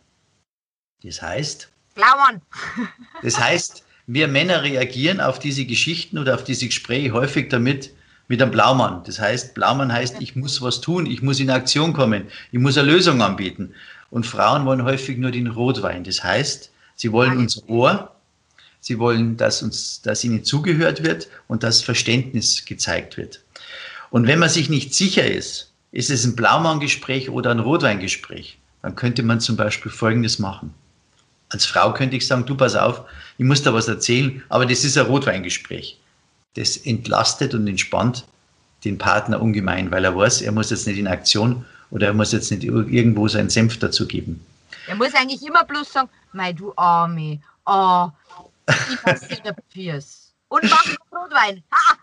Das 1.04 1.22
heißt, 1.22 1.70
Blaumann. 1.94 2.42
Das 3.22 3.40
heißt, 3.40 3.84
wir 4.08 4.28
Männer 4.28 4.64
reagieren 4.64 5.22
auf 5.22 5.40
diese 5.40 5.66
Geschichten 5.66 6.18
oder 6.18 6.36
auf 6.36 6.44
diese 6.44 6.66
Gespräche 6.66 7.14
häufig 7.14 7.50
damit 7.50 7.92
mit 8.28 8.42
einem 8.42 8.52
Blaumann. 8.52 9.04
Das 9.06 9.20
heißt, 9.20 9.54
Blaumann 9.54 9.94
heißt, 9.94 10.18
ich 10.20 10.36
muss 10.36 10.62
was 10.62 10.82
tun, 10.82 11.06
ich 11.06 11.22
muss 11.22 11.40
in 11.40 11.50
Aktion 11.50 11.94
kommen, 11.94 12.26
ich 12.52 12.60
muss 12.60 12.78
eine 12.78 12.92
Lösung 12.92 13.22
anbieten. 13.22 13.74
Und 14.10 14.26
Frauen 14.26 14.66
wollen 14.66 14.84
häufig 14.84 15.18
nur 15.18 15.32
den 15.32 15.48
Rotwein. 15.48 16.04
Das 16.04 16.24
heißt, 16.24 16.72
sie 16.96 17.12
wollen 17.12 17.38
unser 17.38 17.68
Ohr, 17.70 18.15
sie 18.86 19.00
wollen, 19.00 19.36
dass, 19.36 19.64
uns, 19.64 20.04
dass 20.04 20.24
ihnen 20.24 20.44
zugehört 20.44 21.04
wird 21.04 21.28
und 21.48 21.64
dass 21.64 21.82
Verständnis 21.82 22.66
gezeigt 22.66 23.18
wird. 23.18 23.42
Und 24.12 24.28
wenn 24.28 24.38
man 24.38 24.50
sich 24.50 24.70
nicht 24.70 24.94
sicher 24.94 25.26
ist, 25.26 25.72
ist 25.92 26.12
es 26.12 26.24
ein 26.24 26.36
Blaumann-Gespräch 26.36 27.32
oder 27.32 27.50
ein 27.50 27.60
Rotweingespräch, 27.60 28.60
dann 28.84 28.96
könnte 28.96 29.24
man 29.24 29.40
zum 29.40 29.56
Beispiel 29.56 29.92
Folgendes 29.92 30.38
machen. 30.38 30.72
Als 31.50 31.66
Frau 31.66 31.94
könnte 31.94 32.16
ich 32.16 32.28
sagen, 32.28 32.46
du 32.46 32.56
pass 32.56 32.76
auf, 32.76 33.02
ich 33.40 33.46
muss 33.46 33.64
da 33.64 33.74
was 33.74 33.88
erzählen, 33.88 34.44
aber 34.50 34.68
das 34.68 34.84
ist 34.84 35.00
ein 35.00 35.08
Rotweingespräch. 35.08 36.00
Das 36.54 36.78
entlastet 36.78 37.56
und 37.56 37.68
entspannt 37.68 38.24
den 38.84 39.00
Partner 39.00 39.42
ungemein, 39.42 39.90
weil 39.90 40.06
er 40.06 40.16
weiß, 40.16 40.44
er 40.44 40.52
muss 40.52 40.70
jetzt 40.70 40.86
nicht 40.86 41.00
in 41.00 41.08
Aktion 41.08 41.66
oder 41.90 42.08
er 42.08 42.14
muss 42.14 42.34
jetzt 42.34 42.52
nicht 42.52 42.64
irgendwo 42.64 43.28
seinen 43.28 43.50
Senf 43.50 43.80
dazu 43.80 44.08
geben. 44.08 44.46
Er 44.86 44.96
muss 44.96 45.16
eigentlich 45.16 45.42
immer 45.42 45.64
bloß 45.64 45.92
sagen, 45.92 46.10
mei 46.34 46.54
du 46.54 46.72
Arme, 46.76 47.40
oh, 47.66 48.10
Und 50.48 50.64
mach 50.70 50.86
Rotwein. 51.12 51.64
Ha! 51.72 51.98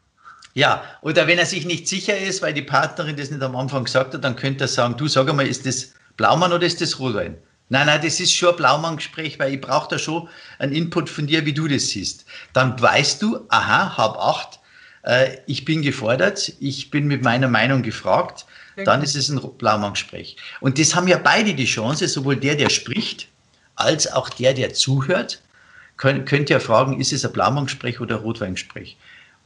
Ja, 0.54 0.84
oder 1.00 1.26
wenn 1.26 1.38
er 1.38 1.46
sich 1.46 1.64
nicht 1.64 1.88
sicher 1.88 2.16
ist, 2.16 2.42
weil 2.42 2.52
die 2.52 2.62
Partnerin 2.62 3.16
das 3.16 3.30
nicht 3.30 3.42
am 3.42 3.56
Anfang 3.56 3.84
gesagt 3.84 4.12
hat, 4.12 4.22
dann 4.22 4.36
könnte 4.36 4.64
er 4.64 4.68
sagen, 4.68 4.96
du 4.96 5.08
sag 5.08 5.28
einmal, 5.28 5.46
ist 5.46 5.64
das 5.64 5.94
Blaumann 6.16 6.52
oder 6.52 6.66
ist 6.66 6.80
das 6.80 6.98
Rotwein? 6.98 7.38
Nein, 7.70 7.86
nein, 7.86 8.02
das 8.02 8.20
ist 8.20 8.34
schon 8.34 8.50
ein 8.50 8.56
Blaumann-Gespräch, 8.56 9.38
weil 9.38 9.54
ich 9.54 9.60
brauche 9.60 9.88
da 9.88 9.98
schon 9.98 10.28
einen 10.58 10.72
Input 10.72 11.08
von 11.08 11.26
dir, 11.26 11.46
wie 11.46 11.54
du 11.54 11.68
das 11.68 11.88
siehst. 11.88 12.26
Dann 12.52 12.78
weißt 12.80 13.22
du, 13.22 13.46
aha, 13.48 13.96
hab 13.96 14.18
acht, 14.18 14.60
äh, 15.04 15.38
ich 15.46 15.64
bin 15.64 15.80
gefordert, 15.80 16.52
ich 16.60 16.90
bin 16.90 17.06
mit 17.06 17.22
meiner 17.22 17.48
Meinung 17.48 17.82
gefragt, 17.82 18.44
dann 18.84 19.02
ist 19.02 19.16
es 19.16 19.30
ein 19.30 19.40
Blaumann-Gespräch. 19.56 20.36
Und 20.60 20.78
das 20.78 20.94
haben 20.94 21.08
ja 21.08 21.16
beide 21.16 21.54
die 21.54 21.64
Chance, 21.64 22.08
sowohl 22.08 22.36
der, 22.36 22.56
der 22.56 22.68
spricht, 22.68 23.28
als 23.74 24.10
auch 24.10 24.28
der, 24.28 24.52
der 24.52 24.74
zuhört, 24.74 25.40
könnt, 25.96 26.26
könnt 26.26 26.50
ja 26.50 26.58
fragen, 26.58 27.00
ist 27.00 27.12
es 27.12 27.24
ein 27.24 27.32
Blaumann-Gespräch 27.32 28.00
oder 28.00 28.16
ein 28.16 28.22
Rotweingespräch? 28.22 28.96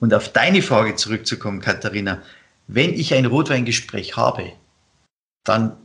Und 0.01 0.13
auf 0.13 0.33
deine 0.33 0.63
Frage 0.63 0.95
zurückzukommen, 0.95 1.61
Katharina, 1.61 2.21
wenn 2.67 2.93
ich 2.95 3.15
ein 3.15 3.27
Rotweingespräch 3.27 4.17
habe, 4.17 4.53
dann 5.45 5.77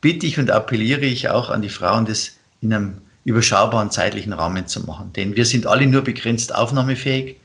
bitte 0.00 0.26
ich 0.26 0.38
und 0.38 0.50
appelliere 0.50 1.04
ich 1.04 1.28
auch 1.28 1.50
an 1.50 1.62
die 1.62 1.68
Frauen, 1.68 2.06
das 2.06 2.38
in 2.60 2.72
einem 2.72 3.02
überschaubaren 3.24 3.90
zeitlichen 3.90 4.32
Rahmen 4.32 4.66
zu 4.66 4.80
machen. 4.80 5.12
Denn 5.12 5.36
wir 5.36 5.44
sind 5.44 5.66
alle 5.66 5.86
nur 5.86 6.02
begrenzt 6.02 6.54
aufnahmefähig, 6.54 7.38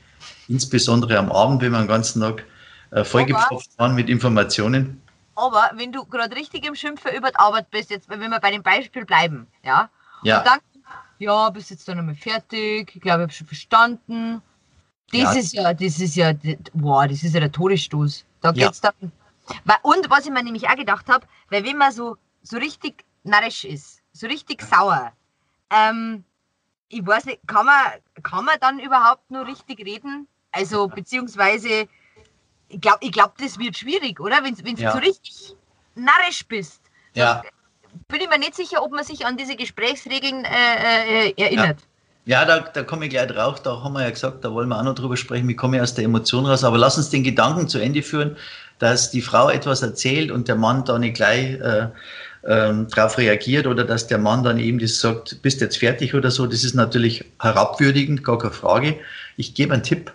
insbesondere 0.48 1.18
am 1.18 1.30
Abend, 1.30 1.60
wenn 1.62 1.72
wir 1.72 1.78
den 1.78 1.88
ganzen 1.88 2.22
Tag 2.22 2.44
äh, 2.90 3.04
vollgepfropft 3.04 3.78
waren 3.78 3.94
mit 3.94 4.08
Informationen. 4.08 5.02
Aber 5.34 5.70
wenn 5.74 5.92
du 5.92 6.04
gerade 6.06 6.34
richtig 6.34 6.66
im 6.66 6.74
Schimpfen 6.74 7.14
über 7.14 7.28
die 7.28 7.36
Arbeit 7.36 7.70
bist, 7.70 7.90
jetzt 7.90 8.08
wenn 8.08 8.20
wir 8.20 8.40
bei 8.40 8.50
dem 8.50 8.62
Beispiel 8.62 9.04
bleiben, 9.04 9.46
ja, 9.62 9.90
ja. 10.22 10.38
und 10.38 10.46
dann, 10.46 10.58
ja, 11.18 11.50
bist 11.50 11.70
jetzt 11.70 11.88
dann 11.88 11.98
einmal 11.98 12.14
fertig, 12.14 12.94
ich 12.94 13.02
glaube, 13.02 13.20
ich 13.20 13.22
habe 13.22 13.32
schon 13.32 13.46
verstanden. 13.46 14.42
Das 15.12 15.20
ja. 15.20 15.32
ist 15.32 15.52
ja, 15.52 15.74
das 15.74 16.00
ist 16.00 16.16
ja, 16.16 16.32
boah, 16.74 17.06
das 17.06 17.22
ist 17.22 17.34
ja 17.34 17.40
der 17.40 17.52
Todesstoß. 17.52 18.24
Da 18.40 18.52
geht's 18.52 18.80
ja. 18.82 18.92
dann. 19.00 19.12
Und 19.82 20.10
was 20.10 20.26
ich 20.26 20.32
mir 20.32 20.42
nämlich 20.42 20.68
auch 20.68 20.76
gedacht 20.76 21.08
habe, 21.08 21.26
weil 21.50 21.64
wenn 21.64 21.76
man 21.76 21.92
so, 21.92 22.16
so 22.42 22.56
richtig 22.56 23.04
narrisch 23.22 23.64
ist, 23.64 24.02
so 24.12 24.26
richtig 24.26 24.62
sauer, 24.62 25.12
ähm, 25.70 26.24
ich 26.88 27.06
weiß 27.06 27.26
nicht, 27.26 27.40
kann 27.46 27.66
man, 27.66 27.86
kann 28.22 28.44
man 28.44 28.56
dann 28.60 28.78
überhaupt 28.78 29.30
nur 29.30 29.46
richtig 29.46 29.84
reden? 29.84 30.28
Also, 30.52 30.88
beziehungsweise, 30.88 31.88
ich 32.68 32.80
glaube, 32.80 32.98
ich 33.00 33.12
glaub, 33.12 33.36
das 33.38 33.58
wird 33.58 33.76
schwierig, 33.76 34.20
oder? 34.20 34.42
Wenn, 34.42 34.56
wenn 34.64 34.76
ja. 34.76 34.90
du 34.90 34.98
so 34.98 35.04
richtig 35.04 35.56
narrisch 35.94 36.46
bist, 36.46 36.80
ja. 37.14 37.42
Bin 38.08 38.20
ich 38.20 38.28
mir 38.28 38.38
nicht 38.38 38.54
sicher, 38.54 38.82
ob 38.82 38.92
man 38.92 39.04
sich 39.04 39.26
an 39.26 39.36
diese 39.36 39.56
Gesprächsregeln 39.56 40.44
äh, 40.44 41.28
äh, 41.28 41.34
erinnert. 41.36 41.78
Ja, 42.24 42.40
ja 42.40 42.44
da, 42.44 42.60
da 42.60 42.82
komme 42.82 43.06
ich 43.06 43.10
gleich 43.10 43.28
drauf. 43.28 43.62
Da 43.62 43.82
haben 43.82 43.94
wir 43.94 44.02
ja 44.02 44.10
gesagt, 44.10 44.44
da 44.44 44.52
wollen 44.52 44.68
wir 44.68 44.78
auch 44.78 44.84
noch 44.84 44.94
drüber 44.94 45.16
sprechen. 45.16 45.48
Wie 45.48 45.56
komme 45.56 45.76
ich 45.76 45.82
aus 45.82 45.94
der 45.94 46.04
Emotion 46.04 46.46
raus? 46.46 46.64
Aber 46.64 46.78
lass 46.78 46.96
uns 46.96 47.10
den 47.10 47.24
Gedanken 47.24 47.68
zu 47.68 47.78
Ende 47.78 48.02
führen, 48.02 48.36
dass 48.78 49.10
die 49.10 49.22
Frau 49.22 49.50
etwas 49.50 49.82
erzählt 49.82 50.30
und 50.30 50.48
der 50.48 50.56
Mann 50.56 50.84
da 50.84 50.98
nicht 50.98 51.16
gleich 51.16 51.58
äh, 51.60 51.88
ähm, 52.46 52.86
darauf 52.88 53.18
reagiert 53.18 53.66
oder 53.66 53.84
dass 53.84 54.06
der 54.06 54.18
Mann 54.18 54.44
dann 54.44 54.58
eben 54.58 54.78
das 54.78 55.00
sagt, 55.00 55.42
bist 55.42 55.60
jetzt 55.60 55.78
fertig 55.78 56.14
oder 56.14 56.30
so, 56.30 56.46
das 56.46 56.62
ist 56.62 56.74
natürlich 56.74 57.24
herabwürdigend, 57.40 58.22
gar 58.22 58.38
keine 58.38 58.52
Frage. 58.52 58.96
Ich 59.36 59.54
gebe 59.54 59.74
einen 59.74 59.82
Tipp. 59.82 60.12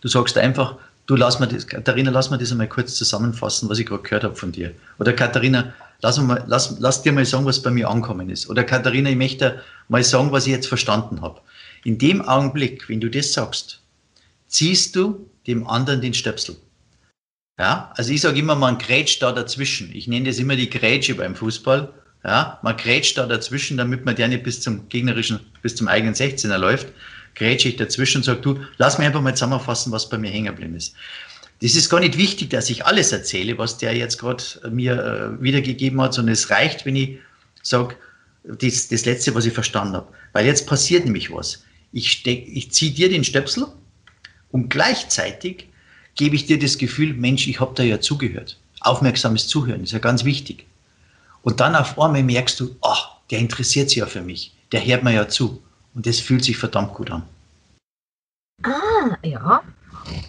Du 0.00 0.08
sagst 0.08 0.38
einfach, 0.38 0.76
du 1.06 1.16
lass 1.16 1.40
mir 1.40 1.48
das, 1.48 1.66
Katharina, 1.66 2.10
lass 2.10 2.30
mir 2.30 2.38
das 2.38 2.52
einmal 2.52 2.68
kurz 2.68 2.94
zusammenfassen, 2.94 3.68
was 3.68 3.78
ich 3.78 3.86
gerade 3.86 4.02
gehört 4.02 4.24
habe 4.24 4.36
von 4.36 4.52
dir. 4.52 4.72
Oder 4.98 5.12
Katharina, 5.12 5.74
lass, 6.04 6.18
mal, 6.18 6.44
lass, 6.46 6.76
lass 6.78 7.02
dir 7.02 7.12
mal 7.12 7.24
sagen, 7.24 7.46
was 7.46 7.62
bei 7.62 7.70
mir 7.70 7.88
angekommen 7.88 8.28
ist. 8.28 8.50
Oder 8.50 8.62
Katharina, 8.62 9.08
ich 9.08 9.16
möchte 9.16 9.62
mal 9.88 10.04
sagen, 10.04 10.30
was 10.32 10.46
ich 10.46 10.52
jetzt 10.52 10.68
verstanden 10.68 11.22
habe. 11.22 11.40
In 11.82 11.96
dem 11.98 12.20
Augenblick, 12.20 12.88
wenn 12.88 13.00
du 13.00 13.08
das 13.08 13.32
sagst, 13.32 13.80
ziehst 14.46 14.94
du 14.96 15.30
dem 15.46 15.66
anderen 15.66 16.02
den 16.02 16.12
Stöpsel. 16.12 16.56
Ja, 17.58 17.92
also 17.96 18.12
ich 18.12 18.20
sage 18.20 18.38
immer, 18.38 18.54
man 18.54 18.78
grätscht 18.78 19.22
da 19.22 19.32
dazwischen. 19.32 19.94
Ich 19.94 20.06
nenne 20.06 20.28
das 20.28 20.38
immer 20.38 20.56
die 20.56 20.68
Grätsche 20.68 21.14
beim 21.14 21.34
Fußball. 21.34 21.92
Ja, 22.22 22.58
man 22.62 22.76
grätscht 22.76 23.16
da 23.16 23.26
dazwischen, 23.26 23.76
damit 23.76 24.04
man 24.04 24.16
der 24.16 24.28
nicht 24.28 24.42
bis 24.42 24.60
zum 24.60 24.88
gegnerischen, 24.88 25.40
bis 25.62 25.76
zum 25.76 25.88
eigenen 25.88 26.14
16er 26.14 26.58
läuft. 26.58 26.88
Grätsche 27.34 27.68
ich 27.68 27.76
dazwischen 27.76 28.18
und 28.18 28.24
sage, 28.24 28.40
du, 28.40 28.60
lass 28.76 28.98
mich 28.98 29.06
einfach 29.06 29.22
mal 29.22 29.34
zusammenfassen, 29.34 29.92
was 29.92 30.08
bei 30.08 30.18
mir 30.18 30.30
hängen 30.30 30.46
geblieben 30.46 30.76
ist. 30.76 30.94
Das 31.64 31.76
ist 31.76 31.88
gar 31.88 32.00
nicht 32.00 32.18
wichtig, 32.18 32.50
dass 32.50 32.68
ich 32.68 32.84
alles 32.84 33.10
erzähle, 33.10 33.56
was 33.56 33.78
der 33.78 33.96
jetzt 33.96 34.18
gerade 34.18 34.44
mir 34.70 35.02
äh, 35.02 35.42
wiedergegeben 35.42 35.98
hat, 35.98 36.12
sondern 36.12 36.34
es 36.34 36.50
reicht, 36.50 36.84
wenn 36.84 36.94
ich 36.94 37.20
sage, 37.62 37.96
das, 38.42 38.88
das 38.88 39.06
Letzte, 39.06 39.34
was 39.34 39.46
ich 39.46 39.54
verstanden 39.54 39.94
habe. 39.94 40.12
Weil 40.34 40.44
jetzt 40.44 40.66
passiert 40.66 41.06
nämlich 41.06 41.32
was. 41.32 41.64
Ich, 41.90 42.26
ich 42.26 42.70
ziehe 42.70 42.92
dir 42.92 43.08
den 43.08 43.24
Stöpsel 43.24 43.66
und 44.50 44.68
gleichzeitig 44.68 45.70
gebe 46.16 46.36
ich 46.36 46.44
dir 46.44 46.58
das 46.58 46.76
Gefühl, 46.76 47.14
Mensch, 47.14 47.48
ich 47.48 47.60
habe 47.60 47.72
da 47.74 47.82
ja 47.82 47.98
zugehört. 47.98 48.58
Aufmerksames 48.80 49.48
Zuhören 49.48 49.84
ist 49.84 49.92
ja 49.92 50.00
ganz 50.00 50.26
wichtig. 50.26 50.66
Und 51.40 51.60
dann 51.60 51.76
auf 51.76 51.98
einmal 51.98 52.24
merkst 52.24 52.60
du, 52.60 52.76
ach, 52.82 53.08
der 53.30 53.38
interessiert 53.38 53.88
sich 53.88 54.00
ja 54.00 54.06
für 54.06 54.20
mich, 54.20 54.52
der 54.72 54.84
hört 54.84 55.02
mir 55.02 55.14
ja 55.14 55.28
zu. 55.28 55.62
Und 55.94 56.04
das 56.04 56.20
fühlt 56.20 56.44
sich 56.44 56.58
verdammt 56.58 56.92
gut 56.92 57.10
an. 57.10 57.22
Ah, 58.64 59.16
ja. 59.22 59.62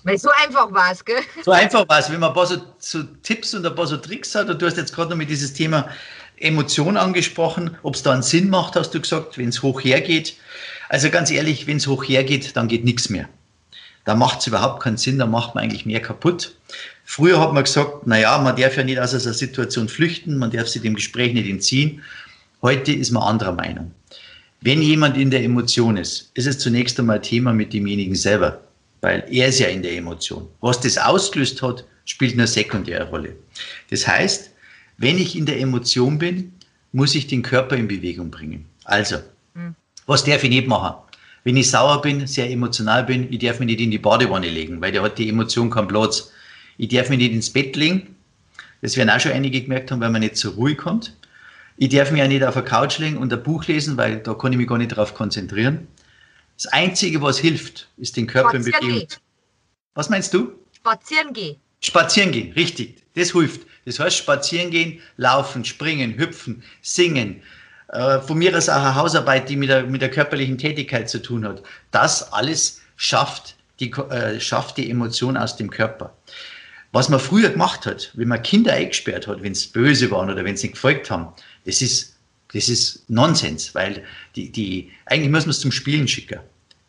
Weil 0.03 0.17
so 0.17 0.29
einfach 0.43 0.71
war 0.71 0.91
es, 0.91 1.03
gell? 1.03 1.21
So 1.43 1.51
einfach 1.51 1.87
war 1.87 1.99
es. 1.99 2.09
Wenn 2.09 2.19
man 2.19 2.29
ein 2.29 2.35
paar 2.35 2.45
so, 2.45 2.61
so, 2.79 3.03
Tipps 3.23 3.53
und 3.53 3.65
ein 3.65 3.75
paar 3.75 3.87
so 3.87 3.97
Tricks 3.97 4.35
hat, 4.35 4.49
und 4.49 4.61
du 4.61 4.65
hast 4.65 4.77
jetzt 4.77 4.93
gerade 4.93 5.09
noch 5.09 5.17
mit 5.17 5.29
dieses 5.29 5.53
Thema 5.53 5.89
Emotion 6.37 6.97
angesprochen, 6.97 7.77
ob 7.83 7.95
es 7.95 8.03
da 8.03 8.13
einen 8.13 8.23
Sinn 8.23 8.49
macht, 8.49 8.75
hast 8.75 8.91
du 8.91 9.01
gesagt, 9.01 9.37
wenn 9.37 9.49
es 9.49 9.61
hoch 9.61 9.83
hergeht. 9.83 10.35
Also 10.89 11.09
ganz 11.09 11.31
ehrlich, 11.31 11.67
wenn 11.67 11.77
es 11.77 11.87
hoch 11.87 12.03
hergeht, 12.03 12.55
dann 12.55 12.67
geht 12.67 12.83
nichts 12.85 13.09
mehr 13.09 13.27
da 14.05 14.15
macht 14.15 14.39
es 14.39 14.47
überhaupt 14.47 14.81
keinen 14.81 14.97
Sinn, 14.97 15.19
da 15.19 15.25
macht 15.25 15.55
man 15.55 15.63
eigentlich 15.63 15.85
mehr 15.85 16.01
kaputt. 16.01 16.55
Früher 17.03 17.39
hat 17.39 17.53
man 17.53 17.63
gesagt, 17.63 18.07
naja, 18.07 18.37
man 18.37 18.55
darf 18.55 18.77
ja 18.77 18.83
nicht 18.83 18.99
aus 18.99 19.13
einer 19.13 19.33
Situation 19.33 19.89
flüchten, 19.89 20.37
man 20.37 20.51
darf 20.51 20.67
sich 20.67 20.81
dem 20.81 20.95
Gespräch 20.95 21.33
nicht 21.33 21.49
entziehen. 21.49 22.01
Heute 22.61 22.93
ist 22.93 23.11
man 23.11 23.23
anderer 23.23 23.51
Meinung. 23.51 23.91
Wenn 24.61 24.81
jemand 24.81 25.17
in 25.17 25.31
der 25.31 25.43
Emotion 25.43 25.97
ist, 25.97 26.31
ist 26.33 26.47
es 26.47 26.59
zunächst 26.59 26.99
einmal 26.99 27.21
Thema 27.21 27.51
mit 27.53 27.73
demjenigen 27.73 28.15
selber, 28.15 28.61
weil 29.05 29.23
er 29.29 29.49
ist 29.49 29.59
ja 29.59 29.67
in 29.67 29.83
der 29.83 29.95
Emotion. 29.95 30.47
Was 30.61 30.81
das 30.81 30.97
ausgelöst 30.97 31.61
hat, 31.61 31.85
spielt 32.05 32.33
eine 32.33 32.47
sekundäre 32.47 33.07
Rolle. 33.09 33.35
Das 33.91 34.07
heißt, 34.07 34.49
wenn 34.97 35.17
ich 35.19 35.37
in 35.37 35.45
der 35.45 35.59
Emotion 35.59 36.17
bin, 36.17 36.53
muss 36.91 37.13
ich 37.13 37.27
den 37.27 37.43
Körper 37.43 37.75
in 37.75 37.87
Bewegung 37.87 38.31
bringen. 38.31 38.65
Also, 38.85 39.17
hm. 39.53 39.75
was 40.07 40.23
darf 40.23 40.43
ich 40.43 40.49
nicht 40.49 40.67
machen? 40.67 40.95
wenn 41.45 41.57
ich 41.57 41.69
sauer 41.69 42.01
bin, 42.01 42.25
sehr 42.25 42.49
emotional 42.49 43.03
bin, 43.03 43.31
ich 43.31 43.39
darf 43.39 43.59
mich 43.59 43.67
nicht 43.67 43.79
in 43.79 43.91
die 43.91 43.99
Badewanne 43.99 44.49
legen, 44.49 44.81
weil 44.81 44.91
der 44.91 45.03
hat 45.03 45.19
die 45.19 45.29
Emotion 45.29 45.69
keinen 45.69 45.87
Platz. 45.87 46.31
Ich 46.77 46.89
darf 46.89 47.09
mich 47.09 47.19
nicht 47.19 47.33
ins 47.33 47.51
Bett 47.51 47.75
legen. 47.75 48.15
Das 48.81 48.97
werden 48.97 49.11
auch 49.11 49.19
schon 49.19 49.31
einige 49.31 49.61
gemerkt 49.61 49.91
haben, 49.91 50.01
weil 50.01 50.09
man 50.09 50.21
nicht 50.21 50.37
zur 50.37 50.55
Ruhe 50.55 50.75
kommt. 50.75 51.15
Ich 51.77 51.89
darf 51.89 52.11
mich 52.11 52.23
auch 52.23 52.27
nicht 52.27 52.43
auf 52.43 52.55
der 52.55 52.63
Couch 52.63 52.97
legen 52.97 53.17
und 53.17 53.31
ein 53.31 53.43
Buch 53.43 53.65
lesen, 53.67 53.95
weil 53.95 54.17
da 54.17 54.33
kann 54.33 54.53
ich 54.53 54.57
mich 54.57 54.67
gar 54.67 54.79
nicht 54.79 54.91
darauf 54.91 55.13
konzentrieren. 55.13 55.87
Das 56.55 56.67
Einzige, 56.67 57.21
was 57.21 57.37
hilft, 57.37 57.89
ist 57.97 58.15
den 58.17 58.27
Körper 58.27 58.55
in 58.55 58.63
Bewegung. 58.63 58.89
Gehen. 58.89 59.07
Was 59.93 60.09
meinst 60.09 60.33
du? 60.33 60.53
Spazieren 60.71 61.33
gehen. 61.33 61.57
Spazieren 61.81 62.31
gehen, 62.31 62.53
richtig. 62.53 63.03
Das 63.15 63.31
hilft. 63.31 63.67
Das 63.85 63.99
heißt, 63.99 64.17
spazieren 64.17 64.71
gehen, 64.71 64.99
laufen, 65.17 65.63
springen, 65.63 66.17
hüpfen, 66.17 66.63
singen, 66.81 67.43
äh, 67.89 68.19
von 68.19 68.37
mir 68.37 68.55
aus 68.55 68.67
auch 68.67 68.75
eine 68.77 68.95
Hausarbeit, 68.95 69.49
die 69.49 69.55
mit 69.55 69.69
der, 69.69 69.83
mit 69.83 70.01
der 70.01 70.09
körperlichen 70.09 70.57
Tätigkeit 70.57 71.09
zu 71.09 71.21
tun 71.21 71.45
hat. 71.45 71.61
Das 71.91 72.33
alles 72.33 72.81
schafft 72.95 73.55
die, 73.79 73.91
äh, 73.91 74.39
schafft 74.39 74.77
die 74.77 74.89
Emotion 74.89 75.37
aus 75.37 75.55
dem 75.55 75.69
Körper. 75.69 76.15
Was 76.91 77.09
man 77.09 77.19
früher 77.19 77.49
gemacht 77.49 77.85
hat, 77.85 78.11
wenn 78.13 78.29
man 78.29 78.41
Kinder 78.41 78.73
eingesperrt 78.73 79.27
hat, 79.27 79.43
wenn 79.43 79.51
es 79.51 79.67
böse 79.67 80.09
waren 80.11 80.29
oder 80.29 80.45
wenn 80.45 80.55
sie 80.55 80.67
nicht 80.67 80.75
gefolgt 80.75 81.11
haben, 81.11 81.33
das 81.65 81.81
ist, 81.81 82.14
das 82.55 82.69
ist 82.69 83.09
Nonsens, 83.09 83.75
weil 83.75 84.01
die, 84.35 84.49
die, 84.49 84.89
eigentlich 85.05 85.29
muss 85.29 85.45
man 85.45 85.51
es 85.51 85.59
zum 85.59 85.73
Spielen 85.73 86.07
schicken. 86.07 86.39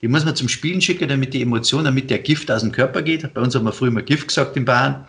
Die 0.00 0.06
muss 0.06 0.24
man 0.24 0.36
zum 0.36 0.48
Spielen 0.48 0.80
schicken, 0.80 1.08
damit 1.08 1.34
die 1.34 1.42
Emotion, 1.42 1.84
damit 1.84 2.08
der 2.08 2.20
Gift 2.20 2.50
aus 2.52 2.62
dem 2.62 2.70
Körper 2.70 3.02
geht. 3.02 3.34
Bei 3.34 3.40
uns 3.40 3.54
haben 3.54 3.64
wir 3.64 3.72
früher 3.72 3.90
mal 3.90 4.04
Gift 4.04 4.28
gesagt 4.28 4.56
in 4.56 4.64
Bayern. 4.64 5.06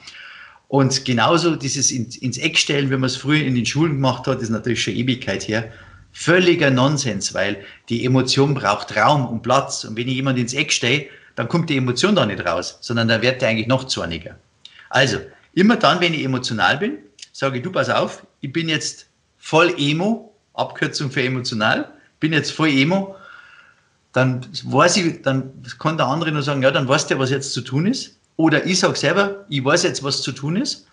Und 0.68 1.06
genauso 1.06 1.56
dieses 1.56 1.92
ins 1.92 2.38
Eck 2.40 2.58
stellen, 2.58 2.90
wie 2.90 2.96
man 2.96 3.04
es 3.04 3.16
früher 3.16 3.46
in 3.46 3.54
den 3.54 3.68
Schulen 3.68 3.94
gemacht 3.94 4.26
hat, 4.26 4.42
ist 4.42 4.50
natürlich 4.50 4.82
schon 4.82 4.96
Ewigkeit 4.96 5.48
her. 5.48 5.72
Völliger 6.12 6.72
Nonsens, 6.72 7.36
weil 7.36 7.58
die 7.90 8.04
Emotion 8.04 8.56
braucht 8.56 8.98
Raum 8.98 9.28
und 9.28 9.44
Platz. 9.44 9.84
Und 9.84 9.96
wenn 9.96 10.08
ich 10.08 10.16
jemand 10.16 10.40
ins 10.40 10.54
Eck 10.54 10.72
stelle, 10.72 11.06
dann 11.36 11.48
kommt 11.48 11.70
die 11.70 11.78
Emotion 11.78 12.16
da 12.16 12.26
nicht 12.26 12.44
raus, 12.44 12.80
sondern 12.82 13.08
dann 13.08 13.22
wird 13.22 13.44
der 13.44 13.50
eigentlich 13.50 13.68
noch 13.68 13.84
zorniger. 13.84 14.40
Also, 14.90 15.20
immer 15.54 15.76
dann, 15.76 16.02
wenn 16.02 16.16
ich 16.16 16.24
emotional 16.24 16.78
bin, 16.78 16.98
sage 17.32 17.58
ich, 17.58 17.64
du 17.64 17.72
pass 17.72 17.90
auf, 17.92 18.26
ich 18.42 18.52
bin 18.52 18.68
jetzt 18.70 19.08
voll 19.38 19.76
Emo, 19.78 20.27
Abkürzung 20.58 21.12
für 21.12 21.24
emotional, 21.24 21.92
bin 22.20 22.34
jetzt 22.34 22.52
voll 22.52 22.70
Emo, 22.70 23.16
dann 24.14 24.46
weiß 24.64 24.98
ich, 24.98 25.22
dann 25.22 25.52
kann 25.78 25.98
der 25.98 26.08
andere 26.08 26.32
nur 26.32 26.42
sagen, 26.42 26.64
ja, 26.64 26.72
dann 26.72 26.88
weißt 26.88 27.12
du, 27.12 27.20
was 27.20 27.30
jetzt 27.30 27.54
zu 27.54 27.62
tun 27.62 27.86
ist. 27.86 28.18
Oder 28.36 28.66
ich 28.66 28.80
sage 28.80 28.96
selber, 28.96 29.46
ich 29.50 29.64
weiß 29.64 29.84
jetzt, 29.84 30.04
was 30.04 30.22
zu 30.22 30.32
tun 30.32 30.56
ist. 30.56 30.88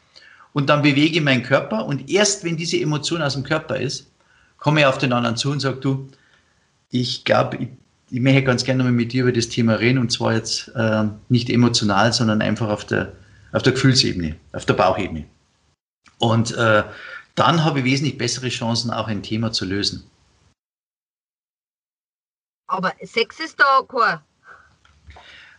Und 0.53 0.69
dann 0.69 0.83
bewege 0.83 1.17
ich 1.17 1.25
meinen 1.25 1.43
Körper. 1.43 1.87
Und 1.87 2.11
erst 2.11 2.45
wenn 2.45 2.57
diese 2.57 2.79
Emotion 2.79 3.23
aus 3.23 3.35
dem 3.35 3.43
Körper 3.43 3.77
ist, 3.77 4.11
komme 4.59 4.81
ich 4.81 4.87
auf 4.87 4.99
den 4.99 5.13
anderen 5.13 5.37
zu 5.37 5.51
und 5.51 5.61
sage, 5.61 5.79
du, 5.79 6.09
ich 6.91 7.25
glaube, 7.25 7.57
ich, 7.57 7.69
ich 8.11 8.21
möchte 8.21 8.45
ganz 8.45 8.65
gerne 8.65 8.85
mal 8.85 8.93
mit 8.93 9.13
dir 9.13 9.23
über 9.23 9.33
das 9.33 9.49
Thema 9.49 9.75
reden. 9.75 9.99
Und 9.99 10.13
zwar 10.13 10.35
jetzt 10.35 10.69
äh, 10.75 11.05
nicht 11.29 11.51
emotional, 11.51 12.13
sondern 12.13 12.43
einfach 12.43 12.69
auf 12.69 12.85
der, 12.85 13.13
auf 13.53 13.63
der 13.63 13.73
Gefühlsebene, 13.73 14.37
auf 14.53 14.65
der 14.67 14.75
Bauchebene. 14.75 15.25
Und 16.19 16.57
äh, 16.57 16.83
dann 17.35 17.65
habe 17.65 17.81
ich 17.81 17.85
wesentlich 17.85 18.19
bessere 18.19 18.49
Chancen, 18.49 18.91
auch 18.91 19.09
ein 19.09 19.23
Thema 19.23 19.53
zu 19.53 19.65
lösen. 19.65 20.05
Aber 22.67 22.93
Sex 23.03 23.41
ist 23.41 23.61
da 23.61 23.83
kein 23.87 24.21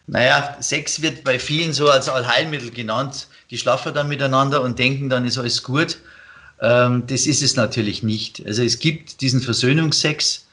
Naja, 0.08 0.58
Sex 0.60 1.02
wird 1.02 1.24
bei 1.24 1.40
vielen 1.40 1.74
so 1.74 1.90
als 1.90 2.10
Allheilmittel 2.10 2.72
genannt. 2.72 3.28
Die 3.50 3.58
schlafen 3.58 3.94
dann 3.94 4.08
miteinander 4.08 4.62
und 4.62 4.80
denken, 4.80 5.10
dann 5.10 5.26
ist 5.26 5.38
alles 5.38 5.64
gut. 5.64 6.00
Ähm, 6.62 7.06
das 7.08 7.28
ist 7.28 7.42
es 7.42 7.56
natürlich 7.56 8.02
nicht. 8.04 8.46
Also 8.46 8.64
es 8.64 8.80
gibt 8.80 9.22
diesen 9.22 9.42
Versöhnungsex. 9.42 10.48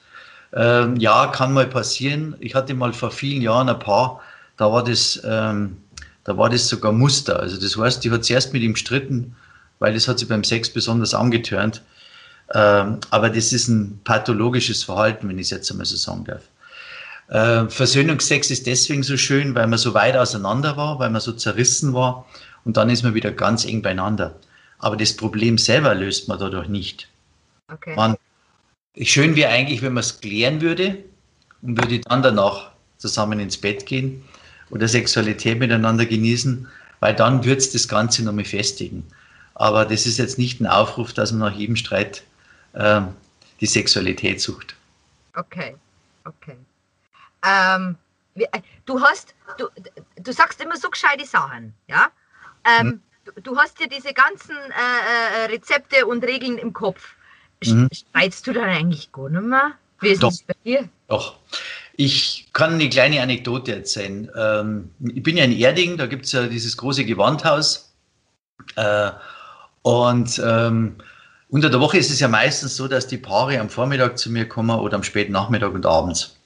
Ähm, 0.53 0.97
ja, 0.97 1.29
kann 1.29 1.53
mal 1.53 1.67
passieren. 1.67 2.37
Ich 2.41 2.55
hatte 2.55 2.75
mal 2.75 2.93
vor 2.93 3.11
vielen 3.11 3.41
Jahren 3.41 3.69
ein 3.69 3.79
Paar, 3.79 4.21
da 4.57 4.71
war 4.71 4.85
das, 4.85 5.21
ähm, 5.25 5.79
da 6.25 6.37
war 6.37 6.51
das 6.51 6.69
sogar 6.69 6.93
Muster. 6.93 7.41
Also 7.41 7.59
das 7.59 7.77
heißt, 7.77 8.05
die 8.05 8.11
hat 8.11 8.25
zuerst 8.25 8.53
mit 8.53 8.63
ihm 8.63 8.75
gestritten, 8.75 9.35
weil 9.83 9.95
das 9.95 10.07
hat 10.07 10.21
sie 10.21 10.27
beim 10.27 10.45
Sex 10.45 10.71
besonders 10.71 11.13
angetörnt. 11.13 11.83
Ähm, 12.55 12.99
aber 13.11 13.31
das 13.31 13.53
ist 13.53 13.67
ein 13.67 14.01
pathologisches 14.05 14.85
Verhalten, 14.85 15.29
wenn 15.29 15.39
ich 15.39 15.47
es 15.47 15.51
jetzt 15.51 15.71
einmal 15.73 15.87
so 15.87 15.97
sagen 15.97 16.25
darf. 16.25 16.43
Äh, 17.29 17.69
Versöhnungsex 17.69 18.53
ist 18.53 18.69
deswegen 18.69 19.03
so 19.03 19.17
schön, 19.17 19.57
weil 19.57 19.67
man 19.67 19.81
so 19.81 19.93
weit 19.93 20.17
auseinander 20.17 20.77
war, 20.77 21.01
weil 21.01 21.11
man 21.11 21.21
so 21.21 21.33
zerrissen 21.33 21.95
war 21.95 22.27
und 22.65 22.77
dann 22.77 22.91
ist 22.91 23.03
man 23.03 23.15
wieder 23.15 23.33
ganz 23.33 23.65
eng 23.65 23.83
beieinander. 23.83 24.37
Aber 24.79 24.97
das 24.97 25.17
Problem 25.17 25.59
selber 25.59 25.97
löst 25.97 26.29
man 26.29 26.39
dadurch 26.39 26.69
nicht. 26.69 27.09
Okay. 27.73 27.97
Man, 27.97 28.17
schön 29.01 29.35
wäre 29.35 29.51
eigentlich, 29.51 29.83
wenn 29.83 29.95
man 29.95 30.03
es 30.03 30.21
klären 30.21 30.61
würde 30.61 30.99
und 31.61 31.83
würde 31.83 31.99
dann 31.99 32.23
danach 32.23 32.71
zusammen 32.99 33.41
ins 33.41 33.57
Bett 33.57 33.87
gehen 33.87 34.23
oder 34.71 34.87
Sexualität 34.87 35.59
miteinander 35.59 36.07
genießen, 36.07 36.69
weil 37.01 37.17
dann 37.17 37.43
wird 37.43 37.59
es 37.59 37.73
das 37.73 37.89
Ganze 37.89 38.23
nochmal 38.23 38.45
festigen. 38.45 39.03
Aber 39.63 39.85
das 39.85 40.07
ist 40.07 40.19
jetzt 40.19 40.39
nicht 40.39 40.61
ein 40.61 40.67
Aufruf, 40.67 41.13
dass 41.13 41.31
man 41.31 41.53
nach 41.53 41.57
jedem 41.57 41.77
Streit 41.77 42.25
äh, 42.73 43.01
die 43.61 43.67
Sexualität 43.67 44.41
sucht. 44.41 44.75
Okay, 45.37 45.77
okay. 46.25 46.57
Ähm, 47.47 47.95
äh, 48.35 48.61
du 48.87 49.01
hast, 49.01 49.37
du, 49.59 49.69
du 50.17 50.33
sagst 50.33 50.61
immer 50.61 50.77
so 50.77 50.91
gescheite 50.91 51.25
Sachen, 51.25 51.75
ja? 51.87 52.11
Ähm, 52.65 53.01
hm. 53.25 53.43
du, 53.45 53.57
hast 53.57 53.79
ja 53.79 53.87
diese 53.87 54.13
ganzen 54.13 54.57
äh, 54.57 55.45
äh, 55.45 55.45
Rezepte 55.45 56.07
und 56.07 56.25
Regeln 56.25 56.59
im 56.59 56.73
Kopf. 56.73 57.15
Hm. 57.63 57.89
Streitst 57.93 58.45
du 58.49 58.53
dann 58.55 58.69
eigentlich 58.69 59.13
gar 59.13 59.29
nicht 59.29 59.45
mehr? 59.45 59.75
Wie 60.01 60.09
ist 60.09 60.25
Doch. 60.25 60.33
bei 60.45 60.55
dir? 60.65 60.89
Doch. 61.07 61.37
Ich 61.97 62.49
kann 62.53 62.73
eine 62.73 62.89
kleine 62.89 63.23
Anekdote 63.23 63.77
erzählen. 63.77 64.29
Ähm, 64.35 64.91
ich 65.15 65.23
bin 65.23 65.37
ja 65.37 65.45
in 65.45 65.53
Erding, 65.53 65.99
da 65.99 66.07
gibt 66.07 66.25
es 66.25 66.33
ja 66.33 66.49
dieses 66.49 66.77
große 66.77 67.05
Gewandhaus. 67.05 67.95
Äh, 68.75 69.13
und 69.83 70.41
ähm, 70.45 70.97
unter 71.49 71.69
der 71.69 71.81
Woche 71.81 71.99
ist 71.99 72.11
es 72.11 72.21
ja 72.21 72.29
meistens 72.29 72.77
so, 72.77 72.89
dass 72.89 73.07
die 73.07 73.19
Paare 73.19 73.61
am 73.61 73.69
Vormittag 73.69 74.19
zu 74.19 74.31
mir 74.31 74.49
kommen 74.49 74.79
oder 74.79 74.97
am 74.97 75.03
späten 75.03 75.33
Nachmittag 75.33 75.75
und 75.75 75.85
abends. 75.85 76.37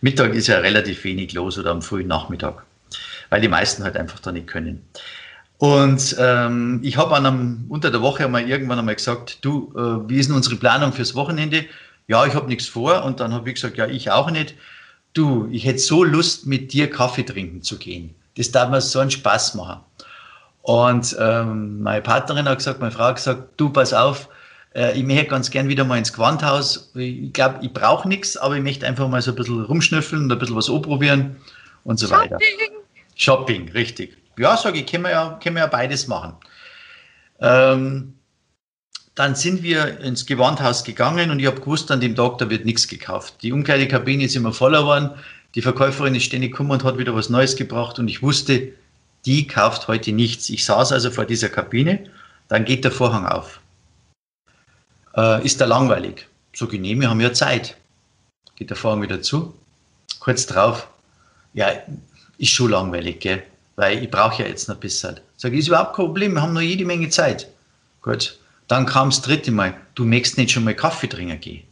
Mittag 0.00 0.34
ist 0.34 0.46
ja 0.46 0.58
relativ 0.58 1.04
wenig 1.04 1.32
los 1.34 1.58
oder 1.58 1.70
am 1.70 1.82
frühen 1.82 2.08
Nachmittag, 2.08 2.64
weil 3.28 3.42
die 3.42 3.48
meisten 3.48 3.84
halt 3.84 3.96
einfach 3.96 4.18
da 4.18 4.32
nicht 4.32 4.46
können. 4.46 4.82
Und 5.58 6.16
ähm, 6.18 6.80
ich 6.82 6.96
habe 6.96 7.14
unter 7.68 7.90
der 7.90 8.00
Woche 8.00 8.24
einmal 8.24 8.48
irgendwann 8.48 8.78
einmal 8.78 8.94
gesagt, 8.94 9.44
du, 9.44 9.70
äh, 9.76 10.08
wie 10.08 10.16
ist 10.16 10.30
denn 10.30 10.36
unsere 10.36 10.56
Planung 10.56 10.94
fürs 10.94 11.14
Wochenende? 11.14 11.66
Ja, 12.08 12.24
ich 12.24 12.34
habe 12.34 12.48
nichts 12.48 12.66
vor. 12.66 13.04
Und 13.04 13.20
dann 13.20 13.34
habe 13.34 13.50
ich 13.50 13.56
gesagt, 13.56 13.76
ja, 13.76 13.86
ich 13.86 14.10
auch 14.10 14.30
nicht. 14.30 14.54
Du, 15.12 15.48
ich 15.52 15.66
hätte 15.66 15.80
so 15.80 16.02
Lust, 16.02 16.46
mit 16.46 16.72
dir 16.72 16.88
Kaffee 16.88 17.24
trinken 17.24 17.60
zu 17.62 17.76
gehen. 17.76 18.14
Das 18.38 18.50
darf 18.50 18.70
mir 18.70 18.80
so 18.80 19.00
einen 19.00 19.10
Spaß 19.10 19.54
machen. 19.54 19.80
Und 20.62 21.16
ähm, 21.18 21.82
meine 21.82 22.02
Partnerin 22.02 22.48
hat 22.48 22.58
gesagt, 22.58 22.80
meine 22.80 22.92
Frau 22.92 23.04
hat 23.04 23.16
gesagt, 23.16 23.48
du, 23.56 23.70
pass 23.70 23.94
auf, 23.94 24.28
äh, 24.74 24.96
ich 24.96 25.04
möchte 25.04 25.26
ganz 25.26 25.50
gern 25.50 25.68
wieder 25.68 25.84
mal 25.84 25.98
ins 25.98 26.12
Gewandhaus. 26.12 26.90
Ich 26.94 27.32
glaube, 27.32 27.58
ich 27.62 27.72
brauche 27.72 28.06
nichts, 28.06 28.36
aber 28.36 28.56
ich 28.56 28.62
möchte 28.62 28.86
einfach 28.86 29.08
mal 29.08 29.22
so 29.22 29.32
ein 29.32 29.36
bisschen 29.36 29.64
rumschnüffeln 29.64 30.24
und 30.24 30.32
ein 30.32 30.38
bisschen 30.38 30.56
was 30.56 30.68
anprobieren 30.68 31.36
und 31.84 31.98
so 31.98 32.08
Shopping. 32.08 32.30
weiter. 32.30 32.38
Shopping, 33.16 33.70
richtig. 33.70 34.16
Ja, 34.38 34.56
sage 34.56 34.80
ich, 34.80 34.86
können 34.86 35.04
wir 35.04 35.10
ja, 35.10 35.38
können 35.42 35.56
wir 35.56 35.62
ja 35.62 35.68
beides 35.68 36.06
machen. 36.06 36.34
Ähm, 37.40 38.14
dann 39.14 39.34
sind 39.34 39.62
wir 39.62 40.00
ins 40.00 40.24
Gewandhaus 40.24 40.84
gegangen 40.84 41.30
und 41.30 41.40
ich 41.40 41.46
habe 41.46 41.60
gewusst, 41.60 41.90
an 41.90 42.00
dem 42.00 42.14
Tag, 42.14 42.38
da 42.38 42.48
wird 42.48 42.64
nichts 42.64 42.86
gekauft. 42.86 43.34
Die 43.42 43.52
Umkleidekabine 43.52 44.24
ist 44.24 44.36
immer 44.36 44.52
voller 44.52 44.80
geworden. 44.80 45.10
Die 45.54 45.62
Verkäuferin 45.62 46.14
ist 46.14 46.24
ständig 46.24 46.52
gekommen 46.52 46.70
und 46.70 46.84
hat 46.84 46.96
wieder 46.96 47.14
was 47.14 47.28
Neues 47.28 47.56
gebracht 47.56 47.98
und 47.98 48.08
ich 48.08 48.22
wusste, 48.22 48.72
die 49.26 49.46
kauft 49.46 49.88
heute 49.88 50.12
nichts. 50.12 50.48
Ich 50.50 50.64
saß 50.64 50.92
also 50.92 51.10
vor 51.10 51.24
dieser 51.24 51.48
Kabine, 51.48 52.10
dann 52.48 52.64
geht 52.64 52.84
der 52.84 52.92
Vorhang 52.92 53.26
auf 53.26 53.60
äh, 55.16 55.44
ist 55.44 55.60
da 55.60 55.64
langweilig. 55.66 56.28
So 56.54 56.66
genehm, 56.66 57.00
wir 57.00 57.10
haben 57.10 57.20
ja 57.20 57.32
Zeit. 57.32 57.76
Geht 58.56 58.70
der 58.70 58.76
Vorhang 58.76 59.02
wieder 59.02 59.22
zu. 59.22 59.54
Kurz 60.18 60.46
drauf, 60.46 60.88
ja, 61.54 61.68
ist 62.38 62.50
schon 62.50 62.70
langweilig, 62.70 63.20
gell? 63.20 63.42
weil 63.76 64.02
ich 64.02 64.10
brauche 64.10 64.42
ja 64.42 64.48
jetzt 64.48 64.68
noch 64.68 64.76
ein 64.76 64.80
bisschen. 64.80 65.20
Sag 65.36 65.52
ich, 65.52 65.60
ist 65.60 65.68
überhaupt 65.68 65.96
kein 65.96 66.06
Problem, 66.06 66.34
wir 66.34 66.42
haben 66.42 66.52
noch 66.52 66.60
jede 66.60 66.84
Menge 66.84 67.08
Zeit. 67.08 67.48
Gut, 68.02 68.38
dann 68.68 68.84
kam 68.84 69.08
das 69.08 69.22
dritte 69.22 69.50
Mal, 69.50 69.74
du 69.94 70.04
möchtest 70.04 70.36
nicht 70.36 70.50
schon 70.50 70.64
mal 70.64 70.74
Kaffee 70.74 71.08
trinken 71.08 71.40
gehen. 71.40 71.62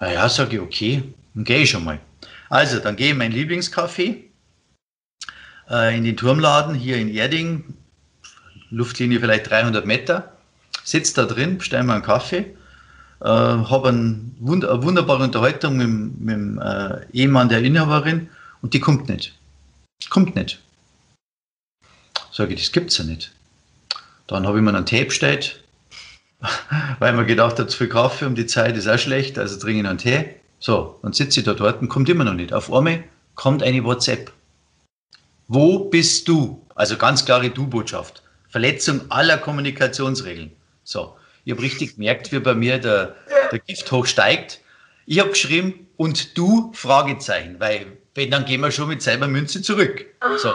Na 0.00 0.12
ja, 0.12 0.28
sage 0.28 0.56
ich, 0.56 0.62
okay, 0.62 1.02
dann 1.34 1.44
gehe 1.44 1.58
ich 1.58 1.70
schon 1.70 1.84
mal. 1.84 2.00
Also, 2.48 2.78
dann 2.78 2.96
gehe 2.96 3.06
ich 3.06 3.12
in 3.12 3.18
mein 3.18 3.32
Lieblingscafé 3.32 4.16
äh, 5.70 5.96
in 5.96 6.04
den 6.04 6.16
Turmladen 6.16 6.74
hier 6.74 6.96
in 6.96 7.08
Erding, 7.08 7.74
Luftlinie 8.70 9.20
vielleicht 9.20 9.50
300 9.50 9.86
Meter 9.86 10.32
sitze 10.84 11.14
da 11.14 11.24
drin, 11.24 11.58
bestelle 11.58 11.82
mir 11.84 11.94
einen 11.94 12.02
Kaffee, 12.02 12.54
äh, 13.20 13.24
habe 13.24 13.88
ein 13.88 14.36
wund 14.38 14.64
eine 14.64 14.82
wunderbare 14.82 15.24
Unterhaltung 15.24 15.76
mit, 15.76 16.20
mit 16.20 16.34
dem 16.34 16.58
äh, 16.58 17.06
Ehemann 17.12 17.48
der 17.48 17.62
Inhaberin 17.62 18.28
und 18.62 18.74
die 18.74 18.80
kommt 18.80 19.08
nicht. 19.08 19.34
Kommt 20.10 20.36
nicht. 20.36 20.60
Sage 22.30 22.54
ich, 22.54 22.60
das 22.62 22.72
gibt's 22.72 22.98
ja 22.98 23.04
nicht. 23.04 23.32
Dann 24.26 24.46
habe 24.46 24.58
ich 24.58 24.64
mir 24.64 24.74
einen 24.74 24.86
Tee 24.86 25.04
bestellt, 25.04 25.62
weil 26.98 27.12
man 27.14 27.26
gedacht 27.26 27.58
hat, 27.58 27.70
zu 27.70 27.78
viel 27.78 27.88
Kaffee 27.88 28.26
um 28.26 28.34
die 28.34 28.46
Zeit 28.46 28.76
ist 28.76 28.88
auch 28.88 28.98
schlecht, 28.98 29.38
also 29.38 29.58
trinke 29.58 29.80
ich 29.80 29.86
einen 29.86 29.98
Tee. 29.98 30.26
So, 30.58 30.98
dann 31.02 31.12
sitze 31.12 31.40
ich 31.40 31.46
da 31.46 31.54
dort 31.54 31.80
und 31.80 31.88
kommt 31.88 32.08
immer 32.08 32.24
noch 32.24 32.34
nicht. 32.34 32.52
Auf 32.52 32.72
einmal 32.72 33.04
kommt 33.34 33.62
eine 33.62 33.84
WhatsApp. 33.84 34.32
Wo 35.48 35.90
bist 35.90 36.26
du? 36.28 36.64
Also 36.74 36.96
ganz 36.96 37.24
klare 37.24 37.50
Du-Botschaft. 37.50 38.22
Verletzung 38.48 39.02
aller 39.10 39.38
Kommunikationsregeln. 39.38 40.52
So, 40.84 41.16
ich 41.44 41.52
habe 41.52 41.62
richtig 41.62 41.96
gemerkt, 41.96 42.32
wie 42.32 42.38
bei 42.38 42.54
mir 42.54 42.78
der, 42.78 43.14
der 43.50 43.58
Gift 43.58 43.90
hochsteigt. 43.90 44.60
Ich 45.06 45.20
habe 45.20 45.30
geschrieben, 45.30 45.84
und 45.96 46.36
du? 46.36 46.72
Fragezeichen, 46.74 47.56
weil 47.58 47.86
wenn, 48.14 48.30
dann 48.30 48.44
gehen 48.44 48.60
wir 48.60 48.70
schon 48.70 48.88
mit 48.88 49.02
selber 49.02 49.28
Münze 49.28 49.62
zurück. 49.62 50.06
So, 50.38 50.52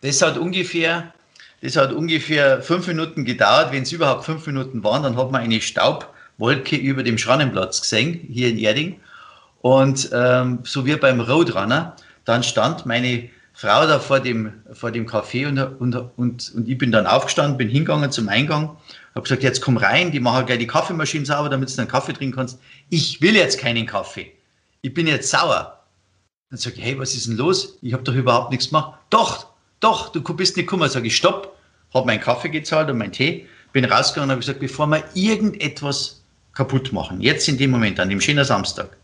das 0.00 0.22
hat 0.22 0.38
ungefähr, 0.38 1.12
das 1.62 1.76
hat 1.76 1.92
ungefähr 1.92 2.62
fünf 2.62 2.86
Minuten 2.86 3.24
gedauert. 3.24 3.72
Wenn 3.72 3.82
es 3.82 3.92
überhaupt 3.92 4.24
fünf 4.24 4.46
Minuten 4.46 4.84
waren, 4.84 5.02
dann 5.02 5.16
hat 5.16 5.30
man 5.30 5.42
eine 5.42 5.60
Staubwolke 5.60 6.76
über 6.76 7.02
dem 7.02 7.18
Schrannenplatz 7.18 7.80
gesehen, 7.80 8.20
hier 8.30 8.48
in 8.48 8.58
Erding. 8.58 9.00
Und 9.60 10.10
ähm, 10.12 10.60
so 10.64 10.84
wie 10.84 10.96
beim 10.96 11.20
Roadrunner, 11.20 11.96
dann 12.24 12.42
stand 12.42 12.86
meine 12.86 13.30
Frau 13.54 13.86
da 13.86 14.00
vor 14.00 14.20
dem, 14.20 14.52
vor 14.72 14.90
dem 14.90 15.06
Café 15.06 15.46
und, 15.46 15.58
und, 15.58 15.94
und, 16.16 16.52
und 16.54 16.68
ich 16.68 16.76
bin 16.76 16.92
dann 16.92 17.06
aufgestanden, 17.06 17.56
bin 17.56 17.68
hingegangen 17.68 18.10
zum 18.10 18.28
Eingang 18.28 18.76
habe 19.14 19.22
gesagt, 19.22 19.42
jetzt 19.42 19.60
komm 19.60 19.76
rein, 19.76 20.10
die 20.10 20.20
machen 20.20 20.46
gleich 20.46 20.58
die 20.58 20.66
Kaffeemaschine 20.66 21.24
sauber, 21.24 21.48
damit 21.48 21.70
du 21.74 21.80
einen 21.80 21.90
Kaffee 21.90 22.12
trinken 22.12 22.34
kannst. 22.34 22.58
Ich 22.90 23.20
will 23.20 23.36
jetzt 23.36 23.58
keinen 23.58 23.86
Kaffee. 23.86 24.32
Ich 24.82 24.92
bin 24.92 25.06
jetzt 25.06 25.30
sauer. 25.30 25.80
Dann 26.50 26.58
sage 26.58 26.76
ich, 26.76 26.84
hey, 26.84 26.98
was 26.98 27.14
ist 27.14 27.28
denn 27.28 27.36
los? 27.36 27.78
Ich 27.80 27.92
habe 27.92 28.02
doch 28.02 28.14
überhaupt 28.14 28.50
nichts 28.50 28.68
gemacht. 28.68 28.98
Doch, 29.10 29.46
doch, 29.80 30.10
du 30.10 30.20
bist 30.22 30.56
nicht 30.56 30.66
gekommen. 30.66 30.88
Sage 30.88 31.06
ich, 31.06 31.16
stopp, 31.16 31.56
habe 31.92 32.06
meinen 32.06 32.20
Kaffee 32.20 32.48
gezahlt 32.48 32.90
und 32.90 32.98
meinen 32.98 33.12
Tee, 33.12 33.46
bin 33.72 33.84
rausgegangen 33.84 34.30
und 34.30 34.32
habe 34.32 34.40
gesagt, 34.40 34.60
bevor 34.60 34.86
wir 34.88 35.04
irgendetwas 35.14 36.22
kaputt 36.52 36.92
machen, 36.92 37.20
jetzt 37.20 37.48
in 37.48 37.58
dem 37.58 37.70
Moment, 37.70 37.98
an 38.00 38.08
dem 38.08 38.20
schönen 38.20 38.44
Samstag, 38.44 38.96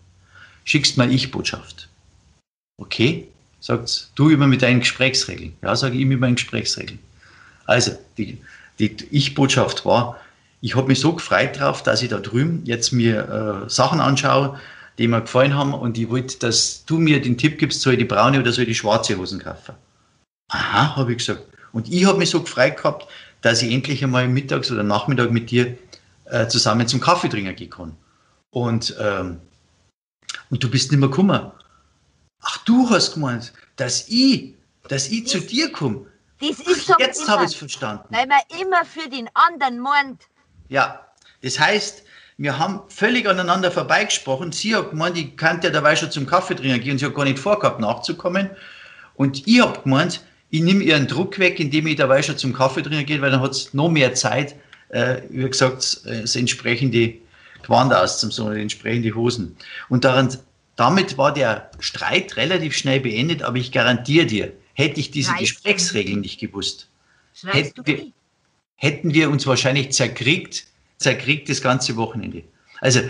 schickst 0.64 0.96
mir 0.96 1.08
Ich-Botschaft. 1.08 1.88
Okay, 2.78 3.28
sagt 3.60 4.10
du 4.14 4.30
immer 4.30 4.46
mit 4.46 4.62
deinen 4.62 4.80
Gesprächsregeln. 4.80 5.54
Ja, 5.62 5.76
sage 5.76 5.96
ich 5.96 6.06
mit 6.06 6.20
meinen 6.20 6.34
Gesprächsregeln. 6.34 6.98
Also, 7.66 7.92
die, 8.18 8.38
die 8.78 8.96
Ich-Botschaft 9.10 9.84
war, 9.84 10.18
ich 10.60 10.76
habe 10.76 10.88
mich 10.88 11.00
so 11.00 11.12
gefreut 11.12 11.58
drauf, 11.58 11.82
dass 11.82 12.02
ich 12.02 12.08
da 12.08 12.18
drüben 12.18 12.62
jetzt 12.64 12.92
mir 12.92 13.64
äh, 13.66 13.70
Sachen 13.70 14.00
anschaue, 14.00 14.58
die 14.98 15.08
mir 15.08 15.22
gefallen 15.22 15.54
haben 15.54 15.72
und 15.72 15.96
ich 15.96 16.10
wollte, 16.10 16.38
dass 16.38 16.84
du 16.84 16.98
mir 16.98 17.22
den 17.22 17.38
Tipp 17.38 17.58
gibst, 17.58 17.80
soll 17.80 17.94
ich 17.94 17.98
die 18.00 18.04
braune 18.04 18.40
oder 18.40 18.52
soll 18.52 18.64
ich 18.64 18.70
die 18.70 18.74
schwarze 18.74 19.16
Hosen 19.16 19.38
kaufen. 19.38 19.74
Aha, 20.48 20.96
habe 20.96 21.12
ich 21.12 21.18
gesagt. 21.18 21.44
Und 21.72 21.90
ich 21.90 22.04
habe 22.04 22.18
mich 22.18 22.30
so 22.30 22.42
gefreut 22.42 22.76
gehabt, 22.76 23.06
dass 23.40 23.62
ich 23.62 23.72
endlich 23.72 24.02
einmal 24.02 24.28
mittags 24.28 24.70
oder 24.70 24.82
Nachmittag 24.82 25.30
mit 25.30 25.50
dir 25.50 25.78
äh, 26.26 26.48
zusammen 26.48 26.86
zum 26.88 27.00
Kaffee 27.00 27.28
trinken 27.28 27.56
gehen 27.56 27.70
kann. 27.70 27.96
Und, 28.50 28.94
ähm, 29.00 29.38
und 30.50 30.62
du 30.62 30.68
bist 30.68 30.90
nicht 30.90 31.00
mehr 31.00 31.08
gekommen. 31.08 31.50
Ach, 32.42 32.58
du 32.64 32.88
hast 32.90 33.14
gemeint, 33.14 33.52
dass 33.76 34.08
ich, 34.08 34.54
dass 34.88 35.08
ich 35.08 35.26
zu 35.26 35.40
dir 35.40 35.70
komme. 35.72 36.06
Das 36.40 36.58
ist 36.58 36.86
so 36.86 36.94
Jetzt 36.98 37.28
habe 37.28 37.44
ich 37.44 37.50
es 37.50 37.56
verstanden. 37.56 38.04
Weil 38.10 38.26
man 38.26 38.40
immer 38.60 38.84
für 38.84 39.08
den 39.08 39.28
anderen 39.34 39.78
meint. 39.78 40.22
Ja, 40.68 41.06
das 41.42 41.58
heißt, 41.58 42.02
wir 42.38 42.58
haben 42.58 42.80
völlig 42.88 43.28
aneinander 43.28 43.70
vorbeigesprochen. 43.70 44.52
Sie 44.52 44.74
hat 44.74 44.90
gemeint, 44.90 45.18
ich 45.18 45.36
könnte 45.36 45.66
ja 45.66 45.72
dabei 45.72 45.94
schon 45.96 46.10
zum 46.10 46.26
Kaffee 46.26 46.54
trinken 46.54 46.80
gehen 46.80 46.92
und 46.92 46.98
sie 46.98 47.04
hat 47.04 47.14
gar 47.14 47.24
nicht 47.24 47.38
vorgehabt, 47.38 47.80
nachzukommen. 47.80 48.50
Und 49.14 49.46
ich 49.46 49.60
habe 49.60 49.80
gemeint, 49.82 50.22
ich 50.48 50.62
nehme 50.62 50.82
ihren 50.82 51.06
Druck 51.06 51.38
weg, 51.38 51.60
indem 51.60 51.86
ich 51.86 51.96
dabei 51.96 52.22
schon 52.22 52.38
zum 52.38 52.54
Kaffee 52.54 52.82
trinken 52.82 53.04
gehe, 53.04 53.20
weil 53.20 53.30
dann 53.30 53.42
hat 53.42 53.50
es 53.50 53.74
noch 53.74 53.90
mehr 53.90 54.14
Zeit, 54.14 54.56
äh, 54.88 55.20
wie 55.28 55.48
gesagt, 55.48 56.00
das 56.04 56.34
entsprechende 56.34 57.14
Gewand 57.62 57.92
auszusuchen, 57.92 58.54
die 58.54 58.62
entsprechende 58.62 59.14
Hosen. 59.14 59.56
Und 59.90 60.04
daran, 60.04 60.36
damit 60.80 61.18
war 61.18 61.34
der 61.34 61.70
Streit 61.78 62.38
relativ 62.38 62.74
schnell 62.74 63.00
beendet, 63.00 63.42
aber 63.42 63.58
ich 63.58 63.70
garantiere 63.70 64.24
dir, 64.24 64.52
hätte 64.72 64.98
ich 64.98 65.10
diese 65.10 65.28
Schreist 65.32 65.40
Gesprächsregeln 65.40 66.20
nicht 66.20 66.40
gewusst, 66.40 66.88
hätten 67.44 67.86
wir, 67.86 68.12
hätten 68.76 69.12
wir 69.12 69.28
uns 69.28 69.46
wahrscheinlich 69.46 69.92
zerkriegt, 69.92 70.66
zerkriegt 70.96 71.50
das 71.50 71.60
ganze 71.60 71.96
Wochenende. 71.96 72.44
Also 72.80 73.00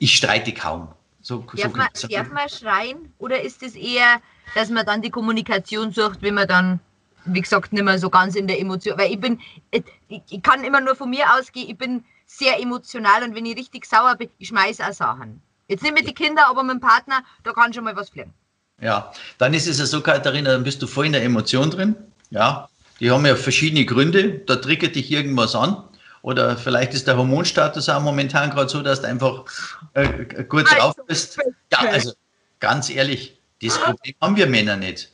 ich 0.00 0.16
streite 0.16 0.52
kaum. 0.52 0.88
So, 1.22 1.38
darf, 1.38 1.60
so 1.60 1.68
man, 1.68 1.88
darf 2.10 2.32
man 2.32 2.48
schreien 2.48 3.12
oder 3.18 3.40
ist 3.40 3.62
es 3.62 3.76
eher, 3.76 4.20
dass 4.56 4.68
man 4.70 4.84
dann 4.84 5.00
die 5.00 5.10
Kommunikation 5.10 5.92
sucht, 5.92 6.20
wenn 6.20 6.34
man 6.34 6.48
dann, 6.48 6.80
wie 7.26 7.40
gesagt, 7.40 7.72
nicht 7.72 7.84
mehr 7.84 8.00
so 8.00 8.10
ganz 8.10 8.34
in 8.34 8.48
der 8.48 8.58
Emotion, 8.58 8.98
weil 8.98 9.12
ich 9.12 9.20
bin, 9.20 9.40
ich, 9.70 9.84
ich 10.08 10.42
kann 10.42 10.64
immer 10.64 10.80
nur 10.80 10.96
von 10.96 11.10
mir 11.10 11.32
ausgehen, 11.38 11.70
ich 11.70 11.78
bin 11.78 12.04
sehr 12.26 12.60
emotional 12.60 13.22
und 13.22 13.36
wenn 13.36 13.46
ich 13.46 13.56
richtig 13.56 13.86
sauer 13.86 14.16
bin, 14.16 14.30
ich 14.38 14.48
schmeiße 14.48 14.84
auch 14.84 14.92
Sachen. 14.92 15.40
Jetzt 15.68 15.82
nicht 15.82 15.94
mit 15.94 16.06
den 16.06 16.14
Kindern, 16.14 16.44
aber 16.48 16.62
mit 16.62 16.74
dem 16.74 16.80
Partner, 16.80 17.24
da 17.42 17.52
kann 17.52 17.72
schon 17.72 17.84
mal 17.84 17.96
was 17.96 18.10
fliegen. 18.10 18.32
Ja, 18.80 19.12
dann 19.38 19.54
ist 19.54 19.66
es 19.66 19.78
ja 19.78 19.86
so, 19.86 20.00
Katharina, 20.00 20.52
dann 20.52 20.64
bist 20.64 20.82
du 20.82 20.86
voll 20.86 21.06
in 21.06 21.12
der 21.12 21.22
Emotion 21.22 21.70
drin. 21.70 21.96
Ja, 22.30 22.68
die 23.00 23.10
haben 23.10 23.24
ja 23.24 23.36
verschiedene 23.36 23.84
Gründe. 23.84 24.40
Da 24.46 24.56
triggert 24.56 24.94
dich 24.94 25.10
irgendwas 25.10 25.54
an. 25.54 25.82
Oder 26.22 26.56
vielleicht 26.56 26.94
ist 26.94 27.06
der 27.06 27.16
Hormonstatus 27.16 27.88
auch 27.88 28.00
momentan 28.00 28.50
gerade 28.50 28.68
so, 28.68 28.82
dass 28.82 29.02
du 29.02 29.08
einfach 29.08 29.44
äh, 29.92 30.44
gut 30.44 30.66
also, 30.66 30.76
drauf 30.76 30.94
bist. 31.06 31.38
Ja, 31.70 31.80
also 31.80 32.12
ganz 32.60 32.88
ehrlich, 32.88 33.38
das 33.62 33.78
Problem 33.78 34.14
haben 34.20 34.36
wir 34.36 34.46
Männer 34.46 34.76
nicht. 34.76 35.12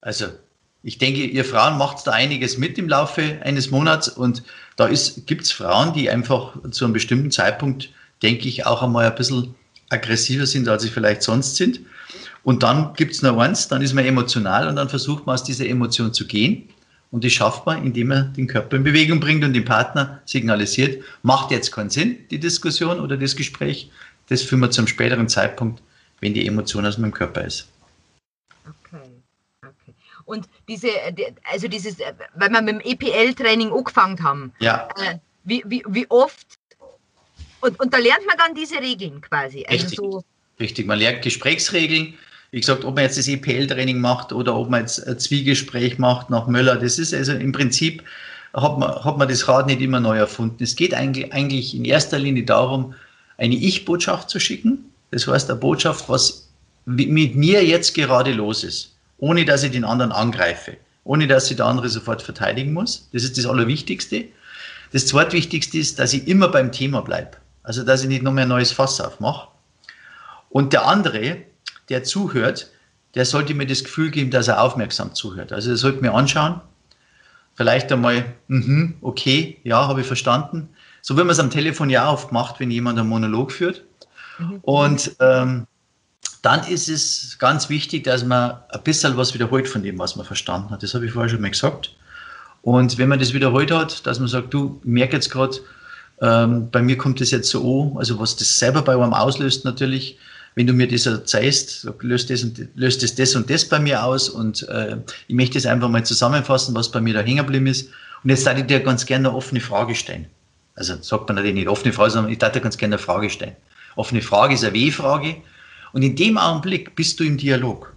Also 0.00 0.28
ich 0.82 0.98
denke, 0.98 1.20
ihr 1.20 1.44
Frauen 1.44 1.76
macht 1.78 2.06
da 2.06 2.12
einiges 2.12 2.56
mit 2.56 2.78
im 2.78 2.88
Laufe 2.88 3.40
eines 3.44 3.70
Monats 3.70 4.08
und 4.08 4.42
da 4.76 4.88
gibt 4.88 5.42
es 5.42 5.52
Frauen, 5.52 5.92
die 5.92 6.08
einfach 6.10 6.56
zu 6.70 6.84
einem 6.84 6.94
bestimmten 6.94 7.30
Zeitpunkt, 7.30 7.90
denke 8.22 8.48
ich, 8.48 8.66
auch 8.66 8.82
einmal 8.82 9.06
ein 9.06 9.14
bisschen 9.14 9.54
aggressiver 9.92 10.46
sind, 10.46 10.68
als 10.68 10.82
sie 10.82 10.88
vielleicht 10.88 11.22
sonst 11.22 11.56
sind. 11.56 11.80
Und 12.44 12.62
dann 12.62 12.94
gibt 12.94 13.12
es 13.12 13.22
noch 13.22 13.38
eins, 13.38 13.68
dann 13.68 13.82
ist 13.82 13.94
man 13.94 14.04
emotional 14.04 14.66
und 14.68 14.76
dann 14.76 14.88
versucht 14.88 15.26
man 15.26 15.34
aus 15.34 15.44
dieser 15.44 15.66
Emotion 15.66 16.12
zu 16.12 16.26
gehen. 16.26 16.68
Und 17.12 17.24
das 17.24 17.32
schafft 17.32 17.66
man, 17.66 17.84
indem 17.84 18.08
man 18.08 18.32
den 18.32 18.46
Körper 18.46 18.76
in 18.76 18.84
Bewegung 18.84 19.20
bringt 19.20 19.44
und 19.44 19.52
dem 19.52 19.66
Partner 19.66 20.22
signalisiert, 20.24 21.04
macht 21.22 21.50
jetzt 21.50 21.70
keinen 21.70 21.90
Sinn, 21.90 22.18
die 22.30 22.40
Diskussion 22.40 23.00
oder 23.00 23.16
das 23.16 23.36
Gespräch. 23.36 23.90
Das 24.28 24.42
führen 24.42 24.60
wir 24.60 24.70
zum 24.70 24.86
späteren 24.86 25.28
Zeitpunkt, 25.28 25.82
wenn 26.20 26.32
die 26.32 26.46
Emotion 26.46 26.86
aus 26.86 26.96
meinem 26.96 27.12
Körper 27.12 27.44
ist. 27.44 27.68
Okay. 28.66 29.10
okay. 29.60 29.94
Und 30.24 30.48
diese, 30.68 30.88
also 31.52 31.68
dieses, 31.68 31.98
weil 32.34 32.50
wir 32.50 32.62
mit 32.62 32.76
dem 32.76 32.80
EPL-Training 32.80 33.72
angefangen 33.72 34.22
haben, 34.22 34.52
ja. 34.58 34.88
Äh, 34.96 35.18
wie, 35.44 35.62
wie, 35.66 35.84
wie 35.88 36.06
oft, 36.08 36.58
und, 37.62 37.80
und 37.80 37.94
da 37.94 37.98
lernt 37.98 38.26
man 38.26 38.36
dann 38.36 38.54
diese 38.54 38.76
Regeln 38.80 39.20
quasi. 39.20 39.64
Also 39.66 39.82
Richtig. 39.84 39.96
So 39.96 40.24
Richtig, 40.60 40.86
man 40.86 40.98
lernt 40.98 41.22
Gesprächsregeln, 41.22 42.14
wie 42.50 42.60
gesagt, 42.60 42.84
ob 42.84 42.94
man 42.94 43.04
jetzt 43.04 43.16
das 43.16 43.26
EPL-Training 43.26 43.98
macht 43.98 44.32
oder 44.32 44.54
ob 44.54 44.68
man 44.68 44.82
jetzt 44.82 45.06
ein 45.06 45.18
Zwiegespräch 45.18 45.98
macht 45.98 46.28
nach 46.28 46.46
Möller, 46.46 46.76
das 46.76 46.98
ist 46.98 47.14
also 47.14 47.32
im 47.32 47.52
Prinzip, 47.52 48.02
hat 48.52 48.78
man, 48.78 49.04
hat 49.04 49.16
man 49.16 49.28
das 49.28 49.48
Rad 49.48 49.66
nicht 49.66 49.80
immer 49.80 50.00
neu 50.00 50.18
erfunden. 50.18 50.62
Es 50.62 50.76
geht 50.76 50.92
eigentlich, 50.92 51.32
eigentlich 51.32 51.74
in 51.74 51.84
erster 51.86 52.18
Linie 52.18 52.44
darum, 52.44 52.94
eine 53.38 53.54
Ich-Botschaft 53.54 54.28
zu 54.28 54.38
schicken. 54.38 54.90
Das 55.10 55.26
heißt, 55.26 55.50
eine 55.50 55.58
Botschaft, 55.58 56.08
was 56.08 56.48
mit 56.84 57.34
mir 57.34 57.64
jetzt 57.64 57.94
gerade 57.94 58.32
los 58.32 58.64
ist, 58.64 58.94
ohne 59.18 59.44
dass 59.44 59.62
ich 59.62 59.72
den 59.72 59.84
anderen 59.84 60.12
angreife, 60.12 60.76
ohne 61.04 61.26
dass 61.26 61.50
ich 61.50 61.56
der 61.56 61.66
andere 61.66 61.88
sofort 61.88 62.20
verteidigen 62.20 62.72
muss. 62.72 63.08
Das 63.12 63.24
ist 63.24 63.38
das 63.38 63.46
Allerwichtigste. 63.46 64.26
Das 64.92 65.06
Zweitwichtigste 65.06 65.78
ist, 65.78 65.98
dass 65.98 66.12
ich 66.12 66.28
immer 66.28 66.48
beim 66.48 66.70
Thema 66.70 67.00
bleibe. 67.00 67.38
Also, 67.62 67.84
dass 67.84 68.02
ich 68.02 68.08
nicht 68.08 68.22
noch 68.22 68.32
mehr 68.32 68.44
ein 68.44 68.48
neues 68.48 68.72
Fass 68.72 69.00
aufmache. 69.00 69.48
Und 70.48 70.72
der 70.72 70.86
andere, 70.86 71.38
der 71.88 72.04
zuhört, 72.04 72.70
der 73.14 73.24
sollte 73.24 73.54
mir 73.54 73.66
das 73.66 73.84
Gefühl 73.84 74.10
geben, 74.10 74.30
dass 74.30 74.48
er 74.48 74.62
aufmerksam 74.62 75.14
zuhört. 75.14 75.52
Also 75.52 75.70
er 75.70 75.76
sollte 75.76 76.00
mir 76.00 76.14
anschauen, 76.14 76.60
vielleicht 77.54 77.92
einmal, 77.92 78.24
mhm, 78.48 78.96
okay, 79.00 79.58
ja, 79.64 79.86
habe 79.86 80.00
ich 80.00 80.06
verstanden. 80.06 80.70
So 81.02 81.16
wie 81.16 81.20
man 81.20 81.30
es 81.30 81.38
am 81.38 81.50
Telefon 81.50 81.90
ja 81.90 82.10
oft 82.10 82.32
macht, 82.32 82.60
wenn 82.60 82.70
jemand 82.70 82.98
einen 82.98 83.08
Monolog 83.08 83.52
führt. 83.52 83.84
Mhm. 84.38 84.58
Und 84.62 85.16
ähm, 85.20 85.66
dann 86.42 86.66
ist 86.66 86.88
es 86.88 87.38
ganz 87.38 87.68
wichtig, 87.68 88.04
dass 88.04 88.24
man 88.24 88.56
ein 88.70 88.82
bisschen 88.82 89.16
was 89.16 89.34
wiederholt 89.34 89.68
von 89.68 89.82
dem, 89.82 89.98
was 89.98 90.16
man 90.16 90.26
verstanden 90.26 90.70
hat. 90.70 90.82
Das 90.82 90.94
habe 90.94 91.06
ich 91.06 91.12
vorher 91.12 91.28
schon 91.28 91.40
mal 91.40 91.50
gesagt. 91.50 91.94
Und 92.62 92.98
wenn 92.98 93.08
man 93.08 93.18
das 93.18 93.32
wiederholt 93.34 93.70
hat, 93.70 94.06
dass 94.06 94.18
man 94.18 94.28
sagt, 94.28 94.54
du, 94.54 94.80
ich 94.82 94.88
merke 94.88 95.14
jetzt 95.14 95.30
gerade, 95.30 95.56
ähm, 96.22 96.70
bei 96.70 96.80
mir 96.80 96.96
kommt 96.96 97.20
das 97.20 97.32
jetzt 97.32 97.50
so 97.50 97.90
an, 97.90 97.98
also 97.98 98.18
was 98.18 98.36
das 98.36 98.58
selber 98.58 98.82
bei 98.82 98.94
einem 98.94 99.12
auslöst 99.12 99.64
natürlich, 99.64 100.18
wenn 100.54 100.66
du 100.66 100.72
mir 100.72 100.86
das 100.86 101.06
erzählst, 101.06 101.88
löst 102.00 102.30
das, 102.30 102.44
und, 102.44 102.68
löst 102.74 103.02
das 103.02 103.14
das 103.14 103.34
und 103.34 103.50
das 103.50 103.64
bei 103.68 103.80
mir 103.80 104.04
aus 104.04 104.28
und 104.28 104.68
äh, 104.68 104.98
ich 105.26 105.34
möchte 105.34 105.58
es 105.58 105.66
einfach 105.66 105.88
mal 105.88 106.04
zusammenfassen, 106.04 106.74
was 106.74 106.90
bei 106.90 107.00
mir 107.00 107.14
da 107.14 107.20
hängen 107.20 107.38
geblieben 107.38 107.66
ist. 107.66 107.88
Und 108.22 108.30
jetzt 108.30 108.46
darf 108.46 108.56
ich 108.56 108.66
dir 108.66 108.80
ganz 108.80 109.04
gerne 109.04 109.28
eine 109.28 109.36
offene 109.36 109.60
Frage 109.60 109.94
stellen. 109.94 110.26
Also 110.76 110.94
sagt 111.02 111.28
man 111.28 111.36
natürlich 111.36 111.56
nicht 111.56 111.68
offene 111.68 111.92
Frage, 111.92 112.12
sondern 112.12 112.32
ich 112.32 112.38
darf 112.38 112.52
dir 112.52 112.60
ganz 112.60 112.76
gerne 112.76 112.94
eine 112.94 113.02
Frage 113.02 113.28
stellen. 113.28 113.56
Offene 113.96 114.22
Frage 114.22 114.54
ist 114.54 114.64
eine 114.64 114.74
W-Frage. 114.74 115.36
Und 115.92 116.02
in 116.02 116.16
dem 116.16 116.38
Augenblick 116.38 116.94
bist 116.94 117.18
du 117.18 117.24
im 117.24 117.36
Dialog. 117.36 117.92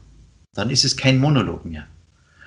Dann 0.53 0.69
ist 0.69 0.83
es 0.83 0.97
kein 0.97 1.19
Monolog 1.19 1.63
mehr. 1.63 1.85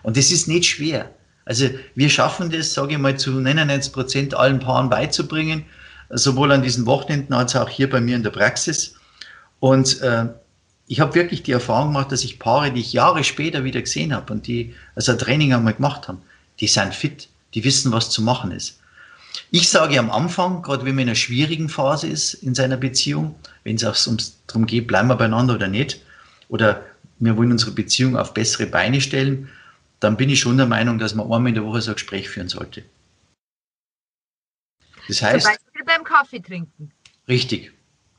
Und 0.03 0.16
das 0.16 0.33
ist 0.33 0.49
nicht 0.49 0.66
schwer. 0.66 1.11
Also 1.49 1.70
wir 1.94 2.11
schaffen 2.11 2.51
das, 2.51 2.74
sage 2.74 2.92
ich 2.92 2.99
mal, 2.99 3.18
zu 3.18 3.30
99 3.30 3.90
Prozent 3.90 4.34
allen 4.34 4.61
Paaren 4.61 4.90
beizubringen, 4.90 5.64
sowohl 6.11 6.53
an 6.53 6.62
diesen 6.62 6.84
Wochenenden 6.84 7.32
als 7.32 7.57
auch 7.57 7.70
hier 7.70 7.88
bei 7.88 8.03
mir 8.03 8.16
in 8.16 8.22
der 8.22 8.30
Praxis. 8.30 8.96
Und 9.59 10.03
äh, 10.03 10.26
ich 10.88 11.01
habe 11.01 11.14
wirklich 11.14 11.42
die 11.42 11.53
Erfahrung 11.53 11.88
gemacht, 11.88 12.12
dass 12.12 12.22
ich 12.22 12.38
Paare, 12.38 12.70
die 12.70 12.80
ich 12.80 12.92
Jahre 12.92 13.24
später 13.24 13.64
wieder 13.64 13.80
gesehen 13.80 14.12
habe 14.14 14.30
und 14.30 14.46
die 14.46 14.74
also 14.94 15.12
ein 15.12 15.18
Training 15.18 15.55
einmal 15.55 15.72
gemacht 15.72 16.07
haben, 16.07 16.20
die 16.61 16.66
sind 16.66 16.94
fit, 16.94 17.30
die 17.55 17.64
wissen, 17.64 17.92
was 17.92 18.11
zu 18.11 18.20
machen 18.20 18.53
ist. 18.53 18.80
Ich 19.51 19.70
sage 19.70 19.99
am 19.99 20.11
Anfang, 20.11 20.61
gerade 20.61 20.84
wenn 20.84 20.96
man 20.96 21.05
in 21.05 21.09
einer 21.09 21.14
schwierigen 21.14 21.70
Phase 21.70 22.09
ist 22.09 22.34
in 22.34 22.55
seiner 22.55 22.76
Beziehung, 22.76 23.36
wenn 23.64 23.76
es 23.76 23.84
auch 23.84 23.96
darum 24.46 24.66
geht, 24.66 24.86
bleiben 24.86 25.09
wir 25.09 25.16
beieinander 25.16 25.55
oder 25.55 25.68
nicht, 25.68 26.03
oder 26.51 26.82
wir 27.18 27.38
wollen 27.38 27.53
unsere 27.53 27.70
Beziehung 27.70 28.18
auf 28.18 28.34
bessere 28.34 28.66
Beine 28.66 29.01
stellen, 29.01 29.49
dann 30.01 30.16
bin 30.16 30.30
ich 30.30 30.40
schon 30.40 30.57
der 30.57 30.66
Meinung, 30.66 30.99
dass 30.99 31.14
man 31.14 31.26
einmal 31.26 31.49
in 31.49 31.55
der 31.55 31.64
Woche 31.64 31.80
so 31.80 31.90
ein 31.90 31.94
Gespräch 31.94 32.28
führen 32.28 32.49
sollte. 32.49 32.84
Das 35.09 35.22
heißt. 35.22 35.44
Zum 35.44 35.53
Beispiel 35.55 35.84
beim 35.84 36.05
Kaffee 36.05 36.40
trinken. 36.40 36.92
Richtig. 37.28 37.72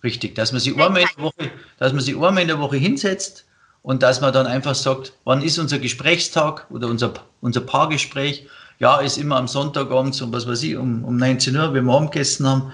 Richtig, 0.04 0.36
dass 0.36 0.52
man, 0.52 0.62
sich 0.62 0.74
einmal 0.80 1.02
in 1.02 1.08
der 1.18 1.24
Woche, 1.24 1.52
dass 1.78 1.92
man 1.92 2.02
sich 2.02 2.16
einmal 2.16 2.40
in 2.40 2.48
der 2.48 2.60
Woche 2.60 2.78
hinsetzt 2.78 3.46
und 3.82 4.02
dass 4.02 4.22
man 4.22 4.32
dann 4.32 4.48
einfach 4.48 4.76
sagt, 4.76 5.14
wann 5.26 5.42
ist 5.42 5.60
unser 5.60 5.80
Gesprächstag 5.80 6.68
oder 6.72 6.88
unser, 6.88 7.14
unser 7.42 7.62
Paargespräch? 7.62 8.48
Ja, 8.80 9.02
ist 9.02 9.18
immer 9.18 9.36
am 9.36 9.50
Sonntagabend 9.50 10.20
um 10.22 10.32
was 10.32 10.48
weiß 10.48 10.64
ich, 10.64 10.78
um, 10.78 11.04
um 11.04 11.18
19 11.18 11.56
Uhr, 11.56 11.74
wenn 11.74 11.84
wir 11.84 11.94
Abendessen 11.94 12.48
haben. 12.48 12.72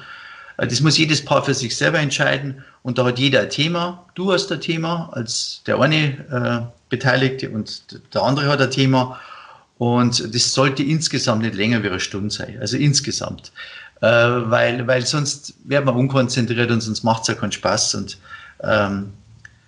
Äh, 0.58 0.68
das 0.68 0.82
muss 0.82 0.98
jedes 0.98 1.24
Paar 1.24 1.44
für 1.44 1.54
sich 1.54 1.76
selber 1.76 2.00
entscheiden 2.00 2.64
und 2.84 2.98
da 2.98 3.06
hat 3.06 3.20
jeder 3.20 3.42
ein 3.42 3.50
Thema. 3.50 4.06
Du 4.16 4.32
hast 4.32 4.52
ein 4.52 4.62
Thema 4.62 5.10
als 5.14 5.62
der 5.66 5.80
eine 5.80 6.06
äh, 6.32 6.72
Beteiligte 6.90 7.50
und 7.50 8.00
der 8.14 8.24
andere 8.24 8.48
hat 8.48 8.62
ein 8.62 8.72
Thema 8.72 9.20
und 9.78 10.34
das 10.34 10.54
sollte 10.54 10.84
insgesamt 10.84 11.42
nicht 11.42 11.56
länger 11.56 11.84
wie 11.84 11.90
eine 11.90 12.00
Stunde 12.00 12.30
sein. 12.30 12.58
Also 12.60 12.78
insgesamt 12.78 13.52
äh, 14.02 14.06
weil, 14.06 14.86
weil 14.88 15.06
sonst 15.06 15.56
wird 15.64 15.86
man 15.86 15.96
unkonzentriert 15.96 16.72
und 16.72 16.82
sonst 16.82 17.04
macht 17.04 17.24
es 17.24 17.28
ja 17.30 17.34
keinen 17.34 17.52
Spaß. 17.52 17.96
Und, 17.96 18.18
ähm, 18.62 19.14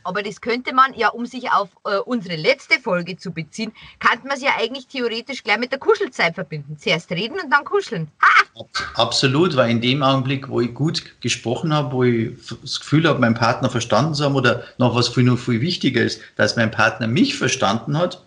aber 0.08 0.24
das 0.24 0.40
könnte 0.40 0.74
man 0.74 0.94
ja, 0.96 1.10
um 1.10 1.26
sich 1.26 1.52
auf 1.52 1.70
äh, 1.84 1.98
unsere 1.98 2.38
letzte 2.38 2.80
Folge 2.80 3.18
zu 3.18 3.32
beziehen, 3.32 3.74
kann 4.00 4.20
man 4.24 4.38
es 4.38 4.42
ja 4.42 4.52
eigentlich 4.58 4.88
theoretisch 4.88 5.44
gleich 5.44 5.60
mit 5.60 5.74
der 5.74 5.80
Kuschelzeit 5.80 6.34
verbinden. 6.34 6.78
Zuerst 6.80 7.12
reden 7.12 7.36
und 7.44 7.52
dann 7.52 7.66
kuscheln. 7.66 8.08
Ha! 8.22 8.66
Absolut, 8.96 9.58
weil 9.58 9.70
in 9.70 9.82
dem 9.82 10.02
Augenblick, 10.02 10.48
wo 10.48 10.62
ich 10.62 10.74
gut 10.74 11.04
gesprochen 11.20 11.74
habe, 11.74 11.92
wo 11.92 12.04
ich 12.06 12.32
das 12.62 12.80
Gefühl 12.80 13.06
habe, 13.06 13.20
meinen 13.20 13.36
Partner 13.36 13.70
verstanden 13.70 14.14
zu 14.14 14.24
haben 14.24 14.36
oder 14.36 14.64
noch 14.78 14.96
was 14.96 15.10
viel, 15.10 15.24
noch 15.24 15.38
viel 15.38 15.60
wichtiger 15.60 16.02
ist, 16.02 16.22
dass 16.38 16.56
mein 16.56 16.72
Partner 16.72 17.08
mich 17.08 17.38
verstanden 17.38 17.98
hat, 17.98 18.24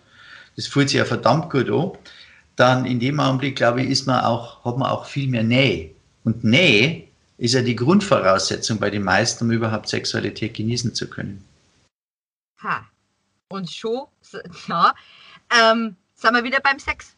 das 0.55 0.67
fühlt 0.67 0.89
sich 0.89 0.99
ja 0.99 1.05
verdammt 1.05 1.49
gut 1.49 1.69
an, 1.71 1.91
dann 2.57 2.85
in 2.85 2.99
dem 2.99 3.19
Augenblick, 3.19 3.55
glaube 3.55 3.81
ich, 3.81 3.89
ist 3.89 4.05
man 4.05 4.23
auch, 4.23 4.63
hat 4.63 4.77
man 4.77 4.91
auch 4.91 5.05
viel 5.05 5.27
mehr 5.27 5.43
Nähe. 5.43 5.89
Und 6.23 6.43
Nähe 6.43 7.05
ist 7.39 7.55
ja 7.55 7.63
die 7.63 7.75
Grundvoraussetzung 7.75 8.77
bei 8.77 8.91
den 8.91 9.03
meisten, 9.03 9.45
um 9.45 9.51
überhaupt 9.51 9.89
Sexualität 9.89 10.53
genießen 10.53 10.93
zu 10.93 11.09
können. 11.09 11.43
Ha. 12.63 12.85
Und 13.49 13.69
schon, 13.69 14.07
ja, 14.67 14.93
ähm, 15.49 15.95
sind 16.15 16.33
wir 16.33 16.43
wieder 16.43 16.59
beim 16.59 16.79
Sex. 16.79 17.15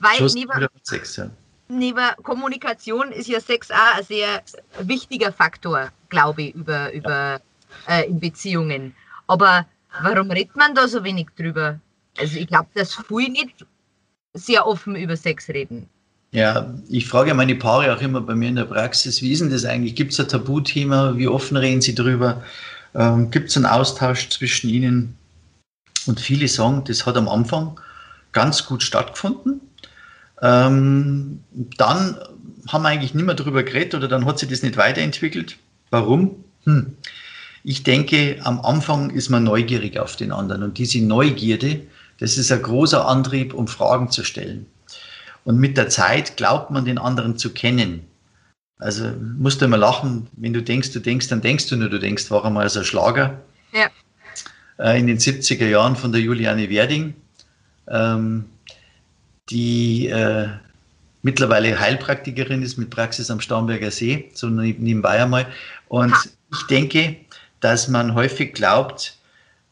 Weil 0.00 0.20
neben, 0.20 0.50
wieder 0.54 0.68
beim 0.68 0.82
Sex, 0.82 1.16
ja. 1.16 1.30
neben 1.68 2.04
Kommunikation 2.22 3.12
ist 3.12 3.28
ja 3.28 3.40
Sex 3.40 3.70
auch 3.70 3.98
ein 3.98 4.04
sehr 4.04 4.42
wichtiger 4.80 5.32
Faktor, 5.32 5.90
glaube 6.08 6.42
ich, 6.42 6.54
über, 6.54 6.92
über 6.92 7.40
ja. 7.88 7.98
äh, 7.98 8.06
in 8.06 8.20
Beziehungen. 8.20 8.94
Aber 9.26 9.66
warum 10.02 10.30
redet 10.30 10.56
man 10.56 10.74
da 10.74 10.88
so 10.88 11.04
wenig 11.04 11.28
drüber? 11.36 11.78
Also 12.18 12.38
ich 12.38 12.46
glaube, 12.46 12.68
dass 12.74 12.94
viele 12.94 13.30
nicht 13.30 13.66
sehr 14.34 14.66
offen 14.66 14.96
über 14.96 15.16
Sex 15.16 15.48
reden. 15.48 15.88
Ja, 16.32 16.74
ich 16.88 17.06
frage 17.06 17.32
meine 17.32 17.54
Paare 17.54 17.94
auch 17.94 18.00
immer 18.00 18.20
bei 18.20 18.34
mir 18.34 18.48
in 18.48 18.56
der 18.56 18.64
Praxis, 18.64 19.22
wie 19.22 19.30
ist 19.30 19.40
denn 19.40 19.50
das 19.50 19.64
eigentlich? 19.64 19.94
Gibt 19.94 20.12
es 20.12 20.18
ein 20.18 20.26
Tabuthema? 20.26 21.16
Wie 21.16 21.28
offen 21.28 21.56
reden 21.56 21.80
sie 21.80 21.94
drüber? 21.94 22.42
Ähm, 22.94 23.30
Gibt 23.30 23.50
es 23.50 23.56
einen 23.56 23.66
Austausch 23.66 24.28
zwischen 24.30 24.70
ihnen? 24.70 25.16
Und 26.06 26.20
viele 26.20 26.48
sagen, 26.48 26.84
das 26.84 27.06
hat 27.06 27.16
am 27.16 27.28
Anfang 27.28 27.80
ganz 28.32 28.66
gut 28.66 28.82
stattgefunden. 28.82 29.60
Ähm, 30.42 31.40
dann 31.76 32.18
haben 32.68 32.82
wir 32.82 32.88
eigentlich 32.88 33.14
nicht 33.14 33.24
mehr 33.24 33.34
darüber 33.34 33.62
geredet 33.62 33.94
oder 33.94 34.08
dann 34.08 34.26
hat 34.26 34.38
sich 34.38 34.48
das 34.48 34.62
nicht 34.62 34.76
weiterentwickelt. 34.76 35.56
Warum? 35.90 36.44
Hm. 36.64 36.96
Ich 37.62 37.82
denke, 37.82 38.38
am 38.42 38.60
Anfang 38.60 39.10
ist 39.10 39.30
man 39.30 39.44
neugierig 39.44 39.98
auf 39.98 40.16
den 40.16 40.32
anderen 40.32 40.62
und 40.62 40.76
diese 40.76 41.02
Neugierde, 41.02 41.80
das 42.18 42.36
ist 42.36 42.52
ein 42.52 42.62
großer 42.62 43.06
Antrieb, 43.06 43.54
um 43.54 43.68
Fragen 43.68 44.10
zu 44.10 44.22
stellen. 44.22 44.66
Und 45.44 45.58
mit 45.58 45.76
der 45.76 45.88
Zeit 45.88 46.36
glaubt 46.36 46.70
man 46.70 46.84
den 46.84 46.98
anderen 46.98 47.38
zu 47.38 47.50
kennen. 47.50 48.06
Also 48.78 49.10
musst 49.38 49.60
du 49.60 49.66
immer 49.66 49.76
lachen, 49.76 50.28
wenn 50.32 50.52
du 50.52 50.62
denkst, 50.62 50.92
du 50.92 50.98
denkst, 50.98 51.28
dann 51.28 51.40
denkst 51.40 51.68
du 51.68 51.76
nur, 51.76 51.88
du 51.88 51.98
denkst, 51.98 52.30
war 52.30 52.44
einmal 52.44 52.68
so 52.68 52.80
ein 52.80 52.84
Schlager. 52.84 53.40
Ja. 53.72 53.90
Äh, 54.78 54.98
in 54.98 55.06
den 55.06 55.18
70er 55.18 55.66
Jahren 55.66 55.96
von 55.96 56.12
der 56.12 56.20
Juliane 56.20 56.68
Werding, 56.68 57.14
ähm, 57.88 58.46
die 59.50 60.08
äh, 60.08 60.48
mittlerweile 61.22 61.78
Heilpraktikerin 61.78 62.62
ist 62.62 62.76
mit 62.76 62.90
Praxis 62.90 63.30
am 63.30 63.40
Starnberger 63.40 63.90
See, 63.90 64.30
so 64.34 64.48
nebenbei 64.48 65.22
einmal. 65.22 65.46
Und 65.88 66.12
ha. 66.12 66.24
ich 66.52 66.66
denke, 66.66 67.16
dass 67.60 67.88
man 67.88 68.14
häufig 68.14 68.54
glaubt, 68.54 69.16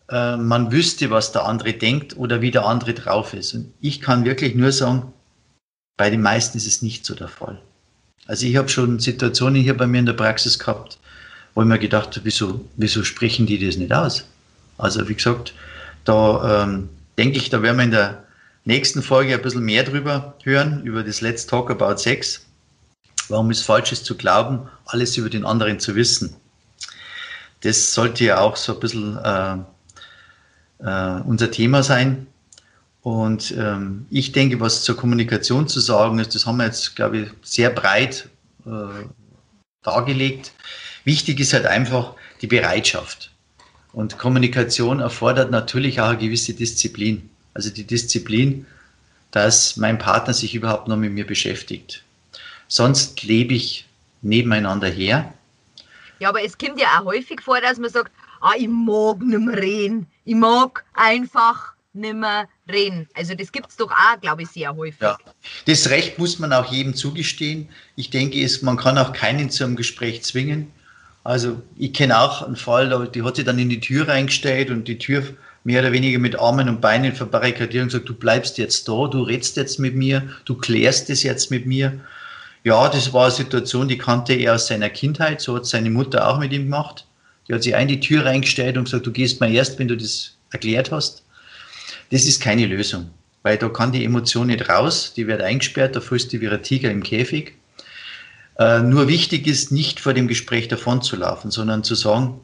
äh, 0.09 0.37
man 0.37 0.71
wüsste, 0.71 1.11
was 1.11 1.33
der 1.33 1.45
andere 1.45 1.73
denkt 1.73 2.17
oder 2.17 2.41
wie 2.41 2.51
der 2.51 2.67
andere 2.67 2.95
drauf 2.95 3.35
ist. 3.35 3.55
Und 3.55 3.73
ich 3.81 4.01
kann 4.01 4.25
wirklich 4.25 4.55
nur 4.55 4.73
sagen, 4.73 5.13
bei 5.97 6.09
den 6.09 6.23
meisten 6.23 6.57
ist 6.57 6.67
es 6.67 6.83
nicht 6.83 7.05
so 7.05 7.15
der 7.15 7.29
Fall. 7.29 7.61
Also 8.33 8.47
ich 8.47 8.57
habe 8.57 8.71
schon 8.71 8.99
Situationen 8.99 9.61
hier 9.61 9.77
bei 9.77 9.87
mir 9.87 9.99
in 9.99 10.07
der 10.07 10.15
Praxis 10.15 10.59
gehabt, 10.59 10.97
wo 11.55 11.61
ich 11.61 11.69
mir 11.69 11.79
gedacht 11.79 12.17
habe, 12.17 12.25
wieso, 12.25 12.65
wieso 12.79 13.05
sprechen 13.05 13.45
die 13.45 13.59
das 13.59 13.77
nicht 13.77 13.93
aus? 13.93 14.25
Also 14.79 15.07
wie 15.07 15.15
gesagt, 15.15 15.53
da 16.07 16.63
ähm, 16.63 16.89
denke 17.19 17.37
ich, 17.37 17.51
da 17.51 17.61
werden 17.61 17.77
wir 17.77 17.85
in 17.85 17.91
der 17.91 18.25
nächsten 18.65 19.03
Folge 19.03 19.35
ein 19.35 19.43
bisschen 19.43 19.65
mehr 19.65 19.83
drüber 19.83 20.35
hören, 20.45 20.83
über 20.83 21.03
das 21.03 21.21
Let's 21.21 21.47
Talk 21.47 21.71
About 21.71 21.99
Sex. 21.99 22.47
Warum 23.29 23.51
es 23.51 23.61
falsch 23.61 23.93
ist 23.93 24.07
zu 24.07 24.17
glauben, 24.17 24.61
alles 24.87 25.15
über 25.19 25.29
den 25.29 25.45
anderen 25.45 25.79
zu 25.79 25.95
wissen. 25.95 26.35
Das 27.61 27.93
sollte 27.93 28.25
ja 28.25 28.41
auch 28.41 28.57
so 28.57 28.73
ein 28.73 28.81
bisschen 28.81 29.19
äh, 29.19 29.57
äh, 30.79 31.21
unser 31.27 31.51
Thema 31.51 31.83
sein. 31.83 32.29
Und 33.03 33.53
ähm, 33.59 34.07
ich 34.11 34.31
denke, 34.31 34.61
was 34.61 34.85
zur 34.85 34.97
Kommunikation 34.97 35.67
zu 35.67 35.81
sagen 35.81 36.19
ist, 36.21 36.35
das 36.35 36.47
haben 36.47 36.59
wir 36.59 36.67
jetzt, 36.67 36.95
glaube 36.95 37.19
ich, 37.19 37.29
sehr 37.43 37.71
breit 37.71 38.29
äh, 38.65 39.05
dargelegt. 39.83 40.53
Wichtig 41.05 41.41
ist 41.41 41.53
halt 41.53 41.67
einfach 41.67 42.15
die 42.41 42.47
Bereitschaft. 42.47 43.33
Und 43.93 44.19
Kommunikation 44.19 45.01
erfordert 45.01 45.51
natürlich 45.51 46.01
auch 46.01 46.11
eine 46.11 46.19
gewisse 46.19 46.55
Disziplin. 46.55 47.29
Also 47.55 47.71
die 47.71 47.85
Disziplin, 47.85 48.67
dass 49.33 49.77
mein 49.77 49.99
Partner 49.99 50.33
sich 50.33 50.55
überhaupt 50.55 50.87
noch 50.87 50.97
mit 50.97 51.13
mir 51.13 51.27
beschäftigt. 51.27 52.05
Sonst 52.69 53.23
lebe 53.25 53.55
ich 53.55 53.87
nebeneinander 54.23 54.89
her. 54.89 55.35
Ja, 56.21 56.29
aber 56.29 56.43
es 56.43 56.57
kommt 56.57 56.81
ja 56.81 57.01
auch 57.01 57.07
häufig 57.07 57.41
vor, 57.41 57.61
dass 57.61 57.79
man 57.79 57.91
sagt, 57.91 58.13
ah, 58.41 58.53
ich 58.57 58.69
mag 58.69 59.21
nicht 59.21 59.41
mehr 59.41 59.59
reden. 59.59 60.07
Ich 60.25 60.37
mag 60.37 60.85
einfach 60.95 61.73
nicht 61.93 62.15
mehr 62.15 62.49
reden. 62.73 63.09
Also 63.15 63.35
das 63.35 63.53
gibt 63.53 63.71
es 63.71 63.77
doch 63.77 63.91
auch, 63.91 64.21
glaube 64.21 64.43
ich, 64.43 64.49
sehr 64.49 64.75
häufig. 64.75 65.01
Ja. 65.01 65.19
Das 65.67 65.91
Recht 65.91 66.19
muss 66.19 66.39
man 66.39 66.53
auch 66.53 66.73
jedem 66.73 66.95
zugestehen. 66.95 67.69
Ich 67.97 68.11
denke, 68.11 68.43
es, 68.43 68.63
man 68.63 68.77
kann 68.77 68.99
auch 68.99 69.13
keinen 69.13 69.51
zu 69.51 69.65
einem 69.65 69.77
Gespräch 69.77 70.23
zwingen. 70.23 70.73
Also 71.25 71.63
ich 71.77 71.93
kenne 71.93 72.19
auch 72.19 72.43
einen 72.43 72.57
Fall, 72.57 73.09
die 73.15 73.23
hat 73.23 73.37
sich 73.37 73.45
dann 73.45 73.59
in 73.59 73.69
die 73.69 73.81
Tür 73.81 74.09
reingestellt 74.09 74.71
und 74.71 74.89
die 74.89 74.99
Tür 74.99 75.23
mehr 75.65 75.81
oder 75.81 75.93
weniger 75.93 76.19
mit 76.19 76.39
Armen 76.39 76.69
und 76.69 76.81
Beinen 76.81 77.15
verbarrikadiert 77.15 77.83
und 77.83 77.89
gesagt, 77.89 78.09
du 78.09 78.15
bleibst 78.15 78.59
jetzt 78.59 78.89
da, 78.89 79.07
du 79.07 79.23
redst 79.23 79.57
jetzt 79.57 79.79
mit 79.79 79.95
mir, 79.95 80.29
du 80.45 80.57
klärst 80.57 81.11
es 81.11 81.23
jetzt 81.23 81.51
mit 81.51 81.67
mir. 81.67 82.01
Ja, 82.65 82.89
das 82.89 83.13
war 83.13 83.25
eine 83.25 83.33
Situation, 83.33 83.89
die 83.89 83.99
kannte 83.99 84.35
er 84.35 84.55
aus 84.55 84.67
seiner 84.67 84.91
Kindheit, 84.91 85.41
so 85.41 85.57
hat 85.57 85.67
seine 85.67 85.91
Mutter 85.91 86.29
auch 86.29 86.39
mit 86.39 86.53
ihm 86.53 86.65
gemacht. 86.65 87.07
Die 87.49 87.55
hat 87.55 87.63
sich 87.63 87.75
in 87.75 87.89
die 87.89 88.01
Tür 88.01 88.25
reingestellt 88.25 88.77
und 88.77 88.85
gesagt, 88.85 89.07
du 89.07 89.13
gehst 89.13 89.41
mal 89.41 89.53
erst, 89.53 89.79
wenn 89.79 89.89
du 89.89 89.97
das 89.97 90.37
erklärt 90.51 90.91
hast. 90.93 91.22
Das 92.13 92.27
ist 92.27 92.43
keine 92.43 92.67
Lösung, 92.67 93.11
weil 93.43 93.57
da 93.57 93.71
kann 93.71 93.91
die 93.91 94.05
Emotion 94.05 94.49
nicht 94.49 94.69
raus, 94.69 95.15
die 95.17 95.27
wird 95.27 95.41
eingesperrt, 95.41 95.97
da 95.97 96.01
frisst 96.01 96.31
die 96.33 96.43
wie 96.43 96.49
ein 96.49 96.63
Tiger 96.63 96.91
im 96.91 97.03
Käfig. 97.03 97.55
Äh, 98.59 98.81
nur 98.81 99.09
wichtig 99.09 99.47
ist, 99.47 99.73
nicht 99.73 99.99
vor 99.99 100.13
dem 100.13 100.29
Gespräch 100.29 100.69
davon 100.69 101.01
zu 101.01 101.17
laufen, 101.17 101.51
sondern 101.51 101.85
zu 101.85 101.95
sagen, 101.95 102.39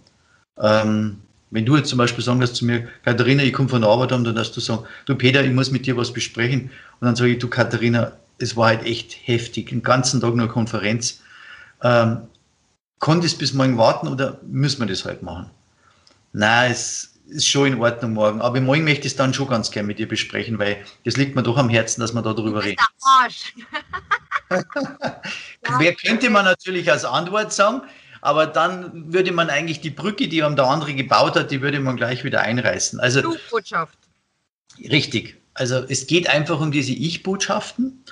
ähm, 0.58 1.18
wenn 1.50 1.66
du 1.66 1.76
jetzt 1.76 1.90
zum 1.90 1.98
Beispiel 1.98 2.24
sagen 2.24 2.40
lässt 2.40 2.56
zu 2.56 2.64
mir, 2.64 2.88
Katharina, 3.04 3.42
ich 3.42 3.52
komme 3.52 3.68
von 3.68 3.82
der 3.82 3.90
Arbeit, 3.90 4.10
dann 4.10 4.24
darfst 4.24 4.56
du 4.56 4.60
sagen, 4.60 4.84
du 5.04 5.14
Peter, 5.14 5.44
ich 5.44 5.52
muss 5.52 5.70
mit 5.70 5.84
dir 5.84 5.98
was 5.98 6.14
besprechen. 6.14 6.70
Und 7.00 7.06
dann 7.06 7.14
sage 7.14 7.32
ich, 7.32 7.38
du 7.38 7.48
Katharina, 7.48 8.12
es 8.38 8.56
war 8.56 8.68
halt 8.68 8.84
echt 8.84 9.18
heftig, 9.24 9.68
den 9.68 9.82
ganzen 9.82 10.22
Tag 10.22 10.34
nur 10.34 10.48
Konferenz. 10.48 11.20
Ähm, 11.82 12.22
Konnte 13.00 13.26
es 13.26 13.36
bis 13.36 13.52
morgen 13.52 13.78
warten 13.78 14.08
oder 14.08 14.40
müssen 14.42 14.80
wir 14.80 14.86
das 14.86 15.04
halt 15.04 15.22
machen? 15.22 15.50
Nein, 16.32 16.72
es 16.72 17.17
ist 17.28 17.46
schon 17.46 17.66
in 17.66 17.80
Ordnung 17.80 18.14
morgen. 18.14 18.40
Aber 18.40 18.60
morgen 18.60 18.84
möchte 18.84 19.06
ich 19.06 19.12
es 19.12 19.16
dann 19.16 19.34
schon 19.34 19.48
ganz 19.48 19.70
gerne 19.70 19.86
mit 19.86 19.98
dir 19.98 20.08
besprechen, 20.08 20.58
weil 20.58 20.78
das 21.04 21.16
liegt 21.16 21.36
mir 21.36 21.42
doch 21.42 21.56
am 21.56 21.68
Herzen, 21.68 22.00
dass 22.00 22.12
wir 22.12 22.22
da 22.22 22.32
drüber 22.32 22.64
reden. 22.64 22.82
Arsch. 23.02 23.54
Wer 25.78 25.94
könnte 25.94 26.30
man 26.30 26.44
natürlich 26.44 26.90
als 26.90 27.04
Antwort 27.04 27.52
sagen, 27.52 27.82
aber 28.20 28.46
dann 28.46 29.12
würde 29.12 29.32
man 29.32 29.50
eigentlich 29.50 29.80
die 29.80 29.90
Brücke, 29.90 30.28
die 30.28 30.38
der 30.38 30.58
andere 30.58 30.94
gebaut 30.94 31.36
hat, 31.36 31.50
die 31.50 31.60
würde 31.60 31.80
man 31.80 31.96
gleich 31.96 32.24
wieder 32.24 32.40
einreißen. 32.40 32.98
Also 32.98 33.20
Du-Botschaft. 33.20 33.98
Richtig. 34.78 35.36
Also 35.54 35.84
es 35.88 36.06
geht 36.06 36.28
einfach 36.28 36.60
um 36.60 36.72
diese 36.72 36.92
Ich-Botschaften. 36.92 38.04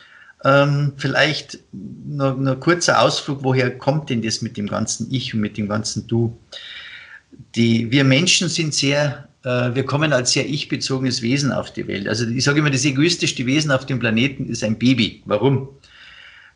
Ähm, 0.45 0.93
vielleicht 0.97 1.59
nur, 1.73 2.37
ein 2.37 2.61
kurzer 2.61 3.01
Ausflug, 3.01 3.43
woher 3.43 3.77
kommt 3.77 4.11
denn 4.11 4.23
das 4.23 4.43
mit 4.43 4.57
dem 4.57 4.67
ganzen 4.67 5.13
Ich 5.13 5.33
und 5.33 5.41
mit 5.41 5.57
dem 5.57 5.69
ganzen 5.69 6.07
Du? 6.07 6.37
Die, 7.55 7.91
wir 7.91 8.05
Menschen 8.05 8.49
sind 8.49 8.75
sehr, 8.75 9.29
äh, 9.45 9.75
wir 9.75 9.85
kommen 9.85 10.13
als 10.13 10.33
sehr 10.33 10.47
ich-bezogenes 10.47 11.23
Wesen 11.23 11.53
auf 11.53 11.73
die 11.73 11.87
Welt. 11.87 12.09
Also 12.09 12.27
ich 12.27 12.45
sage 12.45 12.61
immer, 12.61 12.71
das 12.71 12.85
egoistischste 12.85 13.47
Wesen 13.47 13.71
auf 13.71 13.87
dem 13.87 13.99
Planeten 13.99 14.47
ist 14.47 14.63
ein 14.63 14.79
Baby. 14.79 15.23
Warum? 15.25 15.69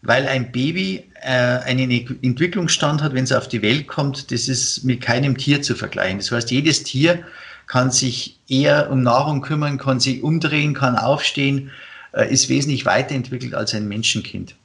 weil 0.03 0.27
ein 0.27 0.51
Baby 0.51 1.05
äh, 1.23 1.31
einen 1.31 1.91
Entwicklungsstand 1.91 3.03
hat, 3.03 3.15
wenn 3.15 3.25
es 3.25 3.33
auf 3.33 3.49
die 3.49 3.63
Welt 3.63 3.87
kommt, 3.87 4.31
das 4.31 4.49
ist 4.49 4.85
mit 4.85 5.01
keinem 5.01 5.37
Tier 5.37 5.63
zu 5.63 5.75
vergleichen. 5.75 6.19
Das 6.19 6.33
heißt, 6.33 6.51
jedes 6.51 6.83
Tier 6.85 7.23
kann 7.67 7.91
sich 7.91 8.39
eher 8.49 8.91
um 8.91 9.03
Nahrung 9.03 9.43
kümmern, 9.43 9.79
kann 9.79 10.01
sich 10.01 10.23
umdrehen, 10.23 10.75
kann 10.75 10.97
aufstehen, 10.97 11.71
äh, 12.13 12.33
ist 12.33 12.49
wesentlich 12.49 12.87
weiterentwickelt 12.87 13.55
als 13.55 13.75
ein 13.75 13.89
Menschenkind. 13.89 14.57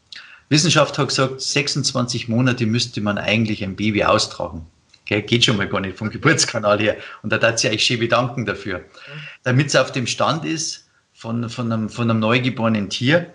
Wissenschaft 0.48 0.98
hat 0.98 1.10
gesagt, 1.10 1.42
26 1.42 2.28
Monate 2.28 2.66
müsste 2.66 3.02
man 3.02 3.18
eigentlich 3.18 3.64
ein 3.64 3.76
Baby 3.76 4.04
austragen. 4.04 4.66
Okay, 5.06 5.22
geht 5.22 5.46
schon 5.46 5.58
mal 5.58 5.68
gar 5.68 5.82
nicht 5.82 5.98
vom 5.98 6.10
Geburtskanal 6.12 6.80
her. 6.80 6.98
Und 7.22 7.32
da 7.32 7.38
darf 7.38 7.64
ich 7.64 7.70
euch 7.70 7.84
schön 7.84 8.00
bedanken 8.00 8.46
dafür. 8.46 8.84
Damit 9.44 9.68
es 9.68 9.76
auf 9.76 9.92
dem 9.92 10.08
Stand 10.08 10.46
ist 10.46 10.88
von, 11.14 11.50
von, 11.50 11.72
einem, 11.72 11.90
von 11.90 12.10
einem 12.10 12.20
neugeborenen 12.20 12.90
Tier, 12.90 13.32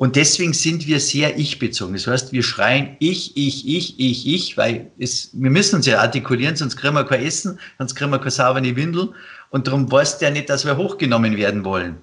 und 0.00 0.16
deswegen 0.16 0.54
sind 0.54 0.86
wir 0.86 0.98
sehr 0.98 1.38
ich-bezogen. 1.38 1.92
Das 1.92 2.06
heißt, 2.06 2.32
wir 2.32 2.42
schreien 2.42 2.96
ich, 3.00 3.36
ich, 3.36 3.68
ich, 3.68 4.00
ich, 4.00 4.26
ich, 4.26 4.56
weil 4.56 4.90
es, 4.98 5.28
wir 5.34 5.50
müssen 5.50 5.76
uns 5.76 5.84
ja 5.84 6.00
artikulieren, 6.00 6.56
sonst 6.56 6.76
kriegen 6.76 6.94
wir 6.94 7.04
kein 7.04 7.22
Essen, 7.22 7.58
sonst 7.76 7.96
kriegen 7.96 8.10
wir 8.10 8.18
keine 8.18 8.30
saubere 8.30 8.76
Windel. 8.76 9.12
Und 9.50 9.66
darum 9.66 9.92
weiß 9.92 10.16
der 10.16 10.30
nicht, 10.30 10.48
dass 10.48 10.64
wir 10.64 10.78
hochgenommen 10.78 11.36
werden 11.36 11.66
wollen. 11.66 11.98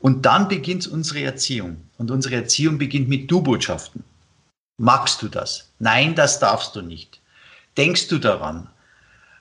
Und 0.00 0.26
dann 0.26 0.48
beginnt 0.48 0.88
unsere 0.88 1.22
Erziehung. 1.22 1.76
Und 1.96 2.10
unsere 2.10 2.34
Erziehung 2.34 2.76
beginnt 2.76 3.08
mit 3.08 3.30
Du-Botschaften. 3.30 4.02
Magst 4.76 5.22
du 5.22 5.28
das? 5.28 5.70
Nein, 5.78 6.16
das 6.16 6.40
darfst 6.40 6.74
du 6.74 6.82
nicht. 6.82 7.17
Denkst 7.78 8.08
du 8.08 8.18
daran? 8.18 8.68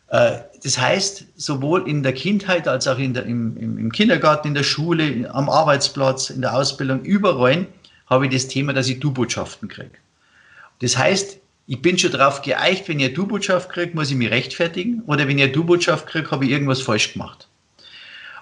Äh, 0.08 0.38
das 0.64 0.80
heißt, 0.80 1.26
sowohl 1.36 1.90
in 1.90 2.04
der 2.04 2.14
Kindheit 2.14 2.68
als 2.68 2.88
auch 2.88 2.98
in 2.98 3.14
der, 3.14 3.26
im, 3.26 3.58
im 3.58 3.92
Kindergarten, 3.92 4.50
in 4.50 4.54
der 4.54 4.64
Schule, 4.64 5.30
am 5.34 5.50
Arbeitsplatz, 5.50 6.30
in 6.30 6.42
der 6.42 6.54
Ausbildung, 6.56 7.04
überall 7.04 7.68
habe 8.06 8.28
ich 8.28 8.34
das 8.34 8.48
Thema, 8.48 8.74
dass 8.74 8.88
ich 8.88 9.00
Du-Botschaften 9.00 9.68
kriege. 9.68 9.92
Das 10.80 10.98
heißt, 10.98 11.40
ich 11.70 11.82
bin 11.82 11.98
schon 11.98 12.12
darauf 12.12 12.42
geeicht, 12.42 12.88
wenn 12.88 13.00
ich 13.00 13.08
eine 13.08 13.14
Du-Botschaft 13.14 13.70
kriege, 13.70 13.94
muss 13.94 14.10
ich 14.10 14.16
mich 14.16 14.32
rechtfertigen 14.32 15.02
oder 15.06 15.28
wenn 15.28 15.38
ich 15.38 15.44
eine 15.44 15.52
Du-Botschaft 15.52 16.08
kriege, 16.08 16.32
habe 16.32 16.46
ich 16.46 16.52
irgendwas 16.52 16.82
falsch 16.82 17.14
gemacht. 17.14 17.50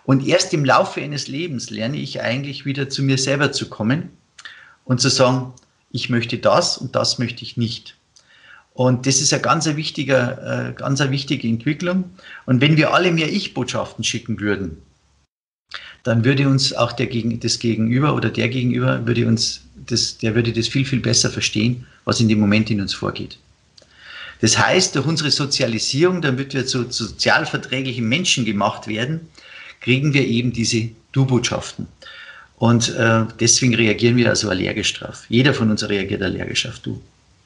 Und 0.03 0.27
erst 0.27 0.53
im 0.53 0.63
Laufe 0.63 1.01
eines 1.01 1.27
Lebens 1.27 1.71
lerne 1.71 1.97
ich 1.97 2.21
eigentlich 2.21 2.65
wieder 2.65 2.89
zu 2.89 3.01
mir 3.01 3.17
selber 3.17 3.51
zu 3.51 3.67
kommen 3.69 4.11
und 4.83 5.01
zu 5.01 5.09
sagen, 5.09 5.53
ich 5.91 6.11
möchte 6.11 6.37
das 6.37 6.77
und 6.77 6.95
das 6.95 7.17
möchte 7.17 7.43
ich 7.43 7.57
nicht. 7.57 7.94
Und 8.76 9.07
das 9.07 9.21
ist 9.21 9.32
eine 9.32 9.41
ganz 9.41 9.65
wichtige, 9.67 10.73
äh, 10.76 10.78
ganz 10.78 10.99
eine 10.99 11.09
wichtige 11.09 11.47
Entwicklung. 11.47 12.11
Und 12.45 12.59
wenn 12.59 12.76
wir 12.76 12.93
alle 12.93 13.13
mehr 13.13 13.32
Ich-Botschaften 13.32 14.03
schicken 14.03 14.38
würden, 14.41 14.82
dann 16.03 16.26
würde 16.26 16.49
uns 16.49 16.73
auch 16.73 16.91
der 16.91 17.07
Gegen, 17.07 17.39
das 17.39 17.59
Gegenüber 17.59 18.13
oder 18.13 18.30
der 18.30 18.49
Gegenüber 18.49 19.07
würde 19.07 19.28
uns 19.28 19.61
das, 19.88 20.17
der 20.17 20.36
würde 20.36 20.51
das 20.51 20.67
viel, 20.67 20.86
viel 20.86 20.99
besser 20.99 21.30
verstehen, 21.30 21.88
was 22.03 22.19
in 22.19 22.28
dem 22.28 22.39
Moment 22.41 22.69
in 22.69 22.82
uns 22.82 22.93
vorgeht. 22.93 23.38
Das 24.41 24.59
heißt, 24.59 24.93
durch 24.95 25.05
unsere 25.05 25.32
Sozialisierung, 25.32 26.21
damit 26.21 26.53
wir 26.53 26.65
zu 26.67 26.91
sozialverträglichen 26.91 28.07
Menschen 28.07 28.43
gemacht 28.43 28.88
werden, 28.88 29.21
kriegen 29.80 30.13
wir 30.13 30.28
eben 30.28 30.51
diese 30.51 30.89
Du-Botschaften. 31.13 31.88
Und 32.57 32.93
äh, 32.93 33.23
deswegen 33.39 33.73
reagieren 33.73 34.17
wir 34.17 34.30
also 34.30 34.49
allergisch 34.49 34.93
drauf. 34.95 35.23
Jeder 35.30 35.53
von 35.53 35.71
uns 35.71 35.88
reagiert 35.88 36.21
allergisch 36.21 36.65
auf 36.67 36.80
Du. 36.80 37.01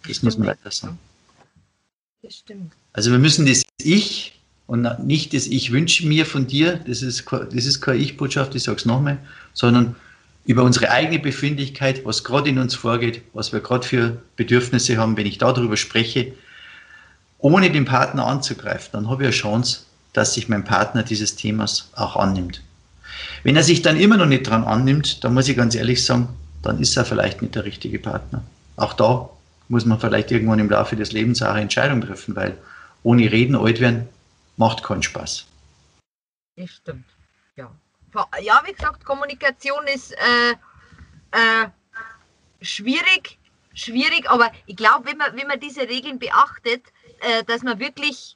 Das 0.08 0.24
muss 0.24 0.40
man 0.40 0.48
leider 0.48 0.72
sagen. 0.72 0.98
Das 2.22 2.36
stimmt. 2.36 2.74
Also 2.94 3.12
wir 3.12 3.20
müssen 3.20 3.46
das 3.46 3.64
Ich 3.78 4.40
und 4.68 4.86
nicht 5.06 5.34
das 5.34 5.48
Ich 5.48 5.72
wünsche 5.72 6.06
mir 6.06 6.26
von 6.26 6.48
dir, 6.48 6.76
das 6.86 7.02
ist, 7.02 7.26
das 7.32 7.66
ist 7.66 7.82
keine 7.82 8.00
Ich-Botschaft, 8.00 8.56
ich 8.56 8.64
sage 8.64 8.78
es 8.78 8.86
nochmal, 8.86 9.18
sondern 9.54 9.96
über 10.46 10.64
unsere 10.64 10.92
eigene 10.92 11.20
Befindlichkeit, 11.20 12.06
was 12.06 12.24
gerade 12.24 12.50
in 12.50 12.60
uns 12.60 12.76
vorgeht, 12.76 13.22
was 13.34 13.54
wir 13.54 13.62
gerade 13.62 13.88
für 13.88 14.22
Bedürfnisse 14.36 14.98
haben. 14.98 15.16
Wenn 15.16 15.28
ich 15.28 15.38
darüber 15.38 15.78
spreche, 15.78 16.34
ohne 17.38 17.72
den 17.72 17.86
Partner 17.86 18.26
anzugreifen, 18.28 18.90
dann 18.94 19.10
habe 19.10 19.24
ich 19.24 19.28
eine 19.28 19.36
Chance, 19.36 19.82
dass 20.12 20.34
sich 20.34 20.50
mein 20.50 20.66
Partner 20.66 21.04
dieses 21.04 21.36
Themas 21.36 21.90
auch 21.96 22.16
annimmt. 22.18 22.62
Wenn 23.44 23.56
er 23.56 23.64
sich 23.64 23.82
dann 23.82 24.00
immer 24.00 24.18
noch 24.18 24.26
nicht 24.26 24.48
dran 24.48 24.66
annimmt, 24.66 25.24
dann 25.24 25.34
muss 25.34 25.48
ich 25.48 25.56
ganz 25.56 25.76
ehrlich 25.76 26.04
sagen, 26.04 26.30
dann 26.64 26.80
ist 26.80 26.98
er 26.98 27.06
vielleicht 27.06 27.42
nicht 27.42 27.56
der 27.56 27.64
richtige 27.64 28.00
Partner. 28.00 28.44
Auch 28.76 28.94
da 28.94 29.30
muss 29.70 29.86
man 29.86 30.00
vielleicht 30.00 30.32
irgendwann 30.32 30.60
im 30.60 30.70
Laufe 30.70 30.96
des 30.96 31.12
Lebens 31.14 31.42
auch 31.42 31.52
eine 31.52 31.62
Entscheidung 31.62 32.02
treffen, 32.02 32.36
weil 32.36 32.58
ohne 33.04 33.32
Reden 33.32 33.56
alt 33.56 33.80
werden 33.80 34.10
macht 34.58 34.84
keinen 34.84 35.04
Spaß. 35.04 35.46
Das 36.58 36.70
stimmt. 36.70 37.06
Ja. 37.56 37.72
Ja, 38.42 38.62
wie 38.66 38.74
gesagt, 38.74 39.06
Kommunikation 39.06 39.86
ist 39.88 40.12
äh, 40.12 40.52
äh, 41.32 41.70
schwierig, 42.62 43.38
schwierig, 43.74 44.30
aber 44.30 44.52
ich 44.66 44.76
glaube, 44.76 45.06
wenn 45.06 45.18
man, 45.18 45.38
wenn 45.38 45.48
man 45.48 45.60
diese 45.60 45.82
Regeln 45.82 46.20
beachtet, 46.20 46.84
äh, 47.22 47.44
dass 47.46 47.62
man 47.62 47.80
wirklich 47.80 48.36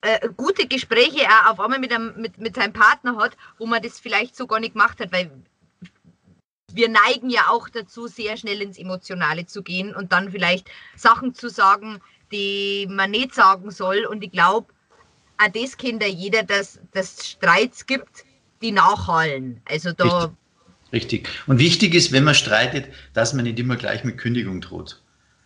äh, 0.00 0.28
gute 0.36 0.66
Gespräche 0.66 1.26
auch 1.28 1.52
auf 1.52 1.60
einmal 1.60 1.78
mit, 1.78 1.92
einem, 1.92 2.14
mit, 2.20 2.38
mit 2.38 2.56
seinem 2.56 2.72
Partner 2.72 3.16
hat, 3.16 3.36
wo 3.58 3.66
man 3.66 3.82
das 3.82 4.00
vielleicht 4.00 4.34
so 4.34 4.46
gar 4.46 4.60
nicht 4.60 4.72
gemacht 4.72 4.98
hat, 5.00 5.12
weil 5.12 5.30
wir 6.76 6.88
neigen 6.88 7.30
ja 7.30 7.48
auch 7.50 7.68
dazu, 7.68 8.06
sehr 8.06 8.36
schnell 8.36 8.60
ins 8.60 8.78
Emotionale 8.78 9.46
zu 9.46 9.62
gehen 9.62 9.94
und 9.94 10.12
dann 10.12 10.30
vielleicht 10.30 10.68
Sachen 10.94 11.34
zu 11.34 11.48
sagen, 11.48 12.00
die 12.32 12.86
man 12.90 13.10
nicht 13.10 13.34
sagen 13.34 13.70
soll. 13.70 14.04
Und 14.04 14.22
ich 14.22 14.30
glaube, 14.30 14.72
auch 15.38 15.48
das 15.52 15.76
kennt 15.76 16.02
ja 16.02 16.08
jeder, 16.08 16.42
dass 16.42 16.78
es 16.92 17.30
Streits 17.30 17.86
gibt, 17.86 18.24
die 18.62 18.72
nachhallen. 18.72 19.60
Also 19.64 19.92
da. 19.92 20.04
Richtig. 20.04 20.36
Richtig. 20.92 21.28
Und 21.46 21.58
wichtig 21.58 21.94
ist, 21.94 22.12
wenn 22.12 22.24
man 22.24 22.34
streitet, 22.34 22.86
dass 23.12 23.34
man 23.34 23.44
nicht 23.44 23.58
immer 23.58 23.76
gleich 23.76 24.04
mit 24.04 24.18
Kündigung 24.18 24.60
droht. 24.60 25.02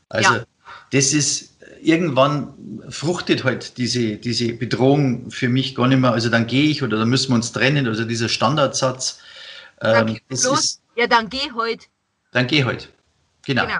Also 0.09 0.35
ja. 0.35 0.45
das 0.93 1.13
ist 1.13 1.57
irgendwann 1.83 2.83
fruchtet 2.91 3.45
halt 3.45 3.79
diese, 3.79 4.17
diese 4.17 4.53
Bedrohung 4.53 5.31
für 5.31 5.49
mich 5.49 5.75
gar 5.75 5.89
nicht 5.89 5.99
mehr. 5.99 6.13
Also 6.13 6.29
dann 6.29 6.47
gehe 6.47 6.71
ich 6.71 6.83
oder 6.83 6.99
dann 6.99 7.09
müssen 7.09 7.31
wir 7.31 7.37
uns 7.37 7.53
trennen. 7.53 7.87
Also 7.87 8.05
dieser 8.05 8.29
Standardsatz. 8.29 9.21
Ähm, 9.81 10.19
ist, 10.29 10.83
ja, 11.01 11.07
dann 11.07 11.31
geh 11.31 11.51
halt. 11.57 11.89
Dann 12.33 12.47
geh 12.47 12.65
halt. 12.65 12.91
Genau. 13.47 13.63
Genau. 13.63 13.79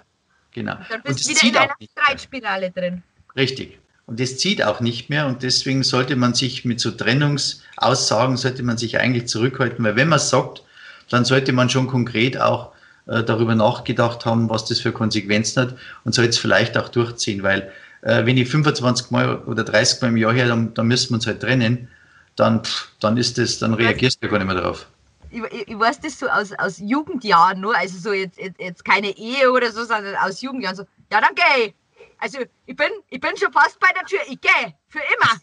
genau. 0.53 0.77
Dann 0.89 1.03
bist 1.03 1.29
du 1.29 1.47
wieder 1.47 1.65
in 1.65 1.69
einer 1.69 1.75
Streitspirale 1.93 2.71
drin. 2.71 3.03
Richtig. 3.37 3.79
Und 4.07 4.19
das 4.19 4.39
zieht 4.39 4.65
auch 4.65 4.81
nicht 4.81 5.11
mehr 5.11 5.27
und 5.27 5.43
deswegen 5.43 5.83
sollte 5.83 6.17
man 6.17 6.35
sich 6.35 6.65
mit 6.65 6.81
so 6.81 6.91
Trennungsaussagen, 6.91 8.37
sollte 8.37 8.63
man 8.63 8.77
sich 8.77 8.99
eigentlich 8.99 9.29
zurückhalten, 9.29 9.85
weil 9.85 9.95
wenn 9.97 10.09
man 10.09 10.17
es 10.17 10.31
sagt, 10.31 10.65
dann 11.11 11.25
sollte 11.25 11.53
man 11.53 11.69
schon 11.71 11.87
konkret 11.87 12.41
auch 12.41 12.73
äh, 13.07 13.23
darüber 13.23 13.55
nachgedacht 13.55 14.25
haben, 14.25 14.49
was 14.49 14.65
das 14.65 14.81
für 14.81 14.91
Konsequenzen 14.91 15.63
hat 15.63 15.77
und 16.05 16.15
soll 16.15 16.25
es 16.25 16.39
vielleicht 16.39 16.77
auch 16.77 16.89
durchziehen, 16.89 17.43
weil 17.43 17.71
äh, 18.03 18.25
wenn 18.25 18.37
ich 18.37 18.49
25 18.49 19.11
Mal 19.11 19.37
oder 19.45 19.63
30 19.63 20.01
Mal 20.01 20.09
im 20.09 20.17
Jahr 20.17 20.33
her, 20.33 20.49
dann, 20.49 20.75
dann 20.75 20.89
müssen 20.89 21.11
wir 21.11 21.17
uns 21.17 21.27
halt 21.27 21.41
trennen, 21.41 21.89
dann, 22.35 22.65
pff, 22.65 22.89
dann 22.99 23.17
ist 23.17 23.39
das, 23.39 23.59
dann 23.59 23.75
reagierst 23.75 24.25
du 24.25 24.29
gar 24.29 24.39
nicht 24.39 24.47
mehr 24.49 24.61
drauf. 24.61 24.87
Ich, 25.31 25.43
ich, 25.43 25.69
ich, 25.69 25.79
weiß 25.79 26.01
das 26.01 26.19
so 26.19 26.29
aus, 26.29 26.53
aus 26.53 26.79
Jugendjahren 26.79 27.61
nur, 27.61 27.77
also 27.77 27.99
so 27.99 28.13
jetzt, 28.13 28.39
jetzt, 28.39 28.61
jetzt 28.61 28.85
keine 28.85 29.17
Ehe 29.17 29.51
oder 29.51 29.71
so, 29.71 29.85
sondern 29.85 30.17
aus 30.17 30.41
Jugendjahren 30.41 30.77
so, 30.77 30.85
ja 31.13 31.21
dann 31.21 31.35
geh. 31.35 31.73
Also 32.19 32.41
ich 32.67 32.77
bin, 32.77 32.91
ich 33.09 33.21
bin 33.21 33.37
schon 33.37 33.53
fast 33.53 33.79
bei 33.81 33.89
der 33.95 34.05
Tür, 34.05 34.21
ich 34.29 34.41
gehe, 34.41 34.75
für 34.89 34.99
immer. 34.99 35.41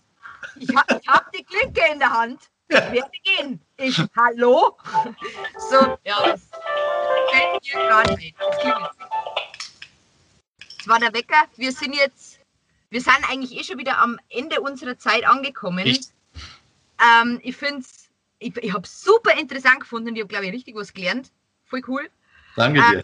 Ich, 0.60 0.76
ha, 0.76 0.84
ich 1.02 1.08
habe 1.08 1.26
die 1.36 1.44
Klinke 1.44 1.82
in 1.92 2.00
der 2.00 2.12
Hand, 2.12 2.42
ich 2.68 2.76
werde 2.76 3.12
gehen. 3.24 3.62
Ich, 3.78 3.98
hallo? 4.16 4.78
So, 5.70 5.98
ja, 6.04 6.28
das 6.28 6.50
fällt 7.32 7.64
mir 7.64 7.88
gerade 7.88 8.14
nicht. 8.16 8.36
Das 10.78 10.88
war 10.88 11.00
der 11.00 11.14
Wecker, 11.14 11.46
wir 11.56 11.72
sind 11.72 11.96
jetzt 11.96 12.38
wir 12.90 13.02
sind 13.02 13.30
eigentlich 13.30 13.60
eh 13.60 13.64
schon 13.64 13.78
wieder 13.78 14.00
am 14.00 14.20
Ende 14.30 14.62
unserer 14.62 14.98
Zeit 14.98 15.28
angekommen. 15.28 15.98
Ähm, 17.00 17.40
ich 17.44 17.56
finde 17.56 17.82
es, 17.82 18.07
ich, 18.40 18.56
ich 18.58 18.74
habe 18.74 18.84
es 18.84 19.02
super 19.02 19.38
interessant 19.40 19.82
gefunden. 19.82 20.16
Ich 20.16 20.22
habe, 20.22 20.30
glaube 20.30 20.46
ich, 20.46 20.54
richtig 20.54 20.76
was 20.76 20.94
gelernt. 20.94 21.32
Voll 21.66 21.82
cool. 21.88 22.10
Danke 22.56 22.80
dir. 22.80 22.98
Ähm, 22.98 23.04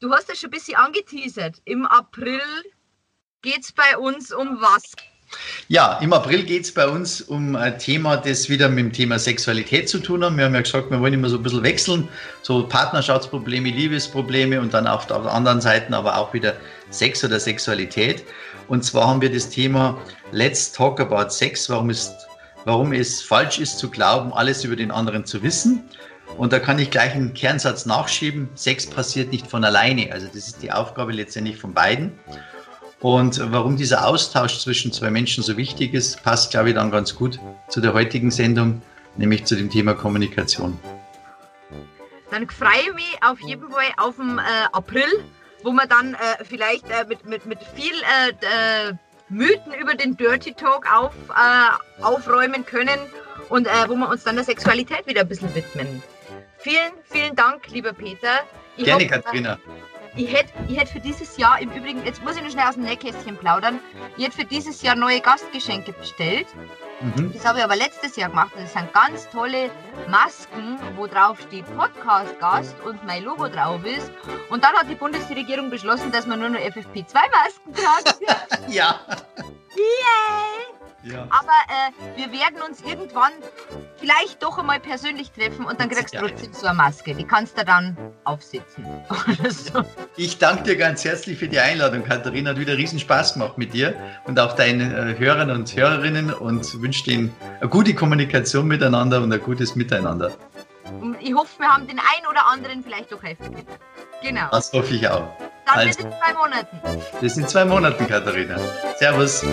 du 0.00 0.12
hast 0.12 0.28
das 0.28 0.38
schon 0.38 0.48
ein 0.48 0.52
bisschen 0.52 0.76
angeteasert. 0.76 1.60
Im 1.64 1.86
April 1.86 2.40
geht 3.42 3.62
es 3.62 3.72
bei 3.72 3.96
uns 3.96 4.32
um 4.32 4.60
was? 4.60 4.92
Ja, 5.68 5.98
im 5.98 6.12
April 6.14 6.44
geht 6.44 6.62
es 6.62 6.72
bei 6.72 6.88
uns 6.88 7.20
um 7.20 7.54
ein 7.54 7.78
Thema, 7.78 8.16
das 8.16 8.48
wieder 8.48 8.68
mit 8.70 8.78
dem 8.78 8.92
Thema 8.92 9.18
Sexualität 9.18 9.88
zu 9.88 9.98
tun 9.98 10.24
hat. 10.24 10.34
Wir 10.36 10.46
haben 10.46 10.54
ja 10.54 10.62
gesagt, 10.62 10.90
wir 10.90 11.00
wollen 11.00 11.12
immer 11.12 11.28
so 11.28 11.36
ein 11.36 11.42
bisschen 11.42 11.62
wechseln, 11.62 12.08
so 12.40 12.66
Partnerschaftsprobleme, 12.66 13.68
Liebesprobleme 13.68 14.58
und 14.58 14.72
dann 14.72 14.86
auf 14.86 15.06
der 15.06 15.18
anderen 15.26 15.60
Seite 15.60 15.94
aber 15.94 16.16
auch 16.16 16.32
wieder 16.32 16.56
Sex 16.88 17.22
oder 17.22 17.38
Sexualität. 17.38 18.24
Und 18.68 18.84
zwar 18.84 19.08
haben 19.08 19.20
wir 19.20 19.30
das 19.30 19.50
Thema 19.50 20.00
Let's 20.32 20.72
Talk 20.72 20.98
About 21.00 21.28
Sex, 21.28 21.68
warum, 21.68 21.90
ist, 21.90 22.27
warum 22.68 22.92
es 22.92 23.22
falsch 23.22 23.58
ist 23.58 23.78
zu 23.78 23.88
glauben, 23.88 24.30
alles 24.34 24.62
über 24.62 24.76
den 24.76 24.90
anderen 24.90 25.24
zu 25.24 25.42
wissen. 25.42 25.88
Und 26.36 26.52
da 26.52 26.58
kann 26.58 26.78
ich 26.78 26.90
gleich 26.90 27.14
einen 27.14 27.32
Kernsatz 27.32 27.86
nachschieben. 27.86 28.50
Sex 28.54 28.86
passiert 28.86 29.32
nicht 29.32 29.46
von 29.46 29.64
alleine. 29.64 30.12
Also 30.12 30.26
das 30.26 30.48
ist 30.48 30.62
die 30.62 30.70
Aufgabe 30.70 31.12
letztendlich 31.12 31.56
von 31.56 31.72
beiden. 31.72 32.18
Und 33.00 33.40
warum 33.52 33.78
dieser 33.78 34.06
Austausch 34.06 34.58
zwischen 34.58 34.92
zwei 34.92 35.10
Menschen 35.10 35.42
so 35.42 35.56
wichtig 35.56 35.94
ist, 35.94 36.22
passt, 36.22 36.50
glaube 36.50 36.68
ich, 36.68 36.74
dann 36.74 36.90
ganz 36.90 37.14
gut 37.14 37.40
zu 37.68 37.80
der 37.80 37.94
heutigen 37.94 38.30
Sendung, 38.30 38.82
nämlich 39.16 39.46
zu 39.46 39.56
dem 39.56 39.70
Thema 39.70 39.94
Kommunikation. 39.94 40.78
Dann 42.30 42.50
freue 42.50 42.82
ich 42.86 42.94
mich 42.94 43.18
auf 43.22 43.40
jeden 43.40 43.70
Fall 43.70 43.92
auf 43.96 44.16
den 44.16 44.36
äh, 44.36 44.42
April, 44.72 45.24
wo 45.64 45.72
wir 45.72 45.86
dann 45.86 46.12
äh, 46.12 46.44
vielleicht 46.44 46.84
äh, 46.90 47.06
mit, 47.08 47.24
mit, 47.24 47.46
mit 47.46 47.60
viel 47.74 47.94
äh, 47.94 48.90
äh, 48.90 48.94
Mythen 49.28 49.72
über 49.74 49.94
den 49.94 50.16
Dirty 50.16 50.52
Talk 50.54 50.90
auf, 50.92 51.12
äh, 51.30 52.02
aufräumen 52.02 52.64
können 52.64 52.98
und 53.48 53.66
wo 53.66 53.94
wir 53.94 54.08
uns 54.08 54.24
dann 54.24 54.36
der 54.36 54.44
Sexualität 54.44 55.06
wieder 55.06 55.22
ein 55.22 55.28
bisschen 55.28 55.54
widmen. 55.54 56.02
Vielen, 56.58 56.92
vielen 57.04 57.36
Dank, 57.36 57.68
lieber 57.68 57.92
Peter. 57.92 58.40
Ich 58.76 58.84
Gerne, 58.84 59.04
hoffe, 59.04 59.14
Katharina. 59.14 59.58
Ich 60.16 60.32
hätte 60.32 60.50
ich 60.68 60.78
hätt 60.78 60.88
für 60.88 61.00
dieses 61.00 61.36
Jahr 61.36 61.60
im 61.60 61.70
Übrigen, 61.70 62.04
jetzt 62.04 62.22
muss 62.24 62.36
ich 62.36 62.42
nur 62.42 62.50
schnell 62.50 62.66
aus 62.66 62.74
dem 62.74 62.84
Nähkästchen 62.84 63.36
plaudern, 63.36 63.78
ich 64.16 64.24
hätte 64.24 64.36
für 64.36 64.44
dieses 64.44 64.82
Jahr 64.82 64.96
neue 64.96 65.20
Gastgeschenke 65.20 65.92
bestellt. 65.92 66.46
Mhm. 67.00 67.32
Das 67.32 67.44
habe 67.44 67.58
ich 67.58 67.64
aber 67.64 67.76
letztes 67.76 68.16
Jahr 68.16 68.30
gemacht 68.30 68.52
und 68.56 68.62
das 68.62 68.72
sind 68.72 68.92
ganz 68.92 69.28
tolle 69.30 69.70
Masken, 70.08 70.78
wo 70.96 71.06
drauf 71.06 71.40
steht 71.40 71.64
Podcast-Gast 71.76 72.76
und 72.84 73.04
mein 73.06 73.24
Logo 73.24 73.48
drauf 73.48 73.84
ist. 73.84 74.10
Und 74.50 74.64
dann 74.64 74.74
hat 74.74 74.88
die 74.90 74.96
Bundesregierung 74.96 75.70
beschlossen, 75.70 76.10
dass 76.10 76.26
man 76.26 76.40
nur 76.40 76.48
noch 76.48 76.60
FFP2-Masken 76.60 77.74
tragt. 77.74 78.20
ja. 78.68 79.00
Yay! 79.76 80.68
Ja. 81.04 81.28
Aber 81.30 81.52
äh, 81.68 82.18
wir 82.18 82.32
werden 82.32 82.60
uns 82.68 82.82
irgendwann 82.82 83.30
vielleicht 83.96 84.42
doch 84.42 84.58
einmal 84.58 84.80
persönlich 84.80 85.30
treffen 85.30 85.64
und 85.64 85.80
dann 85.80 85.88
kriegst 85.88 86.14
du 86.14 86.18
trotzdem 86.18 86.52
so 86.52 86.66
eine 86.66 86.76
Maske. 86.76 87.14
Die 87.14 87.24
kannst 87.24 87.56
du 87.56 87.64
dann 87.64 87.96
aufsetzen. 88.24 88.84
so. 89.48 89.84
Ich 90.16 90.38
danke 90.38 90.64
dir 90.64 90.76
ganz 90.76 91.04
herzlich 91.04 91.38
für 91.38 91.48
die 91.48 91.60
Einladung. 91.60 92.02
Katharina 92.02 92.50
hat 92.50 92.58
wieder 92.58 92.76
riesen 92.76 92.98
Spaß 92.98 93.34
gemacht 93.34 93.58
mit 93.58 93.74
dir 93.74 93.94
und 94.24 94.40
auch 94.40 94.54
deinen 94.54 94.92
äh, 94.92 95.18
Hörern 95.18 95.50
und 95.50 95.74
Hörerinnen 95.74 96.32
und 96.34 96.82
wünsche 96.82 96.87
ihnen 97.06 97.34
eine 97.60 97.68
gute 97.68 97.94
Kommunikation 97.94 98.66
miteinander 98.66 99.22
und 99.22 99.32
ein 99.32 99.40
gutes 99.40 99.74
Miteinander. 99.76 100.32
Und 101.00 101.16
ich 101.20 101.34
hoffe, 101.34 101.58
wir 101.58 101.68
haben 101.68 101.86
den 101.86 101.98
einen 101.98 102.26
oder 102.28 102.46
anderen 102.46 102.82
vielleicht 102.82 103.12
doch 103.12 103.22
helfen 103.22 103.54
können. 103.54 103.66
Genau. 104.22 104.48
Das 104.50 104.72
hoffe 104.72 104.94
ich 104.94 105.08
auch. 105.08 105.28
Dann 105.66 105.78
also, 105.78 105.88
bis 105.88 106.04
in 106.04 106.10
zwei 106.10 106.34
Monaten. 106.34 106.80
Bis 107.20 107.36
in 107.36 107.48
zwei 107.48 107.64
Monaten, 107.64 108.06
Katharina. 108.06 108.58
Servus. 108.98 109.44